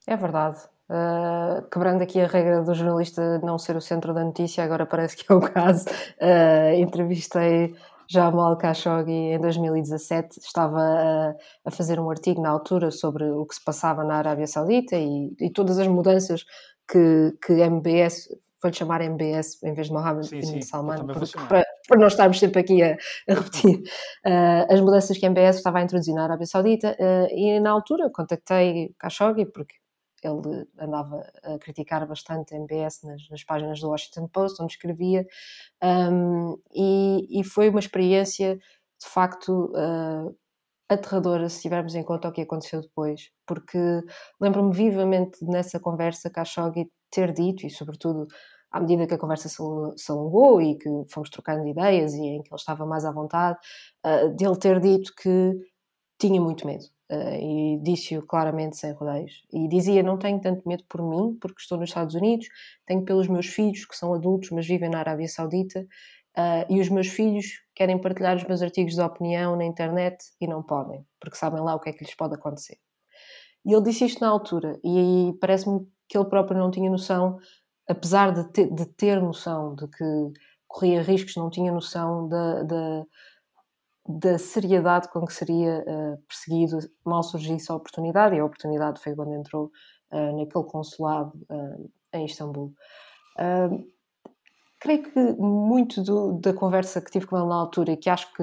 É 0.06 0.16
verdade. 0.16 0.60
Uh, 0.88 1.68
quebrando 1.72 2.02
aqui 2.02 2.20
a 2.20 2.28
regra 2.28 2.62
do 2.62 2.72
jornalista 2.72 3.40
não 3.40 3.58
ser 3.58 3.76
o 3.76 3.80
centro 3.80 4.14
da 4.14 4.22
notícia, 4.22 4.62
agora 4.62 4.86
parece 4.86 5.16
que 5.16 5.24
é 5.28 5.34
o 5.34 5.40
caso. 5.40 5.86
Uh, 6.22 6.78
entrevistei 6.78 7.74
Jamal 8.08 8.56
Khashoggi 8.56 9.10
em 9.10 9.40
2017. 9.40 10.38
Estava 10.38 10.78
a, 10.78 11.34
a, 11.64 11.70
fazer 11.72 11.98
um 11.98 12.08
artigo 12.08 12.40
na 12.40 12.50
altura 12.50 12.92
sobre 12.92 13.28
o 13.28 13.44
que 13.44 13.56
se 13.56 13.64
passava 13.64 14.04
na 14.04 14.18
Arábia 14.18 14.46
Saudita 14.46 14.94
e, 14.94 15.34
e 15.40 15.50
todas 15.50 15.80
as 15.80 15.88
mudanças 15.88 16.44
que, 16.86 17.36
que 17.44 17.54
MBS 17.54 18.28
vou-lhe 18.62 18.76
chamar 18.76 19.00
MBS 19.00 19.62
em 19.62 19.72
vez 19.72 19.86
de 19.88 19.92
Mohammed 19.92 20.26
sim, 20.26 20.40
bin 20.40 20.62
Salman, 20.62 21.06
para, 21.06 21.64
para 21.88 21.98
não 21.98 22.06
estarmos 22.06 22.38
sempre 22.38 22.60
aqui 22.60 22.82
a, 22.82 22.96
a 23.28 23.34
repetir 23.34 23.78
uh, 24.26 24.72
as 24.72 24.80
mudanças 24.80 25.16
que 25.16 25.24
a 25.24 25.28
MBS 25.28 25.56
estava 25.56 25.78
a 25.78 25.82
introduzir 25.82 26.14
na 26.14 26.24
Arábia 26.24 26.46
Saudita. 26.46 26.96
Uh, 26.98 27.28
e 27.34 27.60
na 27.60 27.70
altura 27.70 28.10
contactei 28.10 28.94
Khashoggi, 28.98 29.46
porque 29.46 29.74
ele 30.22 30.66
andava 30.78 31.24
a 31.44 31.58
criticar 31.58 32.06
bastante 32.06 32.54
a 32.54 32.58
MBS 32.58 33.02
nas, 33.04 33.28
nas 33.30 33.44
páginas 33.44 33.80
do 33.80 33.88
Washington 33.88 34.28
Post, 34.28 34.62
onde 34.62 34.72
escrevia, 34.72 35.26
um, 35.82 36.58
e, 36.74 37.40
e, 37.40 37.44
foi 37.44 37.68
uma 37.68 37.78
experiência 37.78 38.56
de 38.56 39.08
facto 39.08 39.72
uh, 39.76 40.36
aterradora 40.88 41.48
se 41.48 41.62
tivermos 41.62 41.94
em 41.94 42.02
conta 42.02 42.28
o 42.28 42.32
que 42.32 42.42
aconteceu 42.42 42.80
depois, 42.80 43.30
porque 43.46 43.78
lembro-me 44.40 44.74
vivamente 44.74 45.44
nessa 45.44 45.78
conversa 45.78 46.30
Khashoggi 46.30 46.90
ter 47.10 47.32
dito, 47.32 47.66
e 47.66 47.70
sobretudo 47.70 48.26
à 48.70 48.80
medida 48.80 49.06
que 49.06 49.14
a 49.14 49.18
conversa 49.18 49.48
se 49.48 50.12
alongou 50.12 50.60
e 50.60 50.76
que 50.76 50.88
fomos 51.10 51.30
trocando 51.30 51.66
ideias 51.66 52.14
e 52.14 52.20
em 52.20 52.42
que 52.42 52.50
ele 52.50 52.56
estava 52.56 52.84
mais 52.86 53.04
à 53.04 53.12
vontade, 53.12 53.58
uh, 54.04 54.34
dele 54.34 54.56
ter 54.58 54.80
dito 54.80 55.12
que 55.14 55.54
tinha 56.18 56.40
muito 56.40 56.66
medo. 56.66 56.84
Uh, 57.10 57.40
e 57.40 57.80
disse-o 57.82 58.26
claramente 58.26 58.76
sem 58.76 58.92
rodeios. 58.92 59.42
E 59.50 59.66
dizia: 59.66 60.02
Não 60.02 60.18
tenho 60.18 60.38
tanto 60.40 60.68
medo 60.68 60.84
por 60.86 61.02
mim, 61.02 61.38
porque 61.40 61.60
estou 61.60 61.78
nos 61.78 61.88
Estados 61.88 62.14
Unidos, 62.14 62.46
tenho 62.86 63.02
pelos 63.02 63.28
meus 63.28 63.46
filhos, 63.46 63.86
que 63.86 63.96
são 63.96 64.12
adultos, 64.12 64.50
mas 64.50 64.66
vivem 64.66 64.90
na 64.90 64.98
Arábia 64.98 65.26
Saudita, 65.26 65.86
uh, 66.38 66.72
e 66.72 66.80
os 66.80 66.88
meus 66.88 67.08
filhos 67.08 67.60
querem 67.74 68.00
partilhar 68.00 68.36
os 68.36 68.44
meus 68.44 68.62
artigos 68.62 68.94
de 68.94 69.00
opinião 69.00 69.56
na 69.56 69.64
internet 69.64 70.24
e 70.40 70.46
não 70.46 70.62
podem, 70.62 71.04
porque 71.20 71.36
sabem 71.36 71.60
lá 71.60 71.74
o 71.74 71.80
que 71.80 71.90
é 71.90 71.92
que 71.92 72.04
lhes 72.04 72.14
pode 72.14 72.34
acontecer. 72.34 72.78
E 73.66 73.72
ele 73.72 73.82
disse 73.82 74.04
isto 74.04 74.20
na 74.20 74.28
altura, 74.28 74.78
e 74.84 75.36
parece-me 75.40 75.86
que 76.08 76.16
ele 76.16 76.28
próprio 76.28 76.58
não 76.58 76.70
tinha 76.70 76.90
noção, 76.90 77.38
apesar 77.88 78.32
de 78.32 78.44
ter, 78.52 78.72
de 78.72 78.86
ter 78.86 79.20
noção 79.20 79.74
de 79.74 79.88
que 79.88 80.32
corria 80.66 81.02
riscos, 81.02 81.36
não 81.36 81.50
tinha 81.50 81.72
noção 81.72 82.28
da, 82.28 82.62
da, 82.62 83.04
da 84.08 84.38
seriedade 84.38 85.10
com 85.10 85.26
que 85.26 85.32
seria 85.32 85.84
uh, 85.86 86.22
perseguido 86.26 86.78
mal 87.04 87.22
surgisse 87.22 87.70
a 87.70 87.74
oportunidade, 87.74 88.36
e 88.36 88.38
a 88.38 88.44
oportunidade 88.44 89.00
foi 89.00 89.14
quando 89.14 89.34
entrou 89.34 89.70
uh, 90.12 90.36
naquele 90.36 90.64
consulado 90.64 91.32
em 92.12 92.24
Istambul. 92.24 92.72
Uh, 93.38 93.97
creio 94.80 95.02
que 95.02 95.20
muito 95.38 96.02
do, 96.02 96.38
da 96.40 96.52
conversa 96.52 97.00
que 97.00 97.10
tive 97.10 97.26
com 97.26 97.36
ele 97.36 97.48
na 97.48 97.56
altura, 97.56 97.96
que 97.96 98.08
acho 98.08 98.32
que 98.34 98.42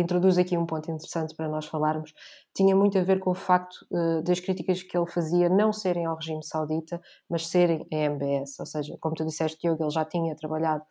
introduz 0.00 0.38
aqui 0.38 0.56
um 0.56 0.66
ponto 0.66 0.90
interessante 0.90 1.34
para 1.34 1.48
nós 1.48 1.66
falarmos, 1.66 2.12
tinha 2.54 2.74
muito 2.76 2.98
a 2.98 3.02
ver 3.02 3.18
com 3.18 3.30
o 3.30 3.34
facto 3.34 3.74
uh, 3.90 4.22
das 4.22 4.38
críticas 4.38 4.82
que 4.82 4.96
ele 4.96 5.10
fazia 5.10 5.48
não 5.48 5.72
serem 5.72 6.06
ao 6.06 6.16
regime 6.16 6.44
saudita, 6.44 7.00
mas 7.28 7.46
serem 7.48 7.86
a 7.92 7.96
MBS. 7.96 8.60
Ou 8.60 8.66
seja, 8.66 8.96
como 9.00 9.14
tu 9.14 9.24
disseste, 9.24 9.58
Diogo, 9.60 9.82
ele 9.82 9.90
já 9.90 10.04
tinha 10.04 10.36
trabalhado 10.36 10.84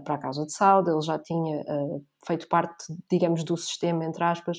para 0.00 0.14
a 0.14 0.18
causa 0.18 0.46
de 0.46 0.52
Saud, 0.52 0.88
ele 0.90 1.00
já 1.00 1.18
tinha 1.18 1.60
uh, 1.60 2.04
feito 2.26 2.48
parte, 2.48 2.84
digamos, 3.10 3.44
do 3.44 3.56
sistema, 3.56 4.04
entre 4.04 4.24
aspas, 4.24 4.58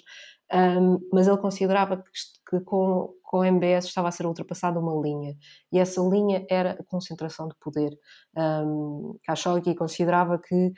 mas 1.12 1.28
ele 1.28 1.38
considerava 1.38 1.98
que, 1.98 2.04
que, 2.48 2.64
com, 2.64 3.12
com 3.24 3.42
a 3.42 3.48
MBS 3.48 3.86
estava 3.86 4.10
a 4.10 4.12
ser 4.12 4.28
ultrapassada 4.28 4.80
uma 4.80 5.02
linha, 5.02 5.36
e 5.72 5.80
essa 5.80 6.00
linha 6.02 6.46
era 6.48 6.74
a 6.74 6.84
concentração 6.84 7.48
de 7.48 7.56
poder. 7.60 7.98
Um, 8.38 9.18
Khashoggi 9.26 9.74
considerava 9.74 10.38
que 10.38 10.72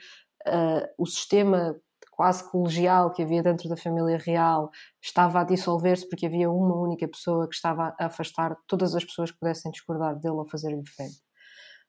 o 0.96 1.04
sistema 1.04 1.76
quase 2.16 2.50
colegial 2.50 3.12
que 3.12 3.22
havia 3.22 3.42
dentro 3.42 3.68
da 3.68 3.76
família 3.76 4.16
real 4.16 4.70
estava 5.02 5.40
a 5.40 5.44
dissolver-se 5.44 6.08
porque 6.08 6.24
havia 6.24 6.50
uma 6.50 6.74
única 6.74 7.06
pessoa 7.06 7.46
que 7.46 7.54
estava 7.54 7.94
a 8.00 8.06
afastar 8.06 8.56
todas 8.66 8.94
as 8.94 9.04
pessoas 9.04 9.30
que 9.30 9.38
pudessem 9.38 9.70
discordar 9.70 10.18
dele 10.18 10.36
ou 10.36 10.48
fazer 10.48 10.74
diferente. 10.80 11.25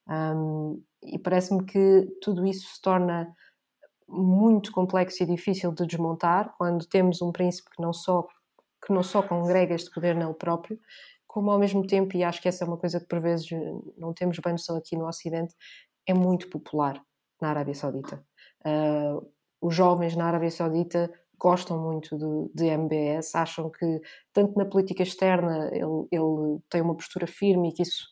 Um, 0.08 0.82
e 1.02 1.18
parece-me 1.18 1.64
que 1.64 2.08
tudo 2.22 2.46
isso 2.46 2.74
se 2.74 2.80
torna 2.80 3.34
muito 4.08 4.72
complexo 4.72 5.22
e 5.22 5.26
difícil 5.26 5.70
de 5.72 5.86
desmontar 5.86 6.54
quando 6.56 6.86
temos 6.86 7.20
um 7.20 7.30
príncipe 7.30 7.70
que 7.70 7.82
não 7.82 7.92
só 7.92 8.26
que 8.84 8.92
não 8.92 9.02
só 9.02 9.22
congrega 9.22 9.74
este 9.74 9.90
poder 9.90 10.14
nele 10.14 10.34
próprio, 10.34 10.78
como 11.26 11.50
ao 11.50 11.58
mesmo 11.58 11.86
tempo, 11.86 12.16
e 12.16 12.22
acho 12.22 12.40
que 12.40 12.48
essa 12.48 12.64
é 12.64 12.66
uma 12.66 12.76
coisa 12.76 13.00
que 13.00 13.06
por 13.06 13.20
vezes 13.20 13.48
não 13.96 14.14
temos 14.14 14.38
bem 14.38 14.52
noção 14.52 14.76
aqui 14.76 14.96
no 14.96 15.06
Ocidente, 15.06 15.54
é 16.06 16.14
muito 16.14 16.48
popular 16.48 17.02
na 17.40 17.50
Arábia 17.50 17.74
Saudita. 17.74 18.24
Uh, 18.64 19.28
os 19.60 19.74
jovens 19.74 20.16
na 20.16 20.26
Arábia 20.26 20.50
Saudita 20.50 21.12
gostam 21.38 21.78
muito 21.78 22.16
de, 22.16 22.54
de 22.54 22.66
MBS, 22.66 23.34
acham 23.34 23.70
que 23.70 24.00
tanto 24.32 24.56
na 24.56 24.64
política 24.64 25.02
externa 25.02 25.68
ele, 25.72 26.06
ele 26.10 26.60
tem 26.70 26.80
uma 26.80 26.94
postura 26.94 27.26
firme 27.26 27.68
e 27.68 27.72
que 27.72 27.82
isso 27.82 28.06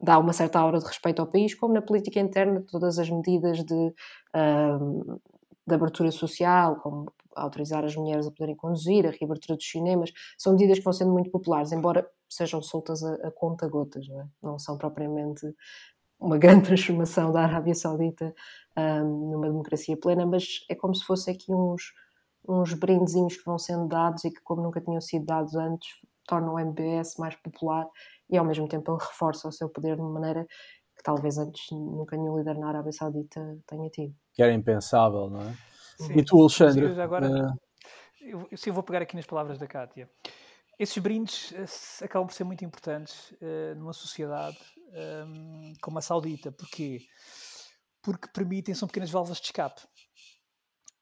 dá 0.00 0.18
uma 0.18 0.32
certa 0.32 0.58
aura 0.58 0.78
de 0.78 0.86
respeito 0.86 1.20
ao 1.20 1.26
país, 1.26 1.54
como 1.54 1.74
na 1.74 1.82
política 1.82 2.20
interna, 2.20 2.64
todas 2.70 2.98
as 2.98 3.08
medidas 3.08 3.64
de, 3.64 3.94
um, 4.34 5.18
de 5.66 5.74
abertura 5.74 6.10
social, 6.10 6.76
como 6.76 7.12
autorizar 7.34 7.84
as 7.84 7.94
mulheres 7.94 8.26
a 8.26 8.30
poderem 8.30 8.56
conduzir, 8.56 9.06
a 9.06 9.10
reabertura 9.10 9.56
dos 9.56 9.68
cinemas, 9.68 10.10
são 10.38 10.52
medidas 10.52 10.78
que 10.78 10.84
vão 10.84 10.92
sendo 10.92 11.12
muito 11.12 11.30
populares, 11.30 11.72
embora 11.72 12.08
sejam 12.28 12.62
soltas 12.62 13.02
a, 13.02 13.14
a 13.26 13.30
conta 13.30 13.68
gotas, 13.68 14.08
não, 14.08 14.20
é? 14.20 14.26
não 14.42 14.58
são 14.58 14.78
propriamente 14.78 15.46
uma 16.18 16.38
grande 16.38 16.66
transformação 16.66 17.30
da 17.32 17.42
Arábia 17.42 17.74
Saudita 17.74 18.34
um, 18.76 19.30
numa 19.32 19.46
democracia 19.46 19.96
plena, 19.96 20.26
mas 20.26 20.64
é 20.68 20.74
como 20.74 20.94
se 20.94 21.04
fosse 21.04 21.30
aqui 21.30 21.52
uns, 21.52 21.92
uns 22.48 22.72
brindezinhos 22.74 23.36
que 23.36 23.44
vão 23.44 23.58
sendo 23.58 23.86
dados 23.86 24.24
e 24.24 24.30
que, 24.30 24.40
como 24.42 24.62
nunca 24.62 24.80
tinham 24.80 25.00
sido 25.00 25.26
dados 25.26 25.54
antes, 25.54 25.88
tornam 26.26 26.54
o 26.54 26.58
MBS 26.58 27.18
mais 27.18 27.36
popular 27.36 27.86
e, 28.30 28.36
ao 28.36 28.44
mesmo 28.44 28.68
tempo, 28.68 28.92
ele 28.92 28.98
reforça 28.98 29.48
o 29.48 29.52
seu 29.52 29.68
poder 29.68 29.96
de 29.96 30.02
uma 30.02 30.10
maneira 30.10 30.44
que 30.96 31.02
talvez 31.02 31.38
antes 31.38 31.66
nunca 31.70 32.16
nenhum 32.16 32.38
líder 32.38 32.58
na 32.58 32.68
Arábia 32.68 32.92
Saudita 32.92 33.40
tenha 33.66 33.88
tido. 33.90 34.14
Que 34.32 34.42
era 34.42 34.52
impensável, 34.52 35.28
não 35.28 35.42
é? 35.42 35.54
Sim. 35.98 36.18
E 36.18 36.24
tu, 36.24 36.40
Alexandre? 36.40 36.94
Sim, 36.94 37.00
agora, 37.00 37.28
uh... 37.28 37.54
eu, 38.20 38.48
eu, 38.50 38.58
sim, 38.58 38.70
vou 38.70 38.82
pegar 38.82 39.02
aqui 39.02 39.16
nas 39.16 39.26
palavras 39.26 39.58
da 39.58 39.66
Kátia. 39.66 40.10
Esses 40.78 40.98
brindes 40.98 41.52
uh, 41.52 42.04
acabam 42.04 42.26
por 42.26 42.34
ser 42.34 42.44
muito 42.44 42.64
importantes 42.64 43.32
uh, 43.32 43.74
numa 43.76 43.92
sociedade 43.92 44.58
um, 45.26 45.72
como 45.80 45.98
a 45.98 46.02
saudita. 46.02 46.52
Porquê? 46.52 47.00
Porque 48.02 48.28
permitem, 48.28 48.74
são 48.74 48.86
pequenas 48.86 49.10
válvulas 49.10 49.38
de 49.38 49.44
escape. 49.46 49.82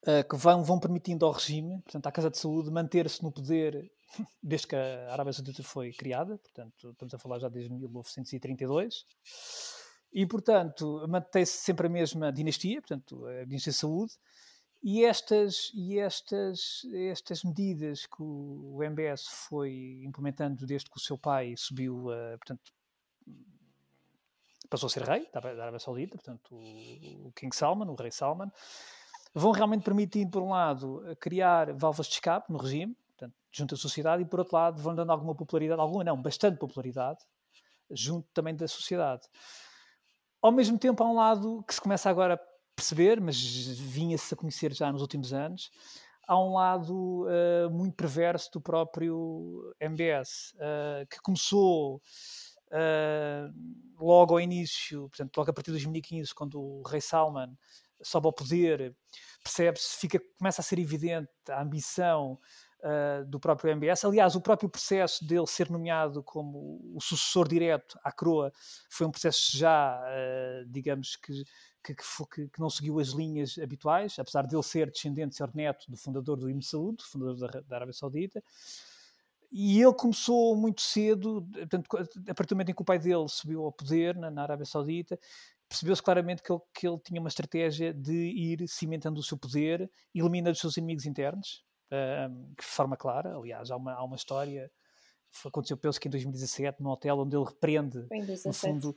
Uh, 0.06 0.28
que 0.28 0.36
vão, 0.36 0.62
vão 0.62 0.78
permitindo 0.78 1.24
ao 1.24 1.32
regime, 1.32 1.80
portanto, 1.80 2.06
à 2.06 2.12
Casa 2.12 2.30
de 2.30 2.36
Saúde, 2.36 2.70
manter-se 2.70 3.22
no 3.22 3.32
poder 3.32 3.90
desde 4.42 4.66
que 4.66 4.76
a 4.76 5.12
Arábia 5.12 5.32
Saudita 5.32 5.62
foi 5.62 5.92
criada, 5.92 6.36
portanto, 6.36 6.90
estamos 6.90 7.14
a 7.14 7.18
falar 7.18 7.38
já 7.38 7.48
desde 7.48 7.72
1932, 7.72 9.06
e, 10.12 10.26
portanto, 10.26 11.04
mantém-se 11.08 11.58
sempre 11.58 11.86
a 11.86 11.90
mesma 11.90 12.32
dinastia, 12.32 12.80
portanto, 12.80 13.24
a 13.26 13.44
dinastia 13.44 13.72
de 13.72 13.78
saúde, 13.78 14.12
e 14.82 15.02
estas, 15.02 15.72
e 15.74 15.98
estas, 15.98 16.82
estas 16.92 17.42
medidas 17.42 18.04
que 18.04 18.22
o, 18.22 18.82
MBS 18.82 19.26
foi 19.48 20.02
implementando 20.04 20.66
desde 20.66 20.90
que 20.90 20.98
o 20.98 21.00
seu 21.00 21.16
pai 21.16 21.54
subiu, 21.56 22.08
uh, 22.08 22.36
portanto, 22.38 22.70
passou 24.68 24.86
a 24.86 24.90
ser 24.90 25.02
rei 25.02 25.26
da 25.32 25.40
Arábia 25.40 25.78
Saudita, 25.78 26.18
portanto, 26.18 26.54
o, 26.54 27.32
King 27.34 27.56
Salman, 27.56 27.88
o 27.88 27.94
rei 27.94 28.10
Salman, 28.10 28.50
vão 29.34 29.50
realmente 29.50 29.82
permitindo, 29.82 30.30
por 30.30 30.42
um 30.42 30.50
lado, 30.50 31.02
criar 31.20 31.72
válvulas 31.72 32.06
de 32.06 32.14
escape 32.14 32.52
no 32.52 32.58
regime, 32.58 32.96
portanto, 33.08 33.34
junto 33.50 33.74
à 33.74 33.78
sociedade, 33.78 34.22
e 34.22 34.26
por 34.26 34.38
outro 34.38 34.54
lado, 34.54 34.80
vão 34.80 34.94
dando 34.94 35.10
alguma 35.10 35.34
popularidade, 35.34 35.80
alguma 35.80 36.04
não, 36.04 36.20
bastante 36.20 36.56
popularidade, 36.56 37.18
junto 37.90 38.28
também 38.32 38.54
da 38.54 38.68
sociedade. 38.68 39.28
Ao 40.40 40.52
mesmo 40.52 40.78
tempo, 40.78 41.02
há 41.02 41.10
um 41.10 41.14
lado 41.14 41.64
que 41.66 41.74
se 41.74 41.80
começa 41.80 42.08
agora 42.08 42.34
a 42.34 42.40
perceber, 42.76 43.20
mas 43.20 43.36
vinha-se 43.40 44.34
a 44.34 44.36
conhecer 44.36 44.72
já 44.72 44.92
nos 44.92 45.02
últimos 45.02 45.32
anos, 45.32 45.70
há 46.26 46.38
um 46.38 46.52
lado 46.52 47.26
uh, 47.26 47.70
muito 47.70 47.96
perverso 47.96 48.50
do 48.52 48.60
próprio 48.60 49.74
MBS, 49.80 50.54
uh, 50.54 51.06
que 51.08 51.20
começou 51.20 51.96
uh, 51.96 53.54
logo 53.98 54.34
ao 54.34 54.40
início, 54.40 55.08
portanto, 55.08 55.36
logo 55.36 55.50
a 55.50 55.54
partir 55.54 55.70
de 55.70 55.78
2015, 55.78 56.34
quando 56.34 56.60
o 56.60 56.82
rei 56.82 57.00
Salman 57.00 57.56
sobe 58.08 58.26
ao 58.26 58.32
poder, 58.32 58.94
percebe-se, 59.42 59.96
fica, 59.98 60.20
começa 60.38 60.60
a 60.60 60.64
ser 60.64 60.78
evidente 60.78 61.28
a 61.48 61.62
ambição 61.62 62.38
uh, 62.80 63.24
do 63.26 63.38
próprio 63.40 63.72
MBS. 63.72 64.04
Aliás, 64.04 64.34
o 64.34 64.40
próprio 64.40 64.68
processo 64.68 65.26
dele 65.26 65.46
ser 65.46 65.70
nomeado 65.70 66.22
como 66.22 66.80
o 66.94 67.00
sucessor 67.00 67.48
direto 67.48 67.98
à 68.02 68.12
coroa 68.12 68.52
foi 68.90 69.06
um 69.06 69.10
processo 69.10 69.56
já, 69.56 70.00
uh, 70.00 70.70
digamos 70.70 71.16
que 71.16 71.44
que, 71.84 71.94
que, 71.94 72.48
que, 72.48 72.60
não 72.60 72.70
seguiu 72.70 72.98
as 72.98 73.08
linhas 73.08 73.58
habituais, 73.58 74.18
apesar 74.18 74.46
de 74.46 74.56
ele 74.56 74.62
ser 74.62 74.90
descendente, 74.90 75.36
ser 75.36 75.54
neto 75.54 75.84
do 75.90 75.98
fundador 75.98 76.38
do 76.38 76.48
IM 76.48 76.62
Saúde, 76.62 77.04
fundador 77.04 77.36
da, 77.36 77.60
da 77.60 77.76
Arábia 77.76 77.92
Saudita. 77.92 78.42
E 79.52 79.80
ele 79.80 79.92
começou 79.92 80.56
muito 80.56 80.80
cedo, 80.80 81.46
portanto, 81.52 81.86
a 82.28 82.34
partir 82.34 82.48
do 82.48 82.56
momento 82.56 82.70
em 82.70 82.74
que 82.74 82.82
o 82.82 82.84
pai 82.84 82.98
dele 82.98 83.28
subiu 83.28 83.64
ao 83.64 83.70
poder 83.70 84.16
na, 84.16 84.30
na 84.30 84.42
Arábia 84.42 84.64
Saudita, 84.64 85.16
percebeu-se 85.74 86.02
claramente 86.02 86.42
que 86.42 86.52
ele, 86.52 86.60
que 86.72 86.86
ele, 86.86 86.98
tinha 87.00 87.20
uma 87.20 87.28
estratégia 87.28 87.92
de 87.92 88.12
ir 88.12 88.68
cimentando 88.68 89.18
o 89.18 89.22
seu 89.22 89.36
poder, 89.36 89.90
eliminando 90.14 90.52
os 90.52 90.60
seus 90.60 90.76
inimigos 90.76 91.04
internos, 91.04 91.64
um, 91.92 92.54
de 92.58 92.64
forma 92.64 92.96
clara. 92.96 93.36
Aliás, 93.36 93.70
há 93.70 93.76
uma, 93.76 93.92
há 93.92 94.04
uma 94.04 94.16
história, 94.16 94.70
aconteceu, 95.44 95.76
penso 95.76 96.00
que 96.00 96.06
em 96.06 96.10
2017, 96.10 96.80
no 96.80 96.90
hotel 96.90 97.18
onde 97.18 97.36
ele 97.36 97.44
repreende, 97.44 98.06
no 98.44 98.52
fundo, 98.52 98.96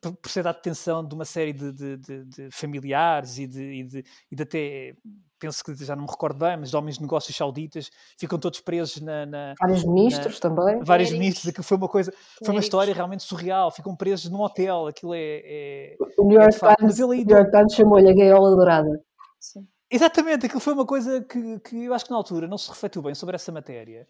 por 0.00 0.30
ser 0.30 0.42
da 0.42 0.52
detenção 0.52 1.06
de 1.06 1.14
uma 1.14 1.24
série 1.24 1.52
de, 1.52 1.72
de, 1.72 1.96
de, 1.96 2.24
de 2.24 2.50
familiares 2.50 3.38
e 3.38 3.46
de, 3.46 3.62
e, 3.62 3.84
de, 3.84 4.04
e 4.30 4.36
de 4.36 4.42
até, 4.42 4.94
penso 5.38 5.64
que 5.64 5.74
já 5.84 5.96
não 5.96 6.04
me 6.04 6.10
recordo 6.10 6.38
bem, 6.38 6.56
mas 6.56 6.70
de 6.70 6.76
homens 6.76 6.96
de 6.96 7.02
negócios 7.02 7.36
sauditas, 7.36 7.90
ficam 8.18 8.38
todos 8.38 8.60
presos 8.60 9.00
na. 9.00 9.26
na 9.26 9.54
vários 9.60 9.84
ministros 9.84 10.40
na, 10.40 10.40
também. 10.40 10.84
Vários 10.84 11.10
ministros, 11.10 11.48
aquilo 11.48 11.64
foi 11.64 11.76
uma 11.76 11.88
coisa, 11.88 12.12
foi 12.44 12.54
uma 12.54 12.60
história 12.60 12.92
realmente 12.92 13.22
surreal, 13.22 13.70
ficam 13.70 13.96
presos 13.96 14.30
num 14.30 14.40
hotel, 14.40 14.86
aquilo 14.86 15.14
é. 15.14 15.40
é 15.44 15.96
o 16.18 16.24
New 16.24 16.40
York, 16.40 16.56
é 16.64 16.76
Times, 16.76 16.98
ele, 16.98 17.24
New 17.24 17.36
York 17.36 17.50
Times 17.50 17.74
chamou-lhe 17.74 18.08
a 18.08 18.14
gaiola 18.14 18.50
dourada. 18.50 19.00
Sim. 19.40 19.66
Exatamente, 19.90 20.46
aquilo 20.46 20.60
foi 20.60 20.72
uma 20.72 20.86
coisa 20.86 21.20
que, 21.22 21.60
que 21.60 21.84
eu 21.84 21.92
acho 21.92 22.06
que 22.06 22.10
na 22.10 22.16
altura 22.16 22.46
não 22.46 22.56
se 22.56 22.68
refletiu 22.70 23.02
bem 23.02 23.14
sobre 23.14 23.34
essa 23.34 23.52
matéria. 23.52 24.06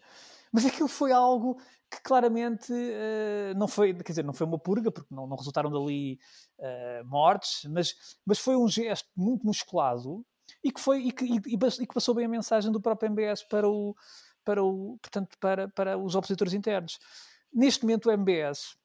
Mas 0.53 0.67
aquilo 0.67 0.87
foi 0.87 1.11
algo 1.11 1.59
que 1.89 1.99
claramente 2.03 2.71
uh, 2.71 3.57
não 3.57 3.67
foi, 3.67 3.91
quer 3.93 4.11
dizer, 4.11 4.23
não 4.23 4.33
foi 4.33 4.45
uma 4.45 4.59
purga, 4.59 4.91
porque 4.91 5.13
não, 5.13 5.25
não 5.25 5.35
resultaram 5.35 5.71
dali 5.71 6.19
uh, 6.59 7.05
mortes, 7.05 7.67
mas, 7.71 7.95
mas 8.23 8.37
foi 8.37 8.55
um 8.55 8.67
gesto 8.67 9.09
muito 9.15 9.45
musculado 9.45 10.23
e 10.63 10.71
que, 10.71 10.79
foi, 10.79 11.07
e 11.07 11.11
que, 11.11 11.25
e, 11.25 11.37
e 11.37 11.87
que 11.87 11.93
passou 11.93 12.13
bem 12.13 12.25
a 12.25 12.29
mensagem 12.29 12.71
do 12.71 12.79
próprio 12.79 13.07
MBS 13.07 13.43
para, 13.43 13.67
o, 13.67 13.95
para, 14.45 14.63
o, 14.63 14.97
portanto, 15.01 15.35
para, 15.39 15.67
para 15.69 15.97
os 15.97 16.15
opositores 16.15 16.53
internos. 16.53 16.99
Neste 17.51 17.83
momento, 17.83 18.09
o 18.09 18.11
MBS 18.11 18.75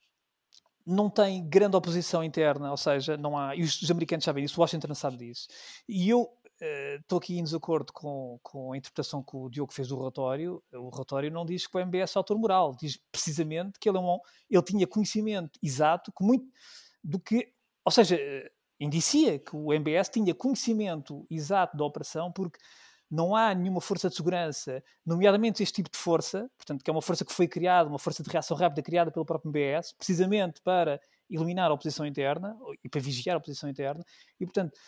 não 0.86 1.10
tem 1.10 1.46
grande 1.46 1.76
oposição 1.76 2.24
interna, 2.24 2.70
ou 2.70 2.76
seja, 2.78 3.16
não 3.18 3.36
há, 3.36 3.54
e 3.54 3.62
os, 3.62 3.82
os 3.82 3.90
americanos 3.90 4.24
sabem 4.24 4.44
isso, 4.44 4.58
o 4.58 4.62
Washington 4.62 4.94
sabe 4.94 5.18
disso. 5.18 5.46
E 5.86 6.08
eu 6.08 6.30
estou 6.61 7.18
aqui 7.18 7.38
em 7.38 7.44
desacordo 7.44 7.92
com, 7.92 8.38
com 8.42 8.72
a 8.72 8.76
interpretação 8.76 9.22
que 9.22 9.36
o 9.36 9.48
Diogo 9.48 9.72
fez 9.72 9.88
do 9.88 9.96
relatório. 9.96 10.62
O 10.72 10.90
relatório 10.90 11.30
não 11.30 11.44
diz 11.44 11.66
que 11.66 11.76
o 11.76 11.80
MBS 11.80 12.16
é 12.16 12.18
autor 12.18 12.38
moral, 12.38 12.76
diz 12.78 12.98
precisamente 13.12 13.78
que 13.78 13.88
ele, 13.88 13.98
é 13.98 14.00
um, 14.00 14.18
ele 14.50 14.62
tinha 14.62 14.86
conhecimento 14.86 15.59
exato 15.62 16.12
que 16.12 16.24
muito, 16.24 16.46
do 17.02 17.18
que, 17.18 17.52
ou 17.84 17.92
seja, 17.92 18.16
uh, 18.16 18.50
indicia 18.80 19.38
que 19.38 19.54
o 19.54 19.72
MBS 19.72 20.09
tinha 20.09 20.34
conhecimento 20.34 21.26
exato 21.30 21.76
da 21.76 21.84
operação, 21.84 22.32
porque 22.32 22.59
não 23.11 23.34
há 23.34 23.54
nenhuma 23.54 23.80
força 23.80 24.09
de 24.09 24.16
segurança, 24.16 24.82
nomeadamente 25.04 25.62
este 25.62 25.76
tipo 25.76 25.90
de 25.90 25.96
força, 25.96 26.50
portanto, 26.59 26.84
que 26.84 26.90
é 26.90 26.92
uma 26.92 27.00
força 27.00 27.24
que 27.24 27.32
foi 27.32 27.48
criada, 27.48 27.88
uma 27.88 27.98
força 27.98 28.22
de 28.22 28.28
reação 28.28 28.56
rápida 28.56 28.82
criada 28.82 29.11
pelo 29.11 29.24
próprio 29.24 29.48
MBS, 29.48 29.94
precisamente 29.94 30.61
para 30.61 31.00
eliminar 31.30 31.70
a 31.70 31.74
oposição 31.74 32.04
interna 32.06 32.56
e 32.84 32.88
para 32.88 33.00
vigiar 33.00 33.34
a 33.34 33.38
oposição 33.38 33.68
interna, 33.68 34.04
e 34.38 34.44
portanto, 34.44 34.78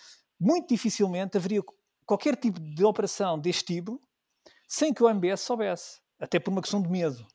muito 0.40 0.68
dificilmente 0.68 1.36
haveria 1.36 1.62
qualquer 2.06 2.34
tipo 2.34 2.58
de 2.58 2.84
operação 2.84 3.38
deste 3.38 3.74
tipo 3.74 4.00
sem 4.66 4.94
que 4.94 5.02
o 5.02 5.08
MBS 5.08 5.40
soubesse, 5.42 6.00
até 6.18 6.38
por 6.38 6.50
uma 6.50 6.62
questão 6.62 6.80
de 6.80 6.88
medo, 6.88 7.26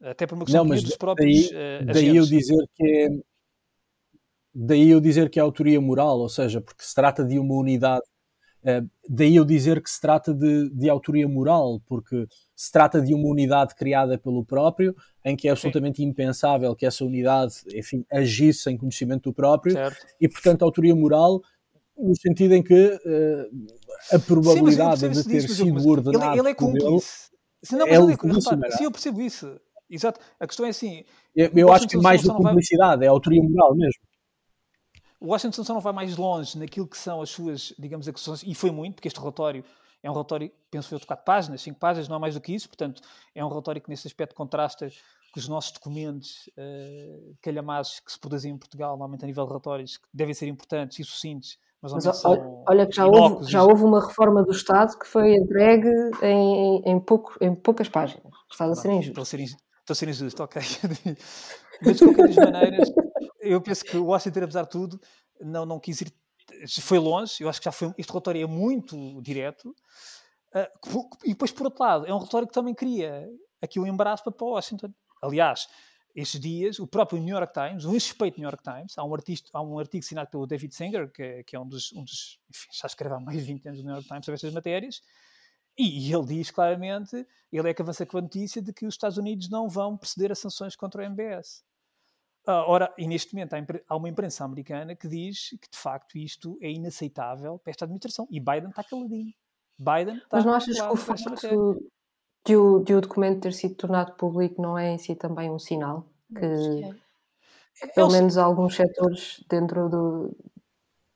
até 0.00 0.26
por 0.26 0.36
uma 0.36 0.44
questão 0.44 0.64
não, 0.64 0.70
de 0.70 0.76
medo 0.76 0.86
dos 0.86 0.96
próprios 0.96 1.50
daí, 1.50 1.82
uh, 1.82 1.86
daí 1.86 2.16
eu 2.16 2.24
dizer 2.24 2.64
que 2.74 2.86
é 2.86 3.08
daí 4.56 4.88
eu 4.88 5.00
dizer 5.00 5.28
que 5.28 5.40
é 5.40 5.42
autoria 5.42 5.80
moral, 5.80 6.20
ou 6.20 6.28
seja, 6.28 6.60
porque 6.60 6.84
se 6.84 6.94
trata 6.94 7.24
de 7.24 7.38
uma 7.38 7.54
unidade 7.54 8.04
Uh, 8.64 8.88
daí 9.06 9.36
eu 9.36 9.44
dizer 9.44 9.82
que 9.82 9.90
se 9.90 10.00
trata 10.00 10.32
de, 10.32 10.70
de, 10.70 10.88
autoria 10.88 11.28
moral, 11.28 11.82
porque 11.86 12.26
se 12.56 12.72
trata 12.72 12.98
de 12.98 13.12
uma 13.12 13.28
unidade 13.28 13.74
criada 13.74 14.16
pelo 14.16 14.42
próprio, 14.42 14.96
em 15.22 15.36
que 15.36 15.48
é 15.48 15.50
absolutamente 15.50 15.98
Sim. 15.98 16.04
impensável 16.04 16.74
que 16.74 16.86
essa 16.86 17.04
unidade, 17.04 17.56
enfim, 17.74 18.06
agisse 18.10 18.60
sem 18.60 18.78
conhecimento 18.78 19.24
do 19.24 19.34
próprio, 19.34 19.74
certo. 19.74 20.06
e 20.18 20.26
portanto 20.26 20.62
autoria 20.62 20.96
moral 20.96 21.42
no 21.96 22.16
sentido 22.16 22.54
em 22.54 22.62
que 22.62 22.74
uh, 22.74 24.16
a 24.16 24.18
probabilidade 24.18 25.00
Sim, 25.00 25.10
de 25.10 25.24
ter 25.24 25.40
disso, 25.42 25.54
sido 25.54 25.88
ordenado 25.88 26.32
ele, 26.32 26.40
ele 26.40 26.48
é 26.50 26.54
cúmplice. 26.54 27.30
Sim, 27.62 27.76
não, 27.76 27.86
é, 27.86 27.94
ele, 27.94 28.06
repara, 28.12 28.70
sim, 28.72 28.84
eu 28.84 28.90
percebo 28.90 29.22
isso. 29.22 29.58
Exato. 29.88 30.20
A 30.38 30.46
questão 30.46 30.66
é 30.66 30.70
assim. 30.70 31.04
Eu, 31.34 31.50
eu 31.54 31.72
acho 31.72 31.86
que 31.86 31.96
mais 31.96 32.22
do 32.22 32.30
que 32.30 32.36
cumplicidade, 32.36 32.98
vai... 32.98 33.06
é 33.06 33.10
autoria 33.10 33.42
moral 33.42 33.74
mesmo 33.74 34.02
o 35.24 35.28
Washington 35.28 35.64
só 35.64 35.72
não 35.72 35.80
vai 35.80 35.92
mais 35.92 36.16
longe 36.18 36.58
naquilo 36.58 36.86
que 36.86 36.98
são 36.98 37.22
as 37.22 37.30
suas, 37.30 37.72
digamos, 37.78 38.06
acusações, 38.06 38.42
e 38.42 38.54
foi 38.54 38.70
muito, 38.70 38.96
porque 38.96 39.08
este 39.08 39.18
relatório 39.18 39.64
é 40.02 40.10
um 40.10 40.12
relatório, 40.12 40.52
penso 40.70 40.94
eu, 40.94 40.98
de 40.98 41.06
4 41.06 41.24
páginas, 41.24 41.62
5 41.62 41.78
páginas, 41.78 42.08
não 42.08 42.16
é 42.16 42.18
mais 42.18 42.34
do 42.34 42.42
que 42.42 42.54
isso, 42.54 42.68
portanto, 42.68 43.00
é 43.34 43.42
um 43.42 43.48
relatório 43.48 43.80
que 43.80 43.88
nesse 43.88 44.06
aspecto 44.06 44.34
contrasta 44.34 44.90
com 45.32 45.40
os 45.40 45.48
nossos 45.48 45.72
documentos 45.72 46.50
uh, 46.58 47.34
calhamados 47.40 48.00
que 48.00 48.12
se 48.12 48.20
produzem 48.20 48.52
em 48.52 48.58
Portugal, 48.58 48.90
normalmente 48.90 49.24
a 49.24 49.26
nível 49.26 49.44
de 49.44 49.48
relatórios, 49.48 49.96
que 49.96 50.06
devem 50.12 50.34
ser 50.34 50.46
importantes 50.46 50.98
e 50.98 51.04
sucintos, 51.04 51.58
mas, 51.92 52.04
mas 52.04 52.24
olha, 52.24 52.86
que 52.86 52.96
já 52.96 53.06
houve, 53.06 53.44
já 53.50 53.62
houve 53.62 53.84
uma 53.84 54.06
reforma 54.06 54.42
do 54.42 54.52
Estado 54.52 54.98
que 54.98 55.06
foi 55.06 55.34
entregue 55.34 55.90
em, 56.22 56.82
em, 56.86 56.98
pouco, 56.98 57.36
em 57.40 57.54
poucas 57.54 57.90
páginas. 57.90 58.32
Está 58.50 58.64
a 58.64 58.74
ser 58.74 58.90
injusto. 58.90 59.10
Estou 59.20 59.92
a 59.92 59.94
ser 59.94 60.08
injusto, 60.08 60.42
ok. 60.42 60.62
mas 61.84 61.96
de 61.98 62.04
qualquer 62.04 62.28
das 62.28 62.36
maneiras, 62.36 62.88
eu 63.40 63.60
penso 63.60 63.84
que 63.84 63.98
o 63.98 64.06
Washington, 64.06 64.44
apesar 64.44 64.62
de 64.62 64.70
tudo, 64.70 64.98
não, 65.40 65.66
não 65.66 65.78
quis 65.78 66.00
ir. 66.00 66.12
Foi 66.80 66.98
longe, 66.98 67.42
eu 67.42 67.50
acho 67.50 67.60
que 67.60 67.66
já 67.66 67.72
foi. 67.72 67.92
Este 67.98 68.10
relatório 68.10 68.42
é 68.42 68.46
muito 68.46 69.20
direto. 69.20 69.68
Uh, 70.54 71.08
e 71.24 71.30
depois, 71.30 71.52
por 71.52 71.66
outro 71.66 71.84
lado, 71.84 72.06
é 72.06 72.14
um 72.14 72.18
relatório 72.18 72.48
que 72.48 72.54
também 72.54 72.74
cria 72.74 73.28
aqui 73.60 73.78
um 73.78 73.86
embaraço 73.86 74.24
para 74.24 74.32
Washington. 74.40 74.88
Aliás, 75.22 75.66
estes 76.14 76.40
dias, 76.40 76.78
o 76.78 76.86
próprio 76.86 77.18
New 77.18 77.34
York 77.36 77.52
Times, 77.52 77.84
um 77.84 77.92
suspeito 77.92 78.38
New 78.38 78.48
York 78.48 78.62
Times, 78.62 78.96
há 78.96 79.04
um, 79.04 79.12
artista, 79.12 79.50
há 79.52 79.60
um 79.60 79.78
artigo 79.78 80.04
assinado 80.04 80.30
pelo 80.30 80.46
David 80.46 80.74
Singer, 80.74 81.10
que, 81.10 81.42
que 81.42 81.56
é 81.56 81.60
um 81.60 81.66
dos, 81.66 81.92
um 81.92 82.04
dos 82.04 82.38
enfim, 82.48 82.68
já 82.72 82.86
escreve 82.86 83.14
há 83.16 83.20
mais 83.20 83.38
de 83.38 83.44
20 83.44 83.68
anos 83.68 83.80
no 83.80 83.86
New 83.86 83.94
York 83.94 84.08
Times 84.08 84.24
sobre 84.24 84.36
estas 84.36 84.52
matérias, 84.52 85.02
e, 85.76 86.08
e 86.08 86.14
ele 86.14 86.26
diz 86.26 86.52
claramente, 86.52 87.26
ele 87.52 87.68
é 87.68 87.74
que 87.74 87.82
avança 87.82 88.06
com 88.06 88.18
a 88.18 88.22
notícia 88.22 88.62
de 88.62 88.72
que 88.72 88.86
os 88.86 88.94
Estados 88.94 89.18
Unidos 89.18 89.48
não 89.48 89.68
vão 89.68 89.96
proceder 89.96 90.30
a 90.30 90.34
sanções 90.36 90.76
contra 90.76 91.02
o 91.02 91.04
MBS. 91.04 91.64
Uh, 92.46 92.62
ora, 92.66 92.94
e 92.98 93.08
neste 93.08 93.34
momento 93.34 93.54
há, 93.54 93.58
há, 93.88 93.96
uma 93.96 94.08
imprensa 94.08 94.44
americana 94.44 94.94
que 94.94 95.08
diz 95.08 95.48
que 95.50 95.70
de 95.70 95.78
facto 95.78 96.18
isto 96.18 96.58
é 96.60 96.70
inaceitável 96.70 97.58
para 97.58 97.70
esta 97.70 97.86
administração. 97.86 98.28
E 98.30 98.38
Biden 98.38 98.68
está 98.68 98.84
caladinho. 98.84 99.32
Biden 99.78 100.18
está 100.18 100.36
Mas 100.36 100.44
não 100.44 100.52
achas 100.52 100.78
que 100.78 100.86
o 100.86 100.96
facto 100.96 101.90
de 102.44 102.56
o, 102.56 102.80
de 102.80 102.94
o 102.94 103.00
documento 103.00 103.40
ter 103.40 103.52
sido 103.52 103.74
tornado 103.74 104.12
público 104.12 104.60
não 104.60 104.78
é 104.78 104.92
em 104.92 104.98
si 104.98 105.14
também 105.14 105.50
um 105.50 105.58
sinal? 105.58 106.06
Que, 106.36 106.44
é. 106.44 106.90
que 107.80 107.94
pelo 107.94 108.10
menos 108.10 108.36
alguns 108.36 108.76
setores 108.76 109.42
dentro 109.48 109.88
do. 109.88 110.36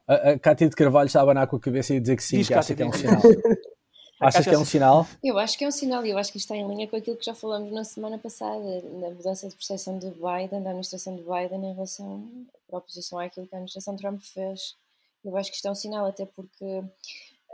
A, 0.07 0.31
a 0.31 0.39
Cátia 0.39 0.69
de 0.69 0.77
Carvalho 0.77 1.07
estava 1.07 1.23
a 1.23 1.27
abanar 1.33 1.47
com 1.47 1.57
a 1.57 1.61
cabeça 1.61 1.95
e 1.95 2.01
dizer 2.01 2.17
que 2.17 2.23
sim, 2.23 2.39
diz 2.39 2.49
que 2.49 2.55
acha 2.55 2.75
que 2.75 2.83
é 2.83 2.87
um 2.87 2.93
sinal. 2.93 3.21
Achas 4.21 4.45
que 4.45 4.55
é 4.55 4.59
um 4.59 4.65
sinal? 4.65 5.07
Eu 5.23 5.39
acho 5.39 5.57
que 5.57 5.65
é 5.65 5.69
um 5.69 5.71
sinal 5.71 6.05
e 6.05 6.11
eu 6.11 6.19
acho 6.19 6.33
que 6.33 6.39
isto 6.39 6.53
está 6.53 6.57
em 6.57 6.67
linha 6.67 6.89
com 6.89 6.97
aquilo 6.97 7.17
que 7.17 7.25
já 7.25 7.35
falamos 7.35 7.73
na 7.73 7.85
semana 7.85 8.19
passada, 8.19 8.83
na 8.83 9.11
mudança 9.11 9.49
de 9.49 9.55
percepção 9.55 9.97
de 9.97 10.11
Biden, 10.11 10.63
da 10.63 10.71
administração 10.71 11.15
de 11.15 11.23
Biden 11.23 11.71
em 11.71 11.73
relação 11.73 12.29
à 12.73 12.77
oposição 12.77 13.19
àquilo 13.21 13.47
que 13.47 13.55
a 13.55 13.59
administração 13.59 13.95
Trump 13.97 14.21
fez. 14.21 14.77
Eu 15.25 15.37
acho 15.37 15.51
que 15.51 15.57
isto 15.57 15.69
é 15.69 15.71
um 15.71 15.75
sinal, 15.75 16.05
até 16.05 16.27
porque 16.27 16.83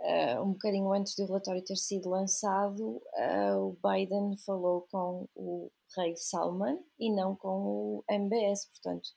uh, 0.04 0.42
um 0.42 0.52
bocadinho 0.52 0.92
antes 0.92 1.14
do 1.16 1.26
relatório 1.26 1.64
ter 1.64 1.76
sido 1.76 2.08
lançado, 2.10 3.02
uh, 3.16 3.58
o 3.58 3.76
Biden 3.82 4.36
falou 4.44 4.86
com 4.90 5.28
o 5.34 5.70
rei 5.96 6.14
Salman 6.16 6.78
e 6.98 7.10
não 7.12 7.34
com 7.34 7.48
o 7.48 8.04
MBS, 8.08 8.66
portanto 8.66 9.08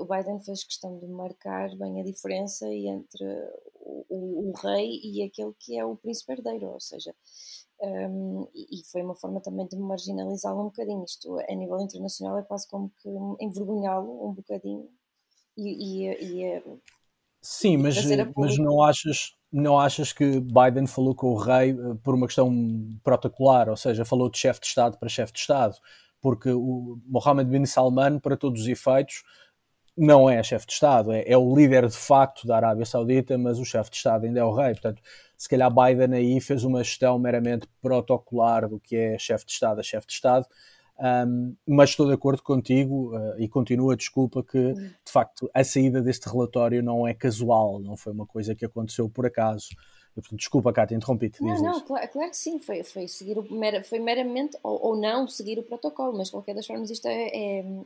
o 0.00 0.04
Biden 0.04 0.40
fez 0.40 0.64
questão 0.64 0.98
de 0.98 1.06
marcar 1.06 1.70
bem 1.76 2.00
a 2.00 2.04
diferença 2.04 2.66
entre 2.66 3.24
o, 3.74 4.04
o, 4.08 4.48
o 4.48 4.52
rei 4.60 5.00
e 5.04 5.22
aquele 5.22 5.54
que 5.60 5.78
é 5.78 5.84
o 5.84 5.96
príncipe 5.96 6.32
herdeiro, 6.32 6.66
ou 6.66 6.80
seja, 6.80 7.14
um, 7.80 8.48
e, 8.54 8.82
foi 8.90 9.02
uma 9.02 9.14
forma 9.14 9.40
também 9.40 9.66
de 9.68 9.76
marginalizá-lo 9.76 10.62
um 10.62 10.64
bocadinho. 10.64 11.04
Isto, 11.04 11.38
a 11.38 11.54
nível 11.54 11.80
internacional, 11.80 12.36
é 12.38 12.42
quase 12.42 12.66
como 12.66 12.90
que 13.00 13.08
envergonhá-lo 13.40 14.28
um 14.28 14.32
bocadinho 14.34 14.88
e, 15.56 16.08
e, 16.08 16.24
e 16.24 16.44
é 16.44 16.62
Sim, 17.40 17.76
mas, 17.76 17.96
mas 18.36 18.58
não, 18.58 18.82
achas, 18.82 19.34
não 19.52 19.78
achas 19.78 20.12
que 20.12 20.40
Biden 20.40 20.86
falou 20.86 21.14
com 21.14 21.28
o 21.28 21.36
rei 21.36 21.70
eh, 21.70 21.94
por 22.02 22.14
uma 22.14 22.26
questão 22.26 22.52
protocolar, 23.02 23.68
ou 23.68 23.76
seja, 23.76 24.04
falou 24.04 24.28
de 24.30 24.38
chefe 24.38 24.60
de 24.60 24.66
Estado 24.66 24.98
para 24.98 25.08
chefe 25.08 25.32
de 25.32 25.38
Estado, 25.38 25.76
porque 26.20 26.50
o 26.50 26.98
Mohammed 27.06 27.50
bin 27.50 27.64
Salman, 27.64 28.18
para 28.18 28.36
todos 28.36 28.62
os 28.62 28.68
efeitos, 28.68 29.22
não 29.96 30.30
é 30.30 30.40
chefe 30.42 30.66
de 30.66 30.72
Estado, 30.74 31.12
é, 31.12 31.24
é, 31.26 31.36
o 31.36 31.54
líder 31.54 31.88
de 31.88 31.96
facto 31.96 32.46
da 32.46 32.56
Arábia 32.56 32.86
Saudita, 32.86 33.36
mas 33.36 33.58
o 33.58 33.64
chefe 33.64 33.90
de 33.90 33.96
Estado 33.96 34.26
ainda 34.26 34.38
é 34.40 34.44
o 34.44 34.54
rei. 34.54 34.72
Portanto, 34.72 35.02
se 35.36 35.48
calhar 35.48 35.70
Biden 35.72 36.16
aí 36.16 36.40
fez 36.40 36.62
uma 36.62 36.84
gestão 36.84 37.18
meramente 37.18 37.66
protocolar 37.82 38.68
do 38.68 38.78
que 38.78 38.96
é 38.96 39.18
chefe 39.18 39.44
de 39.46 39.52
Estado 39.52 39.80
a 39.80 39.82
chefe 39.82 40.06
de 40.06 40.12
Estado, 40.12 40.46
um, 41.00 41.54
mas 41.66 41.90
estou 41.90 42.06
de 42.06 42.12
acordo 42.12 42.42
contigo 42.42 43.16
uh, 43.16 43.38
e 43.38 43.48
continuo 43.48 43.90
a 43.90 43.96
desculpa 43.96 44.42
que, 44.42 44.74
de 44.74 45.12
facto, 45.12 45.48
a 45.54 45.62
saída 45.62 46.02
deste 46.02 46.28
relatório 46.28 46.82
não 46.82 47.06
é 47.06 47.14
casual, 47.14 47.78
não 47.78 47.96
foi 47.96 48.12
uma 48.12 48.26
coisa 48.26 48.54
que 48.54 48.64
aconteceu 48.64 49.08
por 49.08 49.24
acaso. 49.24 49.68
Portanto, 50.14 50.36
desculpa, 50.36 50.72
Cátia, 50.72 50.96
interrompi-te. 50.96 51.40
Não, 51.40 51.54
não, 51.62 51.80
claro, 51.80 52.08
claro, 52.08 52.30
que 52.30 52.36
sim, 52.36 52.58
foi, 52.58 52.82
foi, 52.82 53.06
seguir 53.06 53.38
o, 53.38 53.46
foi 53.84 54.00
meramente, 54.00 54.58
ou, 54.64 54.86
ou 54.86 54.96
não 55.00 55.28
seguir 55.28 55.60
o 55.60 55.62
protocolo, 55.62 56.16
mas 56.16 56.26
de 56.26 56.32
qualquer 56.32 56.56
das 56.56 56.66
formas 56.66 56.90
isto 56.90 57.06
é, 57.06 57.28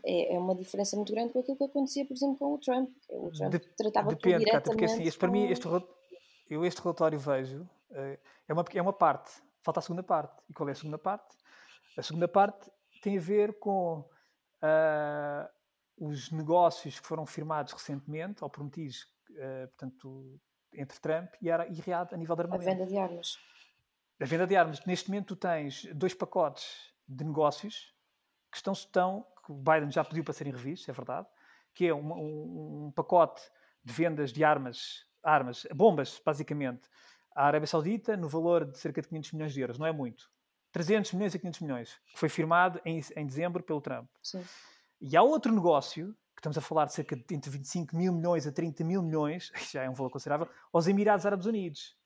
é, 0.02 0.34
é 0.34 0.38
uma 0.38 0.54
diferença 0.54 0.96
muito 0.96 1.12
grande 1.12 1.34
com 1.34 1.40
aquilo 1.40 1.58
que 1.58 1.64
acontecia, 1.64 2.06
por 2.06 2.14
exemplo, 2.14 2.36
com 2.38 2.54
o 2.54 2.58
Trump. 2.58 2.88
O 3.10 3.30
Trump 3.30 3.52
de, 3.52 3.58
tratava 3.76 4.08
depende, 4.08 4.36
tudo 4.36 4.44
diretamente. 4.46 4.64
porque 4.64 4.84
assim, 4.86 5.02
este, 5.02 5.18
para 5.18 5.30
mim, 5.30 5.44
este, 5.48 5.68
eu 6.48 6.64
este 6.64 6.80
relatório 6.80 7.18
vejo, 7.18 7.68
eh, 7.90 8.18
é 8.48 8.52
uma, 8.54 8.64
é 8.74 8.80
uma 8.80 8.92
parte, 8.94 9.30
falta 9.60 9.80
a 9.80 9.82
segunda 9.82 10.02
parte. 10.02 10.34
E 10.48 10.54
qual 10.54 10.66
é 10.70 10.72
a 10.72 10.74
segunda 10.74 10.96
parte? 10.96 11.36
A 11.98 12.02
segunda 12.02 12.26
parte 12.26 12.70
tem 13.02 13.18
a 13.18 13.20
ver 13.20 13.58
com 13.58 13.98
uh, 13.98 15.48
os 15.98 16.30
negócios 16.30 16.98
que 16.98 17.06
foram 17.06 17.26
firmados 17.26 17.72
recentemente, 17.72 18.42
ou 18.42 18.48
prometidos, 18.48 19.02
uh, 19.30 19.68
portanto, 19.68 20.40
entre 20.72 20.98
Trump 21.00 21.34
e, 21.42 21.48
e 21.48 21.80
Riad 21.80 22.14
a 22.14 22.16
nível 22.16 22.36
de 22.36 22.42
armamento. 22.42 22.70
A 22.70 22.72
venda 22.72 22.86
de 22.86 22.96
armas. 22.96 23.36
A 24.20 24.24
venda 24.24 24.46
de 24.46 24.56
armas. 24.56 24.86
Neste 24.86 25.10
momento 25.10 25.34
tu 25.34 25.36
tens 25.36 25.84
dois 25.94 26.14
pacotes 26.14 26.94
de 27.06 27.24
negócios 27.24 27.92
que 28.50 28.56
estão, 28.56 28.72
estão 28.72 29.26
que 29.44 29.50
o 29.50 29.54
Biden 29.54 29.90
já 29.90 30.04
pediu 30.04 30.22
para 30.22 30.32
serem 30.32 30.52
revistos, 30.52 30.88
é 30.88 30.92
verdade, 30.92 31.26
que 31.74 31.88
é 31.88 31.94
um, 31.94 32.12
um, 32.12 32.86
um 32.86 32.92
pacote 32.92 33.42
de 33.84 33.92
vendas 33.92 34.32
de 34.32 34.44
armas, 34.44 35.04
armas, 35.24 35.66
bombas, 35.74 36.20
basicamente, 36.24 36.88
à 37.34 37.46
Arábia 37.46 37.66
Saudita, 37.66 38.16
no 38.16 38.28
valor 38.28 38.64
de 38.64 38.78
cerca 38.78 39.02
de 39.02 39.08
500 39.08 39.32
milhões 39.32 39.52
de 39.52 39.60
euros, 39.60 39.78
não 39.78 39.86
é 39.86 39.92
muito. 39.92 40.30
300 40.72 41.12
milhões 41.12 41.34
a 41.34 41.38
500 41.38 41.60
milhões, 41.60 42.00
que 42.06 42.18
foi 42.18 42.28
firmado 42.28 42.80
em, 42.84 43.00
em 43.16 43.26
dezembro 43.26 43.62
pelo 43.62 43.80
Trump. 43.80 44.08
Sim. 44.22 44.44
E 45.00 45.16
há 45.16 45.22
outro 45.22 45.52
negócio 45.52 46.16
estamos 46.42 46.58
a 46.58 46.60
falar 46.60 46.86
de 46.86 46.92
cerca 46.92 47.14
de 47.14 47.34
entre 47.34 47.50
25 47.50 47.96
mil 47.96 48.12
milhões 48.12 48.46
a 48.46 48.52
30 48.52 48.82
mil 48.82 49.00
milhões, 49.00 49.52
já 49.70 49.84
é 49.84 49.88
um 49.88 49.94
valor 49.94 50.10
considerável, 50.10 50.48
aos 50.72 50.88
Emirados 50.88 51.24
Árabes 51.24 51.46
Unidos. 51.46 51.96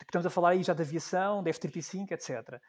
Estamos 0.00 0.26
a 0.26 0.30
falar 0.30 0.50
aí 0.50 0.62
já 0.64 0.74
de 0.74 0.82
aviação, 0.82 1.42
de 1.42 1.50
F-35, 1.50 2.10
etc. 2.10 2.60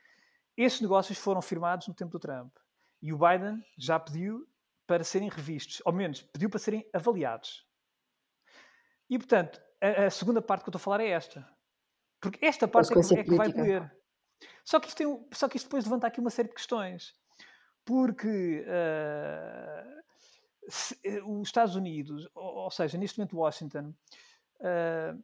Estes 0.56 0.82
negócios 0.82 1.18
foram 1.18 1.42
firmados 1.42 1.88
no 1.88 1.94
tempo 1.96 2.12
do 2.12 2.20
Trump. 2.20 2.56
E 3.02 3.12
o 3.12 3.18
Biden 3.18 3.62
já 3.76 4.00
pediu 4.00 4.48
para 4.86 5.04
serem 5.04 5.30
revistos, 5.30 5.82
ou 5.84 5.92
menos, 5.92 6.22
pediu 6.22 6.50
para 6.50 6.60
serem 6.60 6.88
avaliados. 6.94 7.66
E, 9.10 9.18
portanto, 9.18 9.60
a, 9.82 10.06
a 10.06 10.10
segunda 10.12 10.42
parte 10.42 10.64
que 10.64 10.70
eu 10.70 10.72
estou 10.72 10.80
a 10.80 10.84
falar 10.84 11.02
é 11.02 11.10
esta. 11.10 11.48
Porque 12.22 12.46
esta 12.46 12.68
parte 12.68 12.92
é 12.92 13.02
que, 13.02 13.20
é 13.20 13.24
que, 13.24 13.36
vai 13.36 13.52
doer. 13.52 13.92
Só 14.64 14.80
que, 14.80 14.88
isto 14.88 14.98
tem, 14.98 15.26
só 15.32 15.48
que 15.48 15.58
isto 15.58 15.66
depois 15.66 15.84
levanta 15.86 16.08
aqui 16.08 16.20
uma 16.20 16.30
série 16.30 16.50
de 16.50 16.56
questões. 16.56 17.14
Porque 17.86 18.66
uh, 18.66 20.04
se, 20.70 20.98
eh, 21.04 21.22
os 21.24 21.48
Estados 21.48 21.76
Unidos, 21.76 22.30
ou, 22.34 22.56
ou, 22.56 22.72
seja, 22.72 22.98
neste 22.98 23.20
momento 23.20 23.38
Washington, 23.38 23.94
uh, 24.60 25.24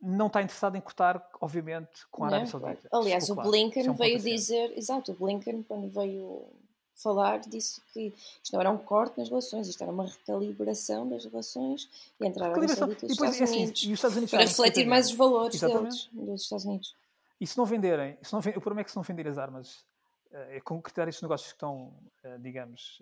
não 0.00 0.26
está 0.26 0.42
interessado 0.42 0.76
em 0.76 0.80
cortar, 0.80 1.26
obviamente, 1.40 2.06
com 2.10 2.24
a 2.24 2.28
Arábia 2.28 2.46
Saudita. 2.46 2.88
Aliás, 2.92 3.30
o 3.30 3.34
Blinken 3.34 3.86
é 3.86 3.90
um 3.90 3.94
veio 3.94 4.18
dizer, 4.18 4.76
exato, 4.76 5.12
o 5.12 5.14
Blinken, 5.14 5.62
quando 5.62 5.88
veio 5.88 6.46
falar 6.94 7.40
disso 7.40 7.82
que 7.92 8.12
isto 8.42 8.52
não 8.52 8.60
era 8.60 8.70
um 8.70 8.78
corte 8.78 9.18
nas 9.18 9.28
relações, 9.28 9.66
isto 9.66 9.82
era 9.82 9.90
uma 9.90 10.06
recalibração 10.06 11.08
das 11.08 11.24
relações 11.24 11.88
entre 12.20 12.42
a 12.42 12.46
Arábia 12.46 12.68
Saudita 12.68 13.04
e 13.04 13.06
os 13.06 13.12
Estados, 13.12 13.40
é 13.40 13.44
assim, 13.44 13.56
Unidos, 13.56 13.82
e 13.82 13.86
os 13.86 13.92
Estados 13.92 14.16
Unidos 14.16 14.30
para 14.30 14.44
refletir 14.44 14.86
mais 14.86 15.06
os 15.06 15.14
valores 15.14 15.60
deles, 15.60 16.08
dos 16.12 16.42
Estados 16.42 16.64
Unidos. 16.64 16.94
E 17.40 17.46
se 17.46 17.56
não 17.56 17.64
venderem, 17.64 18.16
se 18.22 18.32
não, 18.32 18.40
o 18.40 18.42
problema 18.42 18.80
é 18.80 18.84
que 18.84 18.90
se 18.90 18.96
não 18.96 19.02
venderem 19.02 19.30
as 19.30 19.38
armas, 19.38 19.84
é 20.32 20.60
concretizar 20.60 21.08
estes 21.08 21.22
negócios 21.22 21.52
que 21.52 21.56
estão, 21.56 21.94
digamos, 22.40 22.98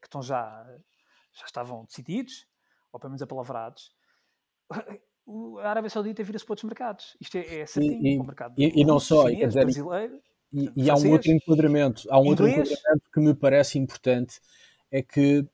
que 0.00 0.06
estão 0.06 0.22
já, 0.22 0.64
já 1.32 1.44
estavam 1.44 1.84
decididos, 1.84 2.46
ou 2.92 3.00
pelo 3.00 3.10
menos 3.10 3.22
apalavrados, 3.22 3.94
a 5.62 5.68
Arábia 5.68 5.90
Saudita 5.90 6.22
vira-se 6.22 6.44
para 6.44 6.52
outros 6.52 6.64
mercados. 6.64 7.16
Isto 7.20 7.38
é, 7.38 7.60
é 7.60 7.66
certinho, 7.66 8.06
e, 8.06 8.18
o 8.18 8.24
mercado 8.24 8.54
e, 8.56 8.80
e 8.80 8.84
não 8.84 8.98
só, 8.98 9.28
chinês, 9.28 9.48
dizer, 9.48 9.64
brasileiro. 9.64 10.20
E, 10.52 10.72
e 10.76 10.90
há 10.90 10.94
um 10.94 11.10
outro 11.10 11.30
enquadramento, 11.30 12.06
há 12.10 12.20
um 12.20 12.26
outro 12.26 12.46
enquadramento 12.46 13.10
que 13.12 13.20
me 13.20 13.34
parece 13.34 13.78
importante, 13.78 14.40
é 14.90 15.02
que 15.02 15.46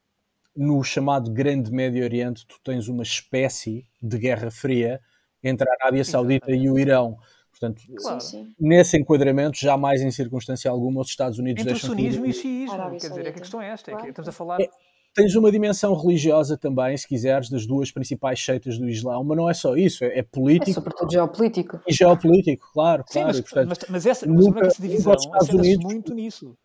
no 0.56 0.82
chamado 0.82 1.30
Grande 1.30 1.70
Médio 1.70 2.02
Oriente 2.02 2.44
tu 2.46 2.58
tens 2.64 2.88
uma 2.88 3.04
espécie 3.04 3.86
de 4.02 4.18
guerra 4.18 4.50
fria 4.50 5.00
entre 5.42 5.68
a 5.68 5.72
Arábia 5.80 6.04
Saudita 6.04 6.50
e 6.50 6.68
o 6.68 6.78
Irão. 6.78 7.16
Portanto, 7.58 7.82
claro. 7.96 8.18
nesse 8.60 8.96
enquadramento, 8.96 9.58
jamais 9.58 10.00
em 10.00 10.10
circunstância 10.10 10.70
alguma 10.70 11.00
os 11.00 11.08
Estados 11.08 11.38
Unidos 11.38 11.62
entre 11.62 11.72
deixam... 11.72 11.92
Entre 11.92 12.02
o 12.02 12.12
sunismo 12.12 12.26
e 12.26 12.30
o 12.30 12.32
xiismo, 12.32 12.90
quer 13.00 13.08
dizer, 13.08 13.26
é 13.26 13.32
que 13.32 13.38
a 13.38 13.42
questão 13.42 13.60
é 13.60 13.68
esta, 13.70 13.90
é 13.90 13.96
que 13.96 14.08
estamos 14.08 14.28
a 14.28 14.32
falar... 14.32 14.60
É, 14.60 14.68
tens 15.14 15.34
uma 15.34 15.50
dimensão 15.50 15.94
religiosa 15.94 16.56
também, 16.56 16.96
se 16.96 17.08
quiseres, 17.08 17.50
das 17.50 17.66
duas 17.66 17.90
principais 17.90 18.40
seitas 18.40 18.78
do 18.78 18.88
Islão, 18.88 19.24
mas 19.24 19.36
não 19.36 19.50
é 19.50 19.54
só 19.54 19.76
isso, 19.76 20.04
é, 20.04 20.18
é 20.18 20.22
político. 20.22 20.70
É 20.70 20.74
sobretudo 20.74 21.10
geopolítico. 21.10 21.80
E 21.86 21.92
geopolítico, 21.92 22.66
claro, 22.72 23.02
Sim, 23.06 23.14
claro. 23.14 23.28
Mas, 23.28 23.38
e, 23.38 23.42
portanto, 23.42 23.68
mas, 23.68 23.78
mas 23.90 24.06
essa, 24.06 24.26
nunca, 24.26 24.66
essa 24.66 24.80
divisão 24.80 25.14
Estados 25.14 25.48
Unidos 25.48 25.84
muito 25.84 26.14
nisso. 26.14 26.56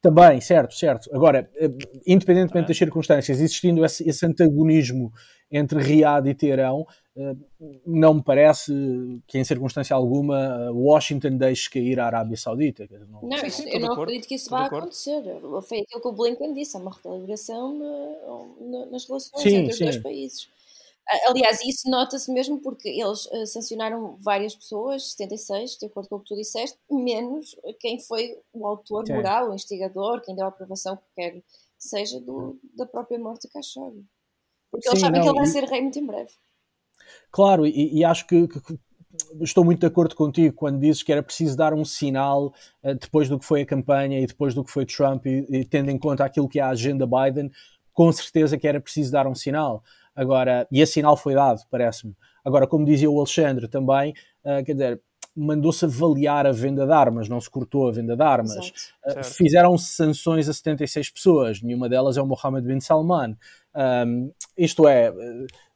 Também, 0.00 0.40
certo, 0.40 0.74
certo. 0.74 1.10
Agora, 1.12 1.50
independentemente 2.06 2.66
é. 2.66 2.68
das 2.68 2.78
circunstâncias, 2.78 3.38
existindo 3.38 3.84
esse, 3.84 4.08
esse, 4.08 4.24
antagonismo 4.24 5.12
entre 5.50 5.80
Riad 5.80 6.28
e 6.28 6.34
Teherão, 6.34 6.86
não 7.84 8.14
me 8.14 8.22
parece 8.22 8.72
que 9.26 9.38
em 9.38 9.44
circunstância 9.44 9.96
alguma 9.96 10.70
Washington 10.70 11.36
deixe 11.36 11.68
cair 11.68 11.98
a 11.98 12.06
Arábia 12.06 12.36
Saudita. 12.36 12.86
Não, 13.10 13.22
não 13.22 13.38
sim, 13.38 13.50
sim, 13.50 13.70
eu 13.70 13.80
não 13.80 13.92
acredito 13.92 14.28
que 14.28 14.36
isso 14.36 14.50
vá 14.50 14.66
acontecer. 14.66 15.20
Foi 15.62 15.80
aquilo 15.80 16.00
que 16.00 16.08
o 16.08 16.12
Blinken 16.12 16.54
disse, 16.54 16.76
é 16.76 16.80
uma 16.80 16.92
recalibração 16.94 17.76
nas 18.90 19.04
relações 19.04 19.42
sim, 19.42 19.56
entre 19.56 19.72
os 19.72 19.78
dois 19.80 19.96
países. 19.98 20.48
Aliás, 21.26 21.60
isso 21.62 21.88
nota-se 21.88 22.30
mesmo 22.30 22.60
porque 22.60 22.88
eles 22.88 23.24
uh, 23.26 23.46
sancionaram 23.46 24.18
várias 24.20 24.54
pessoas, 24.54 25.12
76, 25.12 25.78
de 25.78 25.86
acordo 25.86 26.08
com 26.08 26.16
o 26.16 26.20
que 26.20 26.26
tu 26.26 26.36
disseste, 26.36 26.78
menos 26.90 27.56
quem 27.80 27.98
foi 27.98 28.36
o 28.52 28.66
autor 28.66 29.06
Sim. 29.06 29.14
moral, 29.14 29.50
o 29.50 29.54
instigador, 29.54 30.20
quem 30.22 30.34
deu 30.36 30.44
a 30.44 30.48
aprovação 30.48 30.96
que 30.96 31.04
quer 31.14 31.42
seja 31.78 32.20
do, 32.20 32.58
da 32.74 32.84
própria 32.84 33.18
morte 33.18 33.48
de 33.48 33.54
Khashoggi. 33.54 34.04
Porque 34.70 34.86
Sim, 34.86 34.90
eles 34.90 35.00
sabem 35.00 35.20
não, 35.20 35.26
que 35.26 35.30
ele 35.30 35.38
vai 35.38 35.48
e... 35.48 35.52
ser 35.52 35.64
rei 35.64 35.80
muito 35.80 35.98
em 35.98 36.06
breve. 36.06 36.32
Claro, 37.30 37.66
e, 37.66 37.98
e 37.98 38.04
acho 38.04 38.26
que, 38.26 38.46
que, 38.46 38.78
estou 39.40 39.64
muito 39.64 39.80
de 39.80 39.86
acordo 39.86 40.14
contigo 40.14 40.54
quando 40.54 40.78
dizes 40.78 41.02
que 41.02 41.10
era 41.10 41.22
preciso 41.22 41.56
dar 41.56 41.72
um 41.72 41.86
sinal 41.86 42.52
uh, 42.82 42.94
depois 42.94 43.30
do 43.30 43.38
que 43.38 43.46
foi 43.46 43.62
a 43.62 43.66
campanha 43.66 44.20
e 44.20 44.26
depois 44.26 44.54
do 44.54 44.62
que 44.62 44.70
foi 44.70 44.84
Trump 44.84 45.24
e, 45.24 45.46
e 45.48 45.64
tendo 45.64 45.90
em 45.90 45.98
conta 45.98 46.24
aquilo 46.24 46.48
que 46.48 46.58
é 46.58 46.62
a 46.62 46.68
agenda 46.68 47.06
Biden, 47.06 47.50
com 47.94 48.12
certeza 48.12 48.58
que 48.58 48.68
era 48.68 48.80
preciso 48.80 49.10
dar 49.10 49.26
um 49.26 49.34
sinal. 49.34 49.82
Agora, 50.18 50.66
e 50.72 50.80
esse 50.80 50.94
sinal 50.94 51.16
foi 51.16 51.32
dado, 51.32 51.60
parece-me. 51.70 52.12
Agora, 52.44 52.66
como 52.66 52.84
dizia 52.84 53.08
o 53.08 53.16
Alexandre 53.16 53.68
também, 53.68 54.12
uh, 54.44 54.64
quer 54.64 54.72
dizer, 54.72 55.00
mandou-se 55.36 55.84
avaliar 55.84 56.44
a 56.44 56.50
venda 56.50 56.84
de 56.84 56.92
armas, 56.92 57.28
não 57.28 57.40
se 57.40 57.48
cortou 57.48 57.88
a 57.88 57.92
venda 57.92 58.16
de 58.16 58.22
armas. 58.24 58.68
Uh, 59.06 59.22
Fizeram-se 59.22 59.92
sanções 59.92 60.48
a 60.48 60.52
76 60.52 61.10
pessoas, 61.10 61.62
nenhuma 61.62 61.88
delas 61.88 62.16
é 62.16 62.20
o 62.20 62.26
Mohammed 62.26 62.66
bin 62.66 62.80
Salman. 62.80 63.36
Um, 63.78 64.32
isto 64.56 64.88
é, 64.88 65.14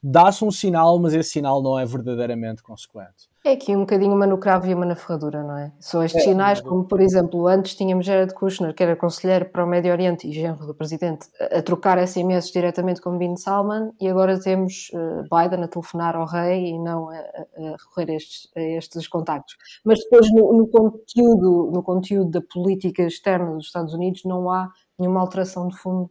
dá-se 0.03 0.45
um 0.45 0.51
sinal, 0.51 0.99
mas 0.99 1.15
esse 1.15 1.31
sinal 1.31 1.63
não 1.63 1.79
é 1.79 1.87
verdadeiramente 1.87 2.61
consequente. 2.61 3.31
É 3.45 3.53
aqui 3.53 3.75
um 3.77 3.81
bocadinho 3.81 4.13
uma 4.13 4.27
no 4.27 4.39
cravo 4.39 4.67
e 4.67 4.75
uma 4.75 4.85
na 4.85 4.97
ferradura, 4.97 5.43
não 5.43 5.57
é? 5.57 5.73
São 5.79 6.03
estes 6.03 6.23
é, 6.23 6.25
sinais, 6.25 6.61
como 6.61 6.85
por 6.85 7.01
exemplo, 7.01 7.47
antes 7.47 7.77
tínhamos 7.77 8.07
Jared 8.07 8.35
Kushner, 8.35 8.75
que 8.75 8.83
era 8.83 8.97
conselheiro 8.97 9.47
para 9.47 9.65
o 9.65 9.67
Médio 9.67 9.93
Oriente 9.93 10.29
e 10.29 10.33
genro 10.33 10.67
do 10.67 10.75
presidente, 10.75 11.29
a, 11.41 11.63
trocar 11.63 12.05
SMS 12.05 12.51
diretamente 12.53 13.01
com 13.01 13.19
Bin 13.19 13.37
Salman, 13.37 13.93
e 14.01 14.09
agora 14.09 14.39
temos 14.39 14.91
uh, 14.95 15.23
Biden 15.23 15.65
a 15.65 15.69
telefonar 15.69 16.17
ao 16.17 16.27
rei 16.27 16.71
e 16.71 16.79
não 16.79 17.09
a, 17.09 17.15
a 17.15 17.77
recorrer 17.79 18.11
a 18.11 18.15
estes, 18.15 18.49
a 18.57 18.61
estes 18.61 19.07
contactos. 19.07 19.57
Mas 19.85 20.01
depois 20.01 20.33
no, 20.33 20.53
no, 20.53 20.67
conteúdo, 20.69 21.71
no 21.73 21.83
conteúdo 21.83 22.31
da 22.31 22.41
política 22.41 23.03
externa 23.03 23.55
dos 23.55 23.67
Estados 23.67 23.95
Unidos 23.95 24.23
não 24.25 24.51
há 24.51 24.71
nenhuma 24.99 25.21
alteração 25.21 25.69
de 25.69 25.77
fundo 25.77 26.11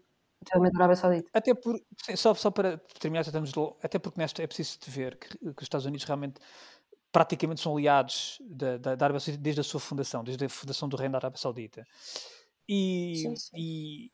relativamente 0.50 0.76
à 0.76 0.78
Arábia 0.80 0.96
Saudita. 0.96 1.30
Até 1.34 1.54
por, 1.54 1.80
só, 2.16 2.34
só 2.34 2.52
para 2.52 2.78
terminar, 3.00 3.24
já 3.24 3.30
estamos, 3.30 3.52
até 3.84 4.00
porque 4.00 4.20
nesta 4.20 4.42
é 4.42 4.48
preciso 4.48 4.80
ver 4.88 5.18
que, 5.18 5.38
que 5.38 5.48
os 5.48 5.64
Estados 5.64 5.86
Unidos 5.86 6.06
realmente 6.06 6.40
praticamente 7.12 7.62
são 7.62 7.76
aliados 7.76 8.42
da, 8.50 8.78
da, 8.78 8.96
da, 8.96 9.06
Arábia 9.06 9.20
Saudita 9.20 9.44
desde 9.44 9.62
a 9.62 9.64
sua 9.64 9.80
fundação, 9.80 10.24
desde 10.24 10.46
a 10.46 10.50
fundação 10.50 10.88
do 10.88 10.96
Reino 10.96 11.12
da 11.12 11.18
Arábia 11.18 11.38
Saudita. 11.38 11.86
E, 12.68 13.16
sim, 13.18 13.36
sim. 13.36 13.52
e 13.56 14.12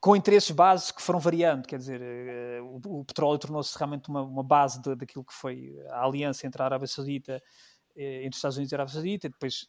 com 0.00 0.16
interesses 0.16 0.50
básicos 0.50 0.92
que 0.92 1.02
foram 1.02 1.18
variando, 1.18 1.66
quer 1.66 1.78
dizer, 1.78 2.00
uh, 2.00 2.64
o, 2.64 3.00
o, 3.00 3.04
petróleo 3.04 3.38
tornou-se 3.38 3.76
realmente 3.76 4.08
uma, 4.08 4.22
uma 4.22 4.42
base 4.42 4.80
de, 4.80 4.94
daquilo 4.94 5.24
que 5.24 5.32
foi 5.32 5.76
a 5.90 6.04
aliança 6.04 6.46
entre 6.46 6.60
a 6.62 6.64
Arábia 6.64 6.86
Saudita, 6.86 7.42
eh, 7.96 8.18
entre 8.18 8.30
os 8.30 8.36
Estados 8.36 8.56
Unidos 8.56 8.72
e 8.72 8.74
a 8.74 8.76
Arábia 8.76 8.94
Saudita, 8.94 9.28
depois 9.28 9.66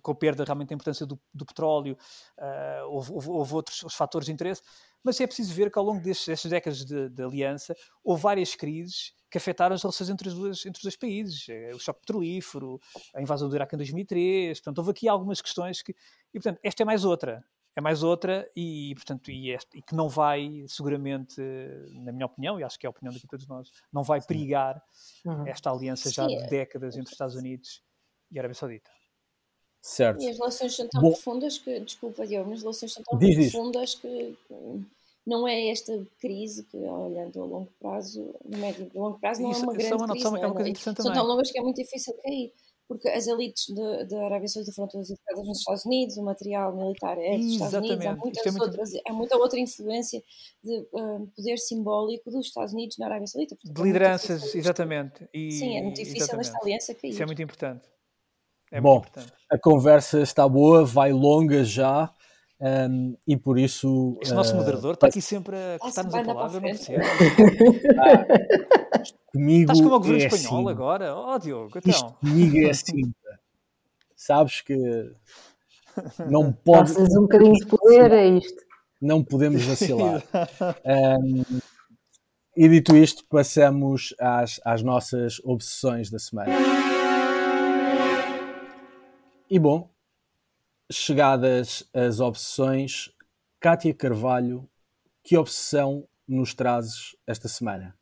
com, 0.00 0.12
a 0.12 0.14
perda 0.14 0.44
realmente 0.44 0.68
da 0.68 0.74
importância 0.74 1.04
do, 1.04 1.18
do 1.32 1.44
petróleo, 1.44 1.96
uh, 2.38 2.86
houve, 2.88 3.12
houve, 3.12 3.28
houve, 3.28 3.54
outros 3.54 3.84
fatores 3.94 4.26
de 4.26 4.32
interesse, 4.32 4.62
mas 5.02 5.20
é 5.20 5.26
preciso 5.26 5.52
ver 5.54 5.70
que 5.70 5.78
ao 5.78 5.84
longo 5.84 6.00
destes, 6.00 6.26
destas 6.26 6.50
décadas 6.50 6.84
de, 6.84 7.08
de 7.08 7.22
aliança 7.22 7.74
houve 8.04 8.22
várias 8.22 8.54
crises 8.54 9.12
que 9.30 9.38
afetaram 9.38 9.74
as 9.74 9.82
relações 9.82 10.10
entre, 10.10 10.28
as 10.28 10.34
duas, 10.34 10.66
entre 10.66 10.78
os 10.78 10.82
dois 10.82 10.96
países. 10.96 11.48
É, 11.48 11.70
o 11.74 11.78
choque 11.78 12.00
petrolífero, 12.00 12.78
a 13.14 13.22
invasão 13.22 13.48
do 13.48 13.56
Iraque 13.56 13.74
em 13.74 13.78
2003. 13.78 14.60
Portanto, 14.60 14.78
houve 14.78 14.90
aqui 14.90 15.08
algumas 15.08 15.40
questões 15.40 15.82
que. 15.82 15.92
E, 16.34 16.38
portanto, 16.38 16.60
esta 16.62 16.82
é 16.82 16.84
mais 16.84 17.04
outra. 17.04 17.42
É 17.74 17.80
mais 17.80 18.02
outra 18.02 18.46
e, 18.54 18.92
portanto, 18.94 19.30
e, 19.30 19.50
este, 19.50 19.78
e 19.78 19.82
que 19.82 19.94
não 19.94 20.06
vai, 20.06 20.62
seguramente, 20.68 21.40
na 22.04 22.12
minha 22.12 22.26
opinião, 22.26 22.60
e 22.60 22.64
acho 22.64 22.78
que 22.78 22.86
é 22.86 22.88
a 22.88 22.90
opinião 22.90 23.10
de 23.14 23.26
todos 23.26 23.46
nós, 23.46 23.70
não 23.90 24.02
vai 24.02 24.20
perigar 24.20 24.82
uhum. 25.24 25.46
esta 25.46 25.70
aliança 25.70 26.10
já 26.12 26.26
de 26.26 26.46
décadas 26.48 26.96
entre 26.96 27.06
os 27.06 27.12
Estados 27.12 27.34
Unidos 27.34 27.82
e 28.30 28.38
a 28.38 28.42
Arábia 28.42 28.54
Saudita. 28.54 28.90
Certo. 29.82 30.22
E 30.22 30.28
as 30.28 30.38
relações 30.38 30.76
são 30.76 30.86
tão 30.86 31.02
Bom, 31.02 31.10
profundas 31.10 31.58
que, 31.58 31.80
desculpa, 31.80 32.24
Diogo, 32.24 32.50
mas 32.50 32.58
as 32.58 32.62
relações 32.62 32.92
são 32.92 33.02
tão 33.02 33.18
profundas 33.18 33.96
que 33.96 34.36
não 35.26 35.46
é 35.46 35.68
esta 35.68 36.06
crise 36.20 36.62
que, 36.64 36.76
olhando 36.76 37.42
a 37.42 37.44
longo 37.44 37.68
prazo, 37.80 38.32
no 38.44 38.58
médio 38.58 38.88
e 38.94 38.98
longo 38.98 39.18
prazo, 39.18 39.42
não 39.42 39.52
é 39.52 39.56
uma 39.56 39.72
grande 39.72 39.94
uma, 39.94 40.08
crise. 40.08 40.22
São, 40.22 40.36
é 40.36 40.46
uma 40.46 40.54
coisa 40.54 40.74
são 40.78 40.94
também. 40.94 41.12
tão 41.12 41.26
longas 41.26 41.50
que 41.50 41.58
é 41.58 41.62
muito 41.62 41.76
difícil 41.76 42.14
cair. 42.22 42.52
Porque 42.86 43.08
as 43.08 43.26
elites 43.26 43.68
da 44.08 44.24
Arábia 44.26 44.48
Saudita 44.48 44.74
foram 44.74 44.88
todas 44.88 45.08
educadas 45.08 45.46
nos 45.46 45.58
Estados 45.58 45.84
Unidos, 45.86 46.16
o 46.16 46.22
material 46.22 46.76
militar 46.76 47.16
é 47.18 47.38
dos 47.38 47.52
Estados 47.52 47.74
Unidos, 47.74 48.06
há 48.06 48.16
muitas 48.16 48.46
é 48.46 48.50
muito... 48.50 48.64
outras, 48.64 48.90
há 49.06 49.12
muita 49.12 49.36
outra 49.38 49.58
influência 49.58 50.22
de 50.62 50.78
uh, 50.92 51.26
poder 51.34 51.58
simbólico 51.58 52.30
dos 52.30 52.46
Estados 52.46 52.74
Unidos 52.74 52.98
na 52.98 53.06
Arábia 53.06 53.26
Saudita. 53.26 53.56
De 53.64 53.80
é 53.80 53.84
lideranças, 53.84 54.54
exatamente. 54.54 55.26
E, 55.32 55.52
Sim, 55.52 55.78
é 55.78 55.82
muito 55.82 55.96
difícil 55.96 56.18
exatamente. 56.18 56.48
esta 56.48 56.58
aliança 56.58 56.94
cair. 56.94 57.10
Isso 57.12 57.22
é 57.22 57.26
muito 57.26 57.40
importante. 57.40 57.88
É 58.72 58.80
Bom, 58.80 58.98
importante. 58.98 59.32
a 59.50 59.58
conversa 59.58 60.20
está 60.20 60.48
boa, 60.48 60.84
vai 60.84 61.12
longa 61.12 61.62
já. 61.62 62.10
Um, 62.58 63.16
e 63.26 63.36
por 63.36 63.58
isso. 63.58 64.16
Este 64.22 64.32
uh, 64.32 64.36
nosso 64.36 64.56
moderador 64.56 64.94
está 64.94 65.08
aqui 65.08 65.20
sempre 65.20 65.56
a 65.56 65.78
cortar-nos 65.78 66.14
a 66.14 66.24
palavra, 66.24 66.60
não 66.60 66.68
percebo. 66.68 67.04
comigo. 69.32 69.72
Estás 69.72 69.80
como 69.80 69.94
o 69.94 69.98
governo 69.98 70.22
é 70.22 70.26
espanhol 70.26 70.60
assim. 70.60 70.70
agora? 70.70 71.16
Oh, 71.16 71.38
Diogo, 71.38 71.78
então. 71.78 71.90
Isto 71.90 72.14
comigo 72.14 72.58
é 72.58 72.70
assim. 72.70 73.12
Sabes 74.14 74.60
que. 74.60 74.76
Não 76.30 76.52
pode. 76.64 76.94
Passas 76.94 77.16
um 77.16 77.22
bocadinho 77.22 77.54
de 77.54 77.66
poder 77.66 78.12
a 78.12 78.24
isto. 78.24 78.62
Não 79.00 79.24
podemos 79.24 79.62
vacilar. 79.64 80.22
um, 81.20 81.42
e 82.56 82.68
dito 82.68 82.96
isto, 82.96 83.24
passamos 83.28 84.14
às, 84.20 84.60
às 84.64 84.82
nossas 84.82 85.40
obsessões 85.44 86.10
da 86.10 86.18
semana. 86.20 86.52
E 89.52 89.58
bom, 89.58 89.86
chegadas 90.90 91.86
as 91.92 92.20
obsessões, 92.20 93.12
Kátia 93.60 93.92
Carvalho, 93.92 94.66
que 95.22 95.36
obsessão 95.36 96.08
nos 96.26 96.54
trazes 96.54 97.14
esta 97.26 97.48
semana? 97.48 97.94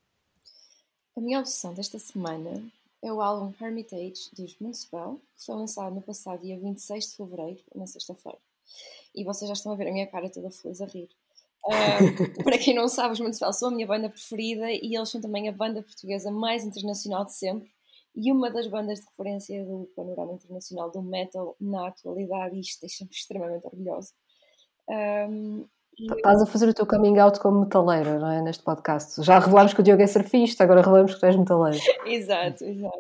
A 1.17 1.21
minha 1.21 1.41
obsessão 1.41 1.75
desta 1.75 1.99
semana 1.99 2.63
é 3.03 3.13
o 3.13 3.21
álbum 3.21 3.53
Hermitage 3.61 4.31
dos 4.33 4.57
Municipal, 4.61 5.21
que 5.37 5.45
foi 5.45 5.57
lançado 5.57 5.93
no 5.93 6.01
passado 6.01 6.41
dia 6.41 6.57
26 6.57 7.11
de 7.11 7.17
fevereiro, 7.17 7.61
na 7.75 7.89
sexta-feira. 7.89 8.39
E 9.13 9.25
vocês 9.25 9.49
já 9.49 9.55
estão 9.55 9.73
a 9.73 9.75
ver 9.75 9.89
a 9.89 9.93
minha 9.93 10.07
cara 10.07 10.31
toda 10.31 10.53
feliz 10.53 10.81
a 10.81 10.87
rir. 10.87 11.09
Uh, 11.65 12.45
para 12.45 12.59
quem 12.59 12.77
não 12.77 12.87
sabe, 12.87 13.15
os 13.15 13.19
Municipal 13.19 13.53
são 13.53 13.71
a 13.71 13.73
minha 13.73 13.89
banda 13.89 14.09
preferida 14.09 14.71
e 14.71 14.95
eles 14.95 15.09
são 15.09 15.21
também 15.21 15.49
a 15.49 15.53
banda 15.53 15.83
portuguesa 15.83 16.31
mais 16.31 16.63
internacional 16.63 17.25
de 17.25 17.35
sempre 17.35 17.73
e 18.15 18.33
uma 18.33 18.51
das 18.51 18.67
bandas 18.67 19.01
de 19.01 19.07
referência 19.07 19.65
do 19.65 19.91
panorama 19.95 20.33
internacional 20.33 20.91
do 20.91 21.03
metal 21.03 21.57
na 21.61 21.89
atualidade, 21.89 22.57
e 22.57 22.61
isto 22.61 22.81
deixa-me 22.81 23.11
extremamente 23.13 23.67
orgulhosa. 23.67 24.13
Um, 24.89 25.67
Estás 25.99 26.41
a 26.41 26.47
fazer 26.47 26.69
o 26.69 26.75
teu 26.75 26.87
coming 26.87 27.19
out 27.19 27.39
como 27.41 27.61
metaleira, 27.61 28.19
não 28.19 28.31
é? 28.31 28.41
Neste 28.41 28.63
podcast. 28.63 29.23
Já 29.23 29.39
revelámos 29.39 29.75
que 29.75 29.81
o 29.81 29.83
Diogo 29.83 30.03
é 30.03 30.07
surfista, 30.07 30.65
agora 30.65 30.81
revelamos 30.81 31.15
que 31.15 31.21
tu 31.21 31.27
és 31.27 31.37
metaleiro. 31.37 31.79
exato, 32.07 32.65
exato. 32.65 32.99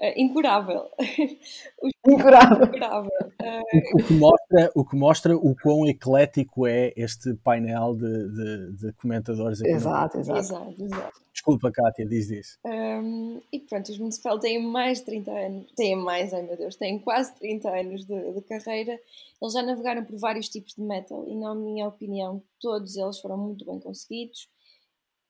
Uh, 0.00 0.12
incurável. 0.16 0.90
incurável. 2.04 2.66
incurável. 2.66 3.10
Uh... 3.40 3.94
O, 3.94 4.02
que 4.02 4.14
mostra, 4.14 4.70
o 4.74 4.84
que 4.84 4.96
mostra 4.96 5.36
o 5.36 5.54
quão 5.54 5.86
eclético 5.86 6.66
é 6.66 6.92
este 6.96 7.34
painel 7.34 7.94
de, 7.94 8.28
de, 8.28 8.72
de 8.72 8.92
comentadores 8.94 9.60
aqui. 9.60 9.70
Exato, 9.70 10.18
exato. 10.18 10.40
exato, 10.40 10.82
exato. 10.82 11.20
Desculpa, 11.32 11.72
Kátia, 11.72 12.06
diz 12.06 12.30
isso. 12.30 12.58
Um, 12.64 13.40
e 13.50 13.58
pronto, 13.60 13.90
os 13.90 13.98
Municipal 13.98 14.38
têm 14.38 14.62
mais 14.62 14.98
de 14.98 15.06
30 15.06 15.30
anos, 15.30 15.72
têm 15.74 15.96
mais, 15.96 16.32
ai 16.34 16.42
meu 16.42 16.56
Deus, 16.56 16.76
têm 16.76 16.98
quase 16.98 17.34
30 17.36 17.70
anos 17.70 18.04
de, 18.04 18.32
de 18.32 18.40
carreira. 18.42 19.00
Eles 19.40 19.54
já 19.54 19.62
navegaram 19.62 20.04
por 20.04 20.18
vários 20.18 20.48
tipos 20.48 20.74
de 20.74 20.82
metal 20.82 21.24
e, 21.26 21.34
na 21.34 21.54
minha 21.54 21.88
opinião, 21.88 22.42
todos 22.60 22.96
eles 22.96 23.18
foram 23.18 23.38
muito 23.38 23.64
bem 23.64 23.80
conseguidos 23.80 24.48